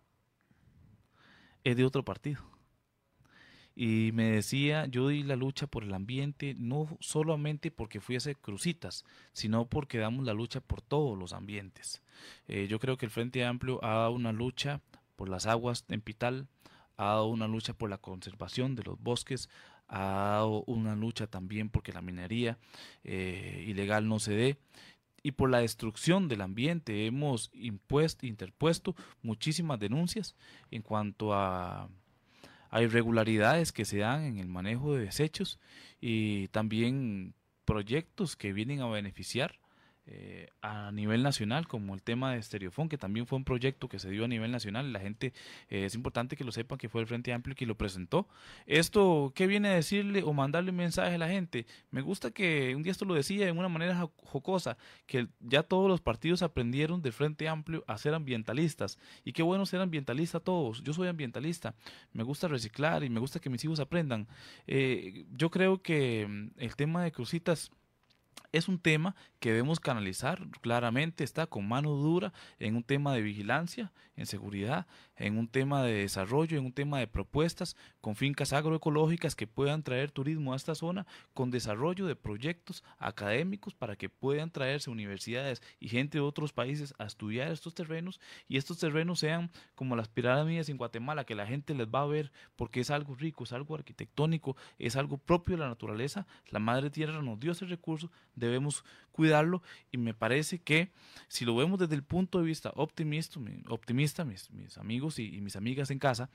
Es 1.65 1.77
de 1.77 1.85
otro 1.85 2.05
partido. 2.05 2.43
Y 3.75 4.11
me 4.13 4.31
decía, 4.33 4.87
yo 4.87 5.09
di 5.09 5.23
la 5.23 5.37
lucha 5.37 5.67
por 5.67 5.85
el 5.85 5.93
ambiente, 5.93 6.55
no 6.59 6.97
solamente 7.01 7.71
porque 7.71 8.01
fui 8.01 8.15
a 8.15 8.19
hacer 8.19 8.37
crucitas, 8.39 9.05
sino 9.33 9.67
porque 9.67 9.99
damos 9.99 10.25
la 10.25 10.33
lucha 10.33 10.61
por 10.61 10.81
todos 10.81 11.19
los 11.19 11.33
ambientes. 11.33 12.03
Eh, 12.49 12.67
yo 12.69 12.81
creo 12.81 12.97
que 12.97 13.05
el 13.05 13.13
Frente 13.13 13.45
Amplio 13.45 13.85
ha 13.85 13.95
dado 13.95 14.13
una 14.13 14.33
lucha 14.33 14.81
por 15.15 15.29
las 15.29 15.47
aguas 15.47 15.85
en 15.89 16.01
Pital, 16.01 16.49
ha 16.97 17.05
dado 17.05 17.27
una 17.27 17.47
lucha 17.47 17.75
por 17.75 17.91
la 17.91 17.99
conservación 17.99 18.75
de 18.75 18.85
los 18.85 18.99
bosques, 18.99 19.51
ha 19.89 20.01
dado 20.01 20.65
una 20.65 20.97
lucha 20.97 21.27
también 21.27 21.69
porque 21.69 21.93
la 21.93 22.03
minería 22.03 22.59
eh, 23.05 23.65
ilegal 23.67 24.09
no 24.09 24.19
se 24.19 24.35
dé 24.35 24.59
y 25.23 25.33
por 25.33 25.51
la 25.51 25.59
destrucción 25.59 26.29
del 26.29 26.41
ambiente. 26.41 27.07
Hemos 27.07 27.51
impuesto, 27.53 28.27
interpuesto 28.27 28.95
muchísimas 29.23 29.81
denuncias 29.81 30.37
en 30.71 30.83
cuanto 30.83 31.35
a, 31.35 31.89
a 32.71 32.83
irregularidades 32.83 33.73
que 33.73 33.85
se 33.85 33.99
dan 33.99 34.25
en 34.25 34.39
el 34.39 34.49
manejo 34.49 34.95
de 34.95 35.05
desechos 35.05 35.59
y 36.01 36.49
también 36.49 37.35
proyectos 37.65 38.37
que 38.37 38.53
vienen 38.53 38.81
a 38.81 38.87
beneficiar 38.87 39.59
eh, 40.09 40.51
a 40.63 40.93
nivel 40.93 41.25
nacional, 41.25 41.67
como 41.67 41.93
el 41.95 42.01
tema 42.01 42.33
de 42.33 42.39
Estereofón, 42.39 42.89
que 42.89 42.97
también 42.97 43.27
fue 43.27 43.39
un 43.39 43.45
proyecto 43.45 43.89
que 43.89 43.99
se 43.99 44.09
dio 44.09 44.25
a 44.25 44.29
nivel 44.29 44.53
nacional. 44.53 44.93
La 44.93 45.01
gente, 45.01 45.33
eh, 45.69 45.85
es 45.85 45.97
importante 45.97 46.37
que 46.37 46.45
lo 46.45 46.53
sepan, 46.53 46.79
que 46.79 46.89
fue 46.89 47.01
el 47.01 47.09
Frente 47.09 47.33
Amplio 47.33 47.57
que 47.57 47.67
lo 47.67 47.77
presentó. 47.77 48.29
Esto, 48.67 49.33
¿qué 49.35 49.49
viene 49.49 49.69
a 49.69 49.73
decirle 49.73 50.23
o 50.23 50.33
mandarle 50.33 50.71
un 50.71 50.77
mensaje 50.77 51.17
a 51.17 51.19
la 51.19 51.29
gente? 51.29 51.67
Me 51.91 52.03
gusta 52.03 52.31
que 52.31 52.77
un 52.77 52.85
día 52.85 52.93
esto 52.93 53.05
lo 53.05 53.15
decía 53.15 53.47
de 53.47 53.53
una 53.53 53.69
manera 53.69 54.09
jocosa, 54.23 54.77
que 55.07 55.27
ya 55.41 55.65
todos 55.65 55.89
los 55.89 56.01
partidos 56.01 56.43
aprendieron 56.43 57.03
del 57.03 57.13
Frente 57.13 57.49
Amplio 57.49 57.83
a 57.89 57.99
ser 57.99 58.15
ambientalistas. 58.15 58.99
Y 59.25 59.33
qué 59.33 59.43
bueno 59.43 59.67
ser 59.67 59.81
ambientalista 59.81 60.39
todos. 60.39 60.85
Yo 60.85 60.93
soy 60.93 61.09
ambientalista, 61.09 61.75
me 62.13 62.23
gusta 62.23 62.47
reciclar 62.47 63.03
y 63.03 63.11
me 63.11 63.19
gusta 63.19 63.41
que 63.41 63.51
mis 63.51 63.65
hijos 63.65 63.81
aprendan. 63.81 64.29
Eh, 64.69 65.27
yo 65.33 65.51
creo 65.51 65.83
que 65.83 66.27
mm, 66.29 66.51
el 66.59 66.77
tema 66.77 67.03
de 67.03 67.11
Crucitas 67.11 67.73
es 68.53 68.69
un 68.69 68.79
tema 68.79 69.15
que 69.39 69.51
debemos 69.51 69.81
canalizar 69.81 70.47
claramente, 70.61 71.25
está 71.25 71.47
con 71.47 71.69
mano 71.69 71.91
dura 71.91 72.33
en 72.59 72.77
un 72.77 72.83
tema 72.83 73.15
de 73.15 73.21
vigilancia, 73.21 73.93
en 74.17 74.27
seguridad, 74.27 74.87
en 75.17 75.37
un 75.37 75.47
tema 75.47 75.83
de 75.83 75.93
desarrollo, 75.93 76.59
en 76.59 76.65
un 76.65 76.73
tema 76.73 76.99
de 76.99 77.07
propuestas 77.07 77.77
con 78.01 78.17
fincas 78.17 78.53
agroecológicas 78.53 79.37
que 79.37 79.47
puedan 79.47 79.83
traer 79.83 80.11
turismo 80.11 80.53
a 80.53 80.57
esta 80.57 80.75
zona, 80.75 81.07
con 81.35 81.51
desarrollo 81.51 82.07
de 82.07 82.17
proyectos 82.17 82.83
académicos 82.99 83.75
para 83.75 83.97
que 83.97 84.09
puedan 84.09 84.51
traerse 84.51 84.91
universidades 84.91 85.63
y 85.79 85.89
gente 85.89 86.19
de 86.19 86.23
otros 86.23 86.53
países 86.53 86.95
a 86.99 87.05
estudiar 87.05 87.53
estos 87.53 87.75
terrenos 87.75 88.21
y 88.49 88.57
estos 88.57 88.79
terrenos 88.79 89.21
sean 89.21 89.51
como 89.75 89.97
las 89.97 90.09
pirámides 90.09 90.69
en 90.69 90.79
Guatemala, 90.79 91.25
que 91.25 91.35
la 91.35 91.47
gente 91.47 91.75
les 91.75 91.89
va 91.89 92.03
a 92.03 92.07
ver 92.07 92.33
porque 92.57 92.81
es 92.81 92.91
algo 92.91 93.15
rico, 93.15 93.45
es 93.45 93.53
algo 93.53 93.75
arquitectónico, 93.75 94.57
es 94.79 94.97
algo 94.97 95.19
propio 95.19 95.57
de 95.57 95.63
la 95.63 95.69
naturaleza, 95.69 96.27
la 96.49 96.59
Madre 96.59 96.91
Tierra 96.91 97.21
nos 97.21 97.39
dio 97.39 97.53
ese 97.53 97.67
recurso, 97.67 98.11
debemos 98.37 98.85
cuidarlo 99.11 99.63
y 99.91 99.99
me 99.99 100.15
parece 100.15 100.61
que 100.61 100.93
si 101.27 101.45
lo 101.45 101.57
vemos 101.57 101.79
desde 101.81 101.95
el 101.97 102.05
punto 102.05 102.39
de 102.39 102.45
vista 102.45 102.71
optimista, 102.77 103.41
optimista 103.69 104.25
mis, 104.25 104.49
amigos 104.79 105.19
y, 105.19 105.41
mis 105.41 105.57
amigas 105.57 105.91
en 105.91 105.99
casa, 105.99 106.31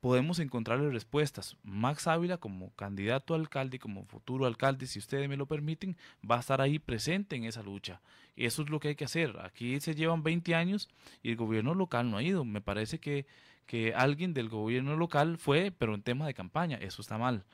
podemos 0.00 0.38
encontrarle 0.38 0.90
respuestas. 0.90 1.56
Max 1.62 2.06
Ávila 2.06 2.38
como 2.38 2.70
candidato 2.74 3.34
a 3.34 3.36
alcalde, 3.36 3.78
como 3.78 4.04
futuro 4.04 4.46
alcalde, 4.46 4.86
si 4.86 4.98
ustedes 4.98 5.28
me 5.28 5.36
lo 5.36 5.46
permiten, 5.46 5.96
va 6.28 6.36
a 6.36 6.40
estar 6.40 6.60
ahí 6.60 6.78
presente 6.78 7.36
en 7.36 7.44
esa 7.44 7.62
lucha. 7.62 8.00
Y 8.36 8.46
eso 8.46 8.62
es 8.62 8.70
lo 8.70 8.80
que 8.80 8.88
hay 8.88 8.96
que 8.96 9.04
hacer. 9.04 9.36
Aquí 9.40 9.80
se 9.80 9.94
llevan 9.94 10.22
20 10.22 10.54
años 10.54 10.88
y 11.22 11.30
el 11.30 11.36
gobierno 11.36 11.74
local 11.74 12.10
no 12.10 12.18
ha 12.18 12.22
ido. 12.22 12.44
Me 12.44 12.60
parece 12.60 12.98
que, 13.00 13.26
que 13.66 13.94
alguien 13.94 14.34
del 14.34 14.48
gobierno 14.48 14.96
local 14.96 15.38
fue, 15.38 15.70
pero 15.70 15.94
en 15.94 16.02
tema 16.02 16.26
de 16.26 16.34
campaña, 16.34 16.76
eso 16.76 17.00
está 17.00 17.18
mal. 17.18 17.44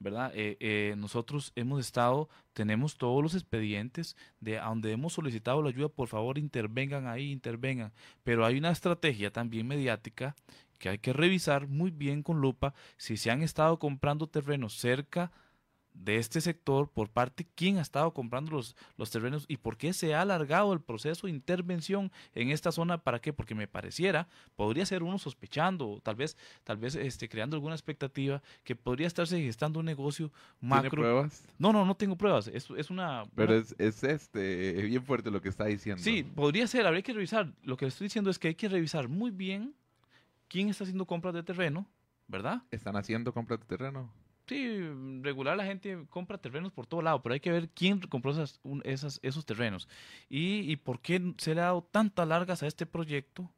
¿Verdad? 0.00 0.32
Eh, 0.34 0.56
eh, 0.60 0.94
nosotros 0.96 1.52
hemos 1.54 1.78
estado, 1.78 2.28
tenemos 2.54 2.96
todos 2.96 3.22
los 3.22 3.34
expedientes 3.34 4.16
de 4.40 4.58
a 4.58 4.64
donde 4.64 4.90
hemos 4.92 5.12
solicitado 5.12 5.62
la 5.62 5.68
ayuda, 5.68 5.88
por 5.88 6.08
favor 6.08 6.38
intervengan 6.38 7.06
ahí, 7.06 7.30
intervengan. 7.30 7.92
Pero 8.24 8.44
hay 8.44 8.58
una 8.58 8.70
estrategia 8.70 9.30
también 9.30 9.68
mediática 9.68 10.34
que 10.78 10.88
hay 10.88 10.98
que 10.98 11.12
revisar 11.12 11.68
muy 11.68 11.90
bien 11.90 12.22
con 12.22 12.40
lupa 12.40 12.74
si 12.96 13.18
se 13.18 13.30
han 13.30 13.42
estado 13.42 13.78
comprando 13.78 14.26
terrenos 14.26 14.74
cerca 14.74 15.30
este 16.06 16.40
sector 16.40 16.88
por 16.88 17.08
parte 17.08 17.46
quién 17.54 17.78
ha 17.78 17.82
estado 17.82 18.12
comprando 18.12 18.52
los, 18.52 18.76
los 18.96 19.10
terrenos 19.10 19.44
y 19.48 19.58
por 19.58 19.76
qué 19.76 19.92
se 19.92 20.14
ha 20.14 20.22
alargado 20.22 20.72
el 20.72 20.80
proceso 20.80 21.26
de 21.26 21.32
intervención 21.32 22.10
en 22.34 22.50
esta 22.50 22.72
zona 22.72 22.98
para 22.98 23.20
qué 23.20 23.32
porque 23.32 23.54
me 23.54 23.68
pareciera 23.68 24.28
podría 24.56 24.86
ser 24.86 25.02
uno 25.02 25.18
sospechando 25.18 26.00
tal 26.02 26.16
vez 26.16 26.36
tal 26.64 26.78
vez 26.78 26.94
este 26.94 27.28
creando 27.28 27.56
alguna 27.56 27.74
expectativa 27.74 28.42
que 28.64 28.74
podría 28.74 29.06
estarse 29.06 29.40
gestando 29.40 29.80
un 29.80 29.86
negocio 29.86 30.32
macro. 30.60 30.90
¿Tiene 30.90 31.02
pruebas 31.02 31.44
no 31.58 31.72
no 31.72 31.84
no 31.84 31.94
tengo 31.94 32.16
pruebas 32.16 32.48
es, 32.48 32.68
es 32.76 32.90
una 32.90 33.24
pero 33.34 33.54
Es, 33.54 33.74
es 33.78 34.02
este 34.02 34.72
bien 34.82 35.04
fuerte 35.04 35.30
lo 35.30 35.40
que 35.40 35.48
está 35.48 35.66
diciendo. 35.66 36.02
Sí 36.02 36.22
podría 36.22 36.66
ser 36.66 36.86
habría 36.86 37.02
que 37.02 37.12
revisar. 37.12 37.52
Lo 37.62 37.76
que 37.76 37.86
estoy 37.86 38.06
diciendo 38.06 38.30
es 38.30 38.38
que 38.38 38.48
hay 38.48 38.54
que 38.54 38.68
revisar 38.68 39.08
muy 39.08 39.30
bien 39.30 39.74
quién 40.48 40.68
está 40.68 40.84
haciendo 40.84 41.06
compras 41.06 41.34
de 41.34 41.42
terreno 41.42 41.86
verdad 42.28 42.62
están 42.70 42.96
haciendo 42.96 43.32
compras 43.32 43.58
de 43.60 43.66
terreno 43.66 44.10
Sí, 44.50 44.80
regular 45.22 45.56
la 45.56 45.64
gente 45.64 46.06
compra 46.10 46.36
terrenos 46.36 46.72
por 46.72 46.84
todo 46.84 47.02
lado, 47.02 47.22
pero 47.22 47.34
hay 47.34 47.38
que 47.38 47.52
ver 47.52 47.68
quién 47.68 48.00
compró 48.00 48.32
esas, 48.32 48.60
esas, 48.82 49.20
esos 49.22 49.46
terrenos 49.46 49.88
y, 50.28 50.68
y, 50.68 50.74
por 50.74 50.98
qué 50.98 51.34
se 51.38 51.54
le 51.54 51.60
ha 51.60 51.66
dado 51.66 51.86
tantas 51.88 52.26
largas 52.26 52.64
a 52.64 52.66
este 52.66 52.84
proyecto, 52.84 53.48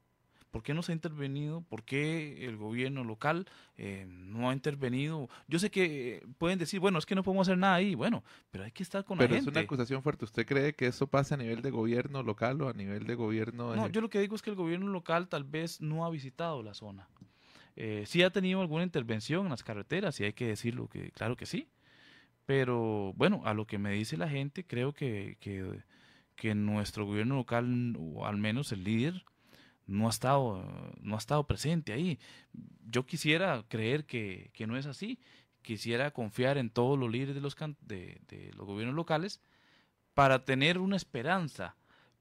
por 0.51 0.63
qué 0.63 0.75
no 0.75 0.83
se 0.83 0.93
ha 0.93 0.95
intervenido, 0.95 1.63
por 1.63 1.83
qué 1.83 2.45
el 2.45 2.59
gobierno 2.59 3.05
local 3.05 3.47
eh, 3.79 4.05
no 4.07 4.51
ha 4.51 4.53
intervenido. 4.53 5.31
Yo 5.49 5.59
sé 5.59 5.71
que 5.71 6.27
pueden 6.37 6.59
decir, 6.59 6.79
bueno, 6.79 6.99
es 6.99 7.07
que 7.07 7.15
no 7.15 7.23
podemos 7.23 7.49
hacer 7.49 7.57
nada 7.57 7.77
ahí, 7.77 7.95
bueno, 7.95 8.23
pero 8.51 8.65
hay 8.65 8.71
que 8.71 8.83
estar 8.83 9.03
con 9.03 9.17
la 9.17 9.23
gente. 9.23 9.37
Pero 9.37 9.51
es 9.51 9.57
una 9.57 9.61
acusación 9.61 10.03
fuerte. 10.03 10.27
¿Usted 10.27 10.45
cree 10.45 10.75
que 10.75 10.89
eso 10.89 11.07
pasa 11.07 11.37
a 11.37 11.39
nivel 11.39 11.63
de 11.63 11.71
gobierno 11.71 12.23
local 12.23 12.61
o 12.61 12.69
a 12.69 12.75
nivel 12.75 13.07
de 13.07 13.15
gobierno? 13.15 13.75
No, 13.75 13.89
yo 13.89 14.03
lo 14.03 14.11
que 14.11 14.21
digo 14.21 14.37
es 14.37 14.43
que 14.43 14.51
el 14.51 14.57
gobierno 14.57 14.89
local 14.89 15.29
tal 15.29 15.45
vez 15.45 15.81
no 15.81 16.05
ha 16.05 16.11
visitado 16.11 16.63
la 16.63 16.75
zona. 16.75 17.09
Eh, 17.77 18.05
sí 18.07 18.23
ha 18.23 18.31
tenido 18.31 18.61
alguna 18.61 18.85
intervención 18.85 19.47
en 19.47 19.51
las 19.51 19.63
carreteras, 19.63 20.19
y 20.21 20.25
hay 20.25 20.33
que 20.33 20.47
decirlo, 20.47 20.89
que 20.89 21.11
claro 21.13 21.37
que 21.37 21.47
sí. 21.47 21.69
Pero 22.47 23.13
bueno, 23.17 23.43
a 23.45 23.55
lo 23.55 23.67
que 23.67 23.79
me 23.79 23.93
dice 23.93 24.17
la 24.17 24.29
gente, 24.29 24.65
creo 24.67 24.93
que, 24.93 25.37
que, 25.41 26.55
nuestro 26.55 27.07
gobierno 27.07 27.37
local, 27.37 27.97
o 27.99 28.27
al 28.27 28.37
menos 28.37 28.73
el 28.73 28.85
líder, 28.85 29.25
no 29.87 30.09
ha 30.09 30.11
estado, 30.11 30.65
no 31.01 31.15
ha 31.15 31.19
estado 31.19 31.47
presente 31.47 31.93
ahí. 31.93 32.19
Yo 32.89 33.07
quisiera 33.07 33.65
creer 33.69 34.07
que, 34.07 34.51
que 34.53 34.67
no 34.67 34.77
es 34.77 34.87
así. 34.87 35.21
Quisiera 35.63 36.11
confiar 36.11 36.59
en 36.59 36.71
todos 36.71 36.99
los 36.99 37.11
líderes 37.11 37.37
de 37.37 37.41
los, 37.41 37.57
de 37.57 38.51
los 38.57 38.67
gobiernos 38.67 38.97
locales 38.97 39.41
para 40.15 40.45
tener 40.45 40.79
una 40.79 40.97
esperanza. 40.97 41.77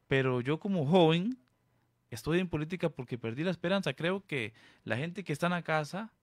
Pero 0.08 0.42
yo 0.42 0.60
como 0.60 0.86
joven 0.86 1.40
estoy 2.12 2.40
en 2.40 2.48
política 2.48 2.90
porque 2.90 3.18
perdí 3.18 3.44
la 3.44 3.52
esperanza. 3.52 3.94
Creo 3.94 4.26
que 4.26 4.54
la 4.84 4.98
gente 4.98 5.24
que 5.24 5.34
está 5.34 5.48
en 5.48 5.54
la 5.54 5.64
casa 5.64 6.14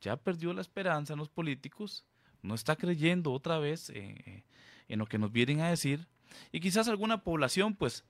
ya 0.00 0.16
perdió 0.16 0.52
la 0.52 0.60
esperanza 0.60 1.14
en 1.14 1.18
los 1.18 1.28
políticos, 1.28 2.06
no 2.42 2.54
está 2.54 2.76
creyendo 2.76 3.32
otra 3.32 3.58
vez 3.58 3.90
en 3.90 4.44
lo 4.98 5.06
que 5.06 5.18
nos 5.18 5.32
vienen 5.32 5.60
a 5.60 5.68
decir. 5.68 6.06
Y 6.52 6.60
quizás 6.60 6.88
alguna 6.88 7.22
población, 7.22 7.74
pues, 7.74 8.04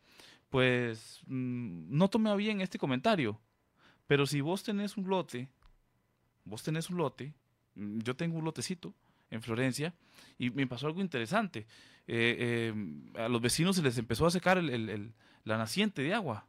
pues, 0.51 1.21
mm, 1.27 1.97
no 1.97 2.09
tome 2.09 2.35
bien 2.37 2.61
este 2.61 2.79
comentario. 2.79 3.41
Pero 4.07 4.27
si 4.27 4.41
vos 4.41 4.63
tenés 4.63 4.97
un 4.97 5.09
lote, 5.09 5.49
vos 6.45 6.63
tenés 6.63 6.91
un 6.91 6.99
lote, 6.99 7.35
mm, 7.75 8.01
yo 8.01 8.17
tengo 8.17 8.39
un 8.39 8.45
lotecito 8.45 8.95
en 9.31 9.43
Florencia, 9.43 9.95
y 10.39 10.51
me 10.51 10.67
pasó 10.67 10.89
algo 10.89 11.01
interesante. 11.01 11.61
Eh, 12.07 12.73
eh, 12.75 13.21
a 13.21 13.29
los 13.29 13.41
vecinos 13.41 13.77
se 13.77 13.83
les 13.83 13.97
empezó 13.97 14.27
a 14.27 14.31
secar 14.31 14.61
la 14.63 15.57
naciente 15.57 16.03
de 16.03 16.13
agua 16.15 16.47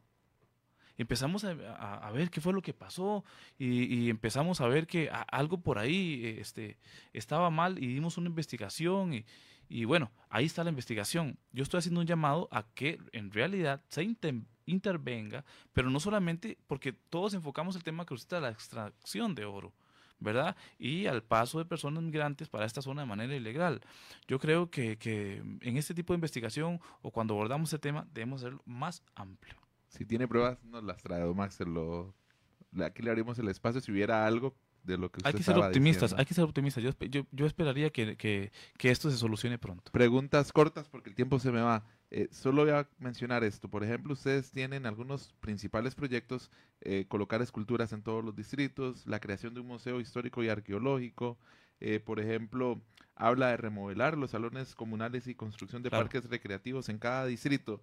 empezamos 1.02 1.44
a, 1.44 2.10
ver 2.12 2.30
qué 2.30 2.40
fue 2.40 2.52
lo 2.52 2.62
que 2.62 2.72
pasó 2.72 3.24
y, 3.58 4.10
empezamos 4.10 4.60
a 4.60 4.66
ver 4.66 4.86
que 4.86 5.10
algo 5.30 5.60
por 5.60 5.78
ahí 5.78 6.36
este, 6.38 6.78
estaba 7.12 7.50
mal 7.50 7.82
y 7.82 7.86
dimos 7.86 8.18
una 8.18 8.28
investigación 8.28 9.24
y, 9.68 9.84
bueno, 9.84 10.10
ahí 10.28 10.46
está 10.46 10.64
la 10.64 10.70
investigación. 10.70 11.38
Yo 11.52 11.62
estoy 11.62 11.78
haciendo 11.78 12.00
un 12.00 12.06
llamado 12.06 12.48
a 12.50 12.64
que 12.74 12.98
en 13.12 13.30
realidad 13.30 13.82
se 13.88 14.06
intervenga, 14.66 15.44
pero 15.72 15.90
no 15.90 16.00
solamente 16.00 16.58
porque 16.66 16.92
todos 16.92 17.34
enfocamos 17.34 17.76
el 17.76 17.82
tema 17.82 18.04
que 18.06 18.14
usted 18.14 18.40
la 18.40 18.50
extracción 18.50 19.34
de 19.34 19.44
oro. 19.44 19.72
¿verdad? 20.18 20.56
Y 20.78 21.06
al 21.06 21.24
paso 21.24 21.58
de 21.58 21.64
personas 21.64 22.00
migrantes 22.00 22.48
para 22.48 22.64
esta 22.64 22.80
zona 22.80 23.02
de 23.02 23.08
manera 23.08 23.34
ilegal. 23.34 23.80
Yo 24.28 24.38
creo 24.38 24.70
que, 24.70 24.96
que 24.96 25.42
en 25.62 25.76
este 25.76 25.94
tipo 25.94 26.12
de 26.12 26.18
investigación 26.18 26.80
o 27.00 27.10
cuando 27.10 27.34
abordamos 27.34 27.72
este 27.72 27.80
tema 27.80 28.06
debemos 28.12 28.40
ser 28.40 28.54
más 28.64 29.02
amplio. 29.16 29.56
Si 29.92 30.06
tiene 30.06 30.26
pruebas, 30.26 30.62
nos 30.64 30.82
las 30.82 31.02
trae, 31.02 31.22
Max. 31.34 31.56
Se 31.56 31.66
lo, 31.66 32.14
aquí 32.82 33.02
le 33.02 33.10
abrimos 33.10 33.38
el 33.38 33.48
espacio 33.48 33.80
si 33.80 33.92
hubiera 33.92 34.26
algo 34.26 34.56
de 34.84 34.96
lo 34.96 35.12
que 35.12 35.18
usted 35.18 35.28
Hay 35.28 35.34
que 35.34 35.42
ser 35.42 35.58
optimistas, 35.58 36.14
hay 36.14 36.24
que 36.24 36.34
ser 36.34 36.44
optimistas. 36.44 36.82
Yo, 36.82 36.90
yo, 37.08 37.26
yo 37.30 37.46
esperaría 37.46 37.90
que, 37.90 38.16
que, 38.16 38.52
que, 38.78 38.90
esto 38.90 39.10
se 39.10 39.18
solucione 39.18 39.58
pronto. 39.58 39.92
Preguntas 39.92 40.50
cortas 40.50 40.88
porque 40.88 41.10
el 41.10 41.14
tiempo 41.14 41.38
se 41.38 41.52
me 41.52 41.60
va. 41.60 41.84
Eh, 42.10 42.28
solo 42.30 42.62
voy 42.62 42.72
a 42.72 42.88
mencionar 42.98 43.44
esto. 43.44 43.68
Por 43.68 43.84
ejemplo, 43.84 44.14
ustedes 44.14 44.50
tienen 44.50 44.86
algunos 44.86 45.34
principales 45.40 45.94
proyectos, 45.94 46.50
eh, 46.80 47.04
colocar 47.06 47.42
esculturas 47.42 47.92
en 47.92 48.02
todos 48.02 48.24
los 48.24 48.34
distritos, 48.34 49.06
la 49.06 49.20
creación 49.20 49.52
de 49.52 49.60
un 49.60 49.66
museo 49.66 50.00
histórico 50.00 50.42
y 50.42 50.48
arqueológico. 50.48 51.38
Eh, 51.80 52.00
por 52.00 52.18
ejemplo, 52.18 52.80
habla 53.14 53.48
de 53.48 53.56
remodelar 53.58 54.16
los 54.16 54.30
salones 54.30 54.74
comunales 54.74 55.26
y 55.26 55.34
construcción 55.34 55.82
de 55.82 55.90
parques 55.90 56.28
recreativos 56.30 56.88
en 56.88 56.98
cada 56.98 57.26
distrito. 57.26 57.82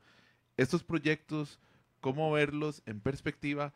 Estos 0.57 0.84
proyectos 0.84 1.60
cómo 2.00 2.32
verlos 2.32 2.82
en 2.86 3.00
perspectiva 3.00 3.74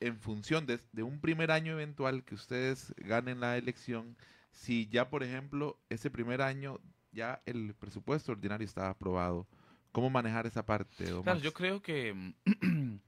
en 0.00 0.18
función 0.18 0.66
de, 0.66 1.02
un 1.02 1.20
primer 1.20 1.50
año 1.50 1.72
eventual 1.72 2.24
que 2.24 2.34
ustedes 2.34 2.94
ganen 2.96 3.40
la 3.40 3.58
elección, 3.58 4.16
si 4.50 4.88
ya, 4.88 5.10
por 5.10 5.22
ejemplo, 5.22 5.78
ese 5.90 6.10
primer 6.10 6.42
año 6.42 6.80
ya 7.12 7.42
el 7.44 7.74
presupuesto 7.74 8.32
ordinario 8.32 8.64
está 8.64 8.88
aprobado. 8.88 9.46
¿Cómo 9.92 10.08
manejar 10.08 10.46
esa 10.46 10.64
parte? 10.64 11.04
Claro, 11.22 11.40
yo 11.40 11.52
creo 11.52 11.82
que 11.82 12.34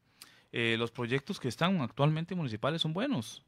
eh, 0.52 0.76
los 0.78 0.90
proyectos 0.90 1.40
que 1.40 1.48
están 1.48 1.80
actualmente 1.80 2.34
municipales 2.34 2.82
son 2.82 2.92
buenos. 2.92 3.42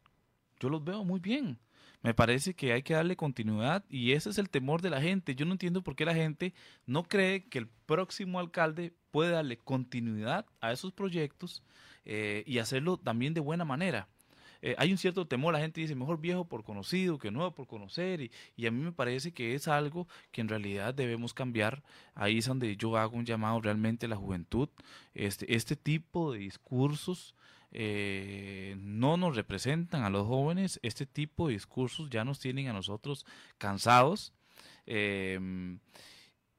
Yo 0.60 0.68
los 0.68 0.82
veo 0.82 1.04
muy 1.04 1.20
bien. 1.20 1.58
Me 2.02 2.14
parece 2.14 2.54
que 2.54 2.72
hay 2.72 2.82
que 2.82 2.94
darle 2.94 3.16
continuidad 3.16 3.84
y 3.88 4.12
ese 4.12 4.30
es 4.30 4.38
el 4.38 4.50
temor 4.50 4.82
de 4.82 4.90
la 4.90 5.00
gente. 5.00 5.34
Yo 5.34 5.46
no 5.46 5.52
entiendo 5.52 5.82
por 5.82 5.96
qué 5.96 6.04
la 6.04 6.14
gente 6.14 6.54
no 6.86 7.02
cree 7.04 7.48
que 7.48 7.58
el 7.58 7.66
próximo 7.66 8.38
alcalde 8.38 8.94
puede 9.14 9.30
darle 9.30 9.58
continuidad 9.58 10.44
a 10.60 10.72
esos 10.72 10.92
proyectos 10.92 11.62
eh, 12.04 12.42
y 12.48 12.58
hacerlo 12.58 12.96
también 12.96 13.32
de 13.32 13.38
buena 13.38 13.64
manera. 13.64 14.08
Eh, 14.60 14.74
hay 14.76 14.90
un 14.90 14.98
cierto 14.98 15.24
temor, 15.24 15.52
la 15.52 15.60
gente 15.60 15.80
dice, 15.80 15.94
mejor 15.94 16.20
viejo 16.20 16.48
por 16.48 16.64
conocido 16.64 17.16
que 17.16 17.30
nuevo 17.30 17.54
por 17.54 17.68
conocer, 17.68 18.32
y, 18.56 18.66
a 18.66 18.72
mí 18.72 18.82
me 18.82 18.90
parece 18.90 19.32
que 19.32 19.54
es 19.54 19.68
algo 19.68 20.08
que 20.32 20.40
en 20.40 20.48
realidad 20.48 20.92
debemos 20.94 21.32
cambiar. 21.32 21.84
Ahí 22.16 22.38
es 22.38 22.46
donde 22.46 22.76
yo 22.76 22.96
hago 22.96 23.16
un 23.16 23.24
llamado 23.24 23.60
realmente 23.60 24.06
a 24.06 24.08
la 24.08 24.16
juventud. 24.16 24.68
Este, 25.14 25.54
este 25.54 25.76
tipo 25.76 26.32
de 26.32 26.40
discursos 26.40 27.36
eh, 27.70 28.74
no 28.80 29.16
nos 29.16 29.36
representan 29.36 30.02
a 30.02 30.10
los 30.10 30.26
jóvenes, 30.26 30.80
este 30.82 31.06
tipo 31.06 31.46
de 31.46 31.54
discursos 31.54 32.10
ya 32.10 32.24
nos 32.24 32.40
tienen 32.40 32.66
a 32.66 32.72
nosotros 32.72 33.24
cansados. 33.58 34.32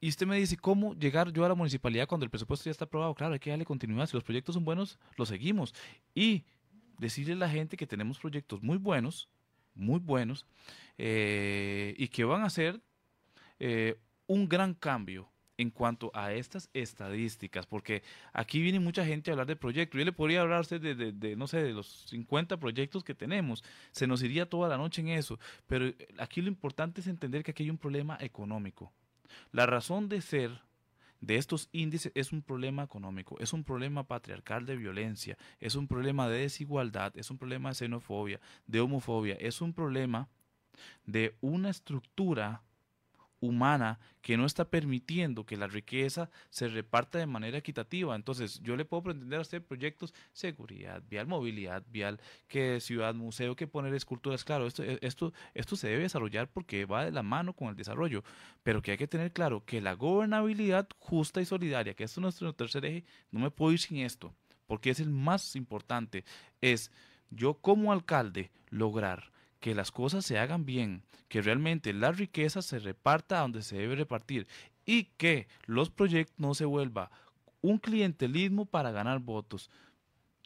Y 0.02 0.10
usted 0.10 0.28
me 0.28 0.38
dice, 0.38 0.58
¿cómo 0.58 0.94
llegar 0.94 1.32
yo 1.32 1.46
a 1.46 1.50
la 1.50 1.56
municipalidad 1.56 2.08
cuando 2.08 2.26
el 2.26 2.30
presupuesto 2.30 2.66
ya 2.66 2.72
está 2.72 2.86
aprobado? 2.86 3.16
Claro, 3.16 3.34
hay 3.34 3.40
que 3.40 3.50
darle 3.50 3.66
continuidad. 3.66 4.06
Si 4.08 4.14
los 4.14 4.24
proyectos 4.24 4.56
son 4.56 4.66
buenos, 4.66 5.00
los 5.18 5.30
seguimos. 5.30 5.74
Y 6.14 6.44
decirle 7.00 7.34
a 7.34 7.38
la 7.38 7.50
gente 7.50 7.78
que 7.78 7.88
tenemos 7.88 8.20
proyectos 8.20 8.62
muy 8.62 8.78
buenos, 8.78 9.30
muy 9.74 10.00
buenos, 10.00 10.46
eh, 10.98 11.96
y 11.98 12.08
que 12.10 12.24
van 12.24 12.44
a 12.44 12.50
ser 12.50 12.82
eh, 13.60 14.00
un 14.28 14.48
gran 14.48 14.74
cambio 14.74 15.30
en 15.58 15.70
cuanto 15.70 16.12
a 16.14 16.34
estas 16.34 16.70
estadísticas, 16.74 17.66
porque 17.66 18.04
aquí 18.34 18.62
viene 18.62 18.80
mucha 18.80 19.06
gente 19.06 19.32
a 19.32 19.34
hablar 19.34 19.48
de 19.48 19.56
proyectos. 19.56 19.98
Yo 19.98 20.06
le 20.06 20.12
podría 20.12 20.42
hablar 20.42 20.66
de, 20.68 20.96
de, 20.96 21.36
no 21.38 21.48
sé, 21.48 21.64
de 21.64 21.72
los 21.72 22.06
50 22.10 22.58
proyectos 22.58 23.04
que 23.04 23.16
tenemos. 23.16 23.64
Se 23.92 24.06
nos 24.06 24.22
iría 24.22 24.50
toda 24.50 24.68
la 24.68 24.78
noche 24.78 25.02
en 25.02 25.10
eso. 25.10 25.40
Pero 25.68 25.94
aquí 26.18 26.42
lo 26.42 26.50
importante 26.50 27.00
es 27.02 27.08
entender 27.08 27.44
que 27.44 27.52
aquí 27.52 27.64
hay 27.64 27.70
un 27.70 27.78
problema 27.78 28.18
económico. 28.20 28.92
La 29.52 29.66
razón 29.66 30.10
de 30.10 30.22
ser 30.22 30.62
de 31.22 31.38
estos 31.38 31.70
índices 31.72 32.12
es 32.16 32.32
un 32.32 32.42
problema 32.42 32.84
económico, 32.84 33.38
es 33.40 33.54
un 33.54 33.64
problema 33.64 34.04
patriarcal 34.04 34.66
de 34.66 34.76
violencia, 34.76 35.38
es 35.60 35.76
un 35.76 35.88
problema 35.88 36.30
de 36.30 36.40
desigualdad, 36.40 37.16
es 37.18 37.32
un 37.32 37.38
problema 37.38 37.70
de 37.70 37.76
xenofobia, 37.76 38.40
de 38.68 38.80
homofobia, 38.80 39.36
es 39.36 39.62
un 39.62 39.74
problema 39.74 40.30
de 41.06 41.36
una 41.42 41.70
estructura 41.70 42.62
humana 43.46 44.00
que 44.22 44.38
no 44.38 44.46
está 44.46 44.66
permitiendo 44.66 45.46
que 45.46 45.56
la 45.56 45.68
riqueza 45.68 46.30
se 46.50 46.68
reparta 46.68 47.20
de 47.20 47.28
manera 47.28 47.60
equitativa. 47.60 48.16
Entonces, 48.16 48.60
yo 48.64 48.76
le 48.76 48.84
puedo 48.84 49.04
pretender 49.04 49.40
hacer 49.40 49.64
proyectos 49.64 50.14
seguridad 50.34 51.04
vial, 51.08 51.28
movilidad 51.28 51.84
vial, 51.92 52.20
que 52.48 52.80
ciudad 52.80 53.14
museo, 53.14 53.56
que 53.56 53.68
poner 53.68 53.94
esculturas. 53.94 54.44
Claro, 54.44 54.66
esto, 54.66 54.84
e, 54.84 54.98
esto, 55.02 55.32
esto 55.54 55.76
se 55.76 55.90
debe 55.90 56.04
desarrollar 56.04 56.50
porque 56.50 56.86
va 56.86 57.06
de 57.06 57.12
la 57.12 57.24
mano 57.24 57.54
con 57.54 57.70
el 57.70 57.76
desarrollo, 57.76 58.24
pero 58.64 58.82
que 58.82 58.92
hay 58.92 58.98
que 58.98 59.08
tener 59.08 59.32
claro 59.32 59.64
que 59.64 59.80
la 59.80 59.94
gobernabilidad 59.94 60.88
justa 60.98 61.40
y 61.40 61.46
solidaria, 61.46 61.94
que 61.94 62.06
es 62.06 62.18
nuestro 62.18 62.54
tercer 62.54 62.84
eje, 62.86 63.06
no 63.32 63.40
me 63.40 63.52
puedo 63.52 63.74
ir 63.74 63.80
sin 63.80 63.98
esto, 63.98 64.34
porque 64.66 64.90
es 64.90 65.00
el 65.00 65.12
más 65.12 65.56
importante, 65.56 66.26
es 66.62 66.92
yo 67.30 67.56
como 67.56 67.92
alcalde 67.92 68.50
lograr 68.70 69.35
que 69.66 69.74
las 69.74 69.92
cosas 69.92 70.24
se 70.24 70.38
hagan 70.38 70.64
bien, 70.64 71.02
que 71.28 71.42
realmente 71.42 71.92
la 71.92 72.12
riqueza 72.12 72.62
se 72.62 72.78
reparta 72.78 73.40
donde 73.40 73.64
se 73.64 73.76
debe 73.76 73.96
repartir 73.96 74.46
y 74.86 75.06
que 75.18 75.48
los 75.66 75.90
proyectos 75.90 76.36
no 76.38 76.54
se 76.54 76.66
vuelva 76.66 77.10
un 77.62 77.80
clientelismo 77.80 78.68
para 78.68 78.92
ganar 78.92 79.22
votos. 79.22 79.72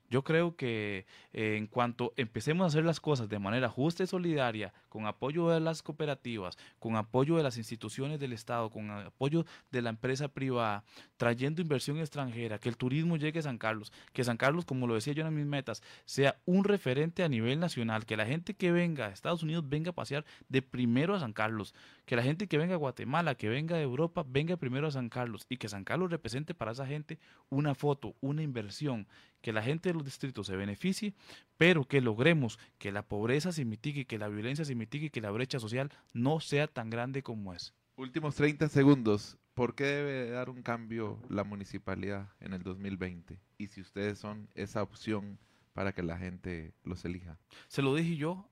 Yo 0.10 0.24
creo 0.24 0.56
que 0.56 1.06
eh, 1.34 1.56
en 1.58 1.68
cuanto 1.68 2.14
empecemos 2.18 2.64
a 2.66 2.68
hacer 2.68 2.84
las 2.84 3.00
cosas 3.00 3.30
de 3.30 3.40
manera 3.40 3.70
justa 3.70 4.04
y 4.04 4.08
solidaria, 4.08 4.74
con 4.90 5.06
apoyo 5.06 5.50
de 5.50 5.60
las 5.60 5.84
cooperativas, 5.84 6.58
con 6.80 6.96
apoyo 6.96 7.38
de 7.38 7.44
las 7.44 7.58
instituciones 7.58 8.20
del 8.20 8.34
Estado, 8.34 8.70
con 8.70 8.90
apoyo 8.90 9.46
de 9.72 9.82
la 9.82 9.90
empresa 9.90 10.28
privada, 10.28 10.84
trayendo 11.18 11.62
inversión 11.62 11.98
extranjera, 12.00 12.60
que 12.60 12.70
el 12.70 12.78
turismo 12.78 13.18
llegue 13.18 13.40
a 13.40 13.44
San 13.44 13.58
Carlos, 13.58 13.92
que 14.14 14.24
San 14.24 14.38
Carlos, 14.38 14.66
como 14.66 14.88
lo 14.88 14.96
decía 14.96 15.14
yo 15.14 15.26
en 15.26 15.36
mis 15.36 15.46
metas, 15.46 15.84
sea 16.06 16.40
un 16.46 16.64
referente 16.64 17.24
a 17.24 17.30
nivel 17.30 17.60
nacional, 17.60 18.06
que 18.06 18.18
la 18.18 18.26
gente 18.26 18.56
que 18.56 18.72
venga 18.72 19.08
a 19.08 19.10
Estados 19.10 19.44
Unidos 19.44 19.70
venga 19.70 19.92
a 19.92 19.96
pasear 19.96 20.26
de 20.48 20.62
primero 20.62 21.16
a 21.16 21.20
San 21.20 21.34
Carlos, 21.34 21.76
que 22.10 22.16
la 22.16 22.24
gente 22.24 22.48
que 22.48 22.58
venga 22.58 22.74
a 22.74 22.78
Guatemala, 22.78 23.36
que 23.36 23.50
venga 23.50 23.78
de 23.78 23.84
Europa, 23.84 24.26
venga 24.28 24.58
primero 24.58 24.88
a 24.88 24.92
San 24.92 25.10
Carlos 25.10 25.46
y 25.48 25.58
que 25.58 25.70
San 25.70 25.84
Carlos 25.84 26.10
represente 26.10 26.56
para 26.56 26.72
esa 26.72 26.88
gente 26.88 27.20
una 27.50 27.76
foto, 27.76 28.16
una 28.20 28.42
inversión, 28.42 29.08
que 29.44 29.54
la 29.54 29.62
gente 29.62 29.90
de 29.90 29.94
los 29.94 30.06
distritos 30.06 30.48
se 30.48 30.56
beneficie, 30.56 31.14
pero 31.56 31.86
que 31.86 32.02
logremos 32.02 32.58
que 32.80 32.92
la 32.92 33.04
pobreza 33.04 33.52
se 33.52 33.64
mitigue, 33.64 34.08
que 34.08 34.18
la 34.18 34.28
violencia 34.28 34.66
se 34.66 34.74
mitigue 34.74 35.06
y 35.06 35.10
que 35.12 35.22
la 35.22 35.30
brecha 35.30 35.60
social 35.60 35.92
no 36.12 36.40
sea 36.40 36.66
tan 36.66 36.90
grande 36.90 37.22
como 37.22 37.54
es. 37.54 37.76
Últimos 37.96 38.34
30 38.34 38.70
segundos. 38.70 39.38
¿Por 39.54 39.76
qué 39.76 39.84
debe 39.84 40.32
dar 40.32 40.50
un 40.50 40.64
cambio 40.64 41.20
la 41.30 41.44
municipalidad 41.44 42.34
en 42.40 42.54
el 42.54 42.64
2020? 42.64 43.40
Y 43.60 43.68
si 43.68 43.82
ustedes 43.82 44.18
son 44.18 44.50
esa 44.56 44.82
opción 44.82 45.38
para 45.74 45.92
que 45.92 46.02
la 46.02 46.18
gente 46.18 46.74
los 46.84 47.06
elija. 47.06 47.38
Se 47.68 47.84
lo 47.84 47.94
dije 47.94 48.16
yo, 48.16 48.50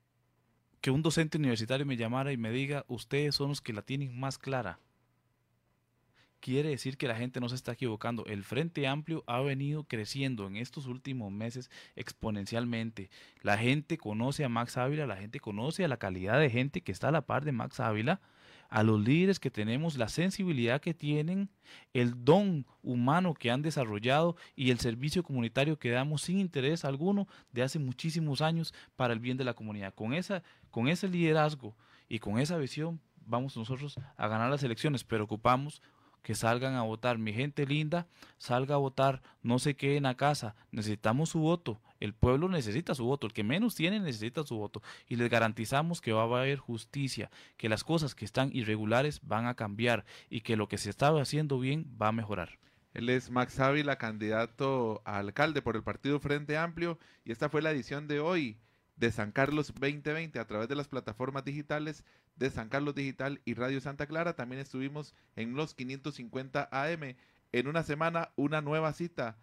que 0.82 0.92
un 0.92 1.02
docente 1.02 1.38
universitario 1.38 1.86
me 1.86 1.98
llamara 1.98 2.32
y 2.32 2.38
me 2.38 2.52
diga, 2.52 2.86
ustedes 2.88 3.36
son 3.36 3.50
los 3.50 3.62
que 3.62 3.74
la 3.74 3.82
tienen 3.82 4.20
más 4.20 4.38
clara 4.38 4.80
quiere 6.40 6.70
decir 6.70 6.98
que 6.98 7.08
la 7.08 7.16
gente 7.16 7.40
no 7.40 7.50
se 7.50 7.56
está 7.56 7.74
equivocando. 7.74 8.26
El 8.26 8.44
Frente 8.44 8.88
Amplio 8.88 9.24
ha 9.28 9.42
venido 9.42 9.84
creciendo 9.84 10.48
en 10.48 10.56
estos 10.56 10.88
últimos 10.88 11.32
meses 11.32 11.70
exponencialmente. 11.96 13.10
La 13.42 13.58
gente 13.58 13.98
conoce 13.98 14.44
a 14.44 14.50
Max 14.50 14.78
Ávila, 14.78 15.08
la 15.08 15.18
gente 15.18 15.40
conoce 15.40 15.84
a 15.84 15.88
la 15.88 15.98
calidad 15.98 16.40
de 16.40 16.50
gente 16.50 16.82
que 16.82 16.92
está 16.92 17.10
a 17.10 17.12
la 17.12 17.26
par 17.26 17.46
de 17.46 17.52
Max 17.52 17.80
Ávila, 17.80 18.22
a 18.70 18.84
los 18.84 19.00
líderes 19.00 19.40
que 19.40 19.52
tenemos, 19.52 19.98
la 19.98 20.10
sensibilidad 20.10 20.82
que 20.82 20.94
tienen, 20.94 21.50
el 21.94 22.26
don 22.26 22.66
humano 22.82 23.34
que 23.34 23.50
han 23.50 23.62
desarrollado 23.62 24.36
y 24.56 24.72
el 24.72 24.80
servicio 24.80 25.24
comunitario 25.24 25.80
que 25.80 25.90
damos 25.90 26.24
sin 26.24 26.40
interés 26.40 26.84
alguno 26.84 27.28
de 27.52 27.64
hace 27.64 27.80
muchísimos 27.80 28.42
años 28.42 28.74
para 28.96 29.14
el 29.14 29.20
bien 29.20 29.38
de 29.38 29.46
la 29.46 29.54
comunidad. 29.54 29.94
Con, 29.94 30.14
esa, 30.14 30.44
con 30.78 30.88
ese 30.88 31.08
liderazgo 31.08 31.76
y 32.08 32.20
con 32.20 32.38
esa 32.38 32.56
visión 32.56 33.02
vamos 33.26 33.58
nosotros 33.58 33.96
a 34.16 34.28
ganar 34.28 34.52
las 34.52 34.62
elecciones, 34.62 35.04
pero 35.04 35.24
ocupamos 35.24 35.82
que 36.22 36.36
salgan 36.36 36.76
a 36.76 36.84
votar. 36.84 37.18
Mi 37.18 37.34
gente 37.34 37.66
linda, 37.66 38.06
salga 38.38 38.76
a 38.76 38.78
votar, 38.78 39.24
no 39.42 39.58
se 39.58 39.76
queden 39.76 40.06
a 40.06 40.16
casa, 40.16 40.56
necesitamos 40.70 41.30
su 41.30 41.40
voto. 41.40 41.82
El 42.00 42.14
pueblo 42.14 42.48
necesita 42.48 42.94
su 42.94 43.06
voto, 43.06 43.26
el 43.26 43.34
que 43.34 43.44
menos 43.44 43.74
tiene 43.74 44.00
necesita 44.00 44.44
su 44.44 44.56
voto. 44.56 44.84
Y 45.08 45.16
les 45.16 45.32
garantizamos 45.32 46.00
que 46.00 46.14
va 46.14 46.22
a 46.22 46.42
haber 46.42 46.60
justicia, 46.60 47.32
que 47.58 47.70
las 47.70 47.84
cosas 47.84 48.14
que 48.14 48.26
están 48.26 48.52
irregulares 48.54 49.22
van 49.24 49.48
a 49.48 49.56
cambiar 49.56 50.06
y 50.30 50.42
que 50.42 50.58
lo 50.58 50.68
que 50.68 50.78
se 50.78 50.92
estaba 50.92 51.24
haciendo 51.24 51.58
bien 51.58 51.88
va 52.00 52.10
a 52.10 52.12
mejorar. 52.12 52.60
Él 52.94 53.10
es 53.10 53.32
Max 53.32 53.60
Ávila, 53.60 53.98
candidato 53.98 55.02
a 55.06 55.18
alcalde 55.18 55.64
por 55.64 55.76
el 55.76 55.82
Partido 55.82 56.20
Frente 56.20 56.56
Amplio, 56.56 57.00
y 57.26 57.32
esta 57.32 57.50
fue 57.50 57.64
la 57.64 57.72
edición 57.72 58.08
de 58.08 58.20
hoy 58.20 58.60
de 58.98 59.12
San 59.12 59.32
Carlos 59.32 59.74
2020 59.74 60.40
a 60.40 60.48
través 60.48 60.68
de 60.68 60.76
las 60.76 60.88
plataformas 60.88 61.46
digitales 61.46 62.04
de 62.36 62.50
San 62.50 62.70
Carlos 62.70 62.96
Digital 62.96 63.42
y 63.46 63.54
Radio 63.54 63.80
Santa 63.80 64.08
Clara. 64.08 64.36
También 64.36 64.62
estuvimos 64.62 65.14
en 65.36 65.56
los 65.56 65.74
550 65.74 66.68
AM. 66.72 67.16
En 67.54 67.68
una 67.68 67.84
semana, 67.84 68.32
una 68.36 68.62
nueva 68.62 68.92
cita 68.94 69.38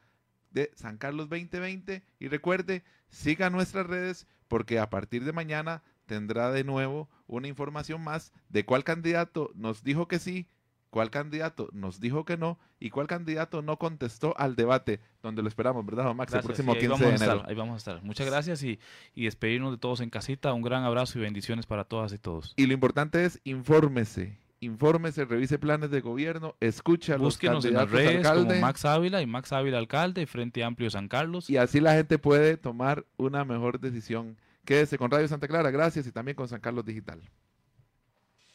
de 0.50 0.70
San 0.74 0.98
Carlos 0.98 1.28
2020. 1.28 2.02
Y 2.18 2.28
recuerde, 2.28 2.84
siga 3.09 3.50
nuestras 3.50 3.86
redes 3.86 4.26
porque 4.48 4.78
a 4.78 4.90
partir 4.90 5.24
de 5.24 5.32
mañana 5.32 5.82
tendrá 6.07 6.50
de 6.50 6.64
nuevo 6.64 7.09
una 7.26 7.48
información 7.48 8.02
más 8.02 8.32
de 8.48 8.64
cuál 8.64 8.84
candidato 8.84 9.50
nos 9.55 9.82
dijo 9.82 10.07
que 10.07 10.18
sí 10.18 10.46
cuál 10.95 11.11
candidato 11.11 11.68
nos 11.72 11.99
dijo 11.99 12.24
que 12.24 12.36
no 12.36 12.57
y 12.78 12.90
cuál 12.90 13.09
candidato 13.09 13.62
no 13.62 13.80
contestó 13.80 14.32
al 14.38 14.55
debate, 14.55 15.01
donde 15.24 15.42
lo 15.42 15.49
esperamos, 15.49 15.84
¿verdad, 15.84 16.14
Max? 16.14 16.32
el 16.34 16.42
próximo 16.42 16.72
15 16.72 17.05
de 17.05 17.14
enero. 17.16 17.42
ahí 17.49 17.57
vamos 17.57 17.74
a 17.74 17.78
estar. 17.78 18.03
Muchas 18.05 18.28
gracias 18.28 18.62
y, 18.62 18.78
y 19.12 19.24
despedirnos 19.24 19.72
de 19.72 19.78
todos 19.78 20.01
en 20.03 20.09
casita. 20.09 20.53
Un 20.53 20.62
gran 20.62 20.84
abrazo 20.84 21.18
y 21.18 21.22
bendiciones 21.22 21.66
para 21.66 21.82
todas 21.82 22.12
y 22.12 22.18
todos. 22.18 22.55
Y 22.57 22.68
lo 22.68 22.74
importante 22.74 23.24
es 23.24 23.40
infórmese 23.42 24.38
infórmese, 24.61 25.24
revise 25.24 25.59
planes 25.59 25.90
de 25.90 26.01
gobierno, 26.01 26.55
escucha 26.61 27.16
a 27.16 27.18
los 27.18 27.38
candidatos 27.38 27.64
en 27.66 27.74
las 27.74 27.90
redes 27.90 28.26
como 28.26 28.55
Max 28.61 28.84
Ávila 28.84 29.20
y 29.20 29.26
Max 29.26 29.53
Ávila 29.53 29.78
alcalde, 29.78 30.26
Frente 30.28 30.62
Amplio 30.62 30.88
San 30.90 31.09
Carlos. 31.09 31.51
Y 31.51 31.57
así 31.57 31.80
la 31.80 31.95
gente 31.95 32.18
puede 32.18 32.57
tomar 32.57 33.05
una 33.16 33.45
mejor 33.45 33.80
decisión. 33.80 34.36
Quédese 34.64 34.97
con 34.97 35.11
Radio 35.11 35.26
Santa 35.26 35.49
Clara, 35.49 35.72
gracias 35.72 36.07
y 36.07 36.12
también 36.12 36.36
con 36.36 36.47
San 36.47 36.61
Carlos 36.61 36.84
Digital. 36.84 37.20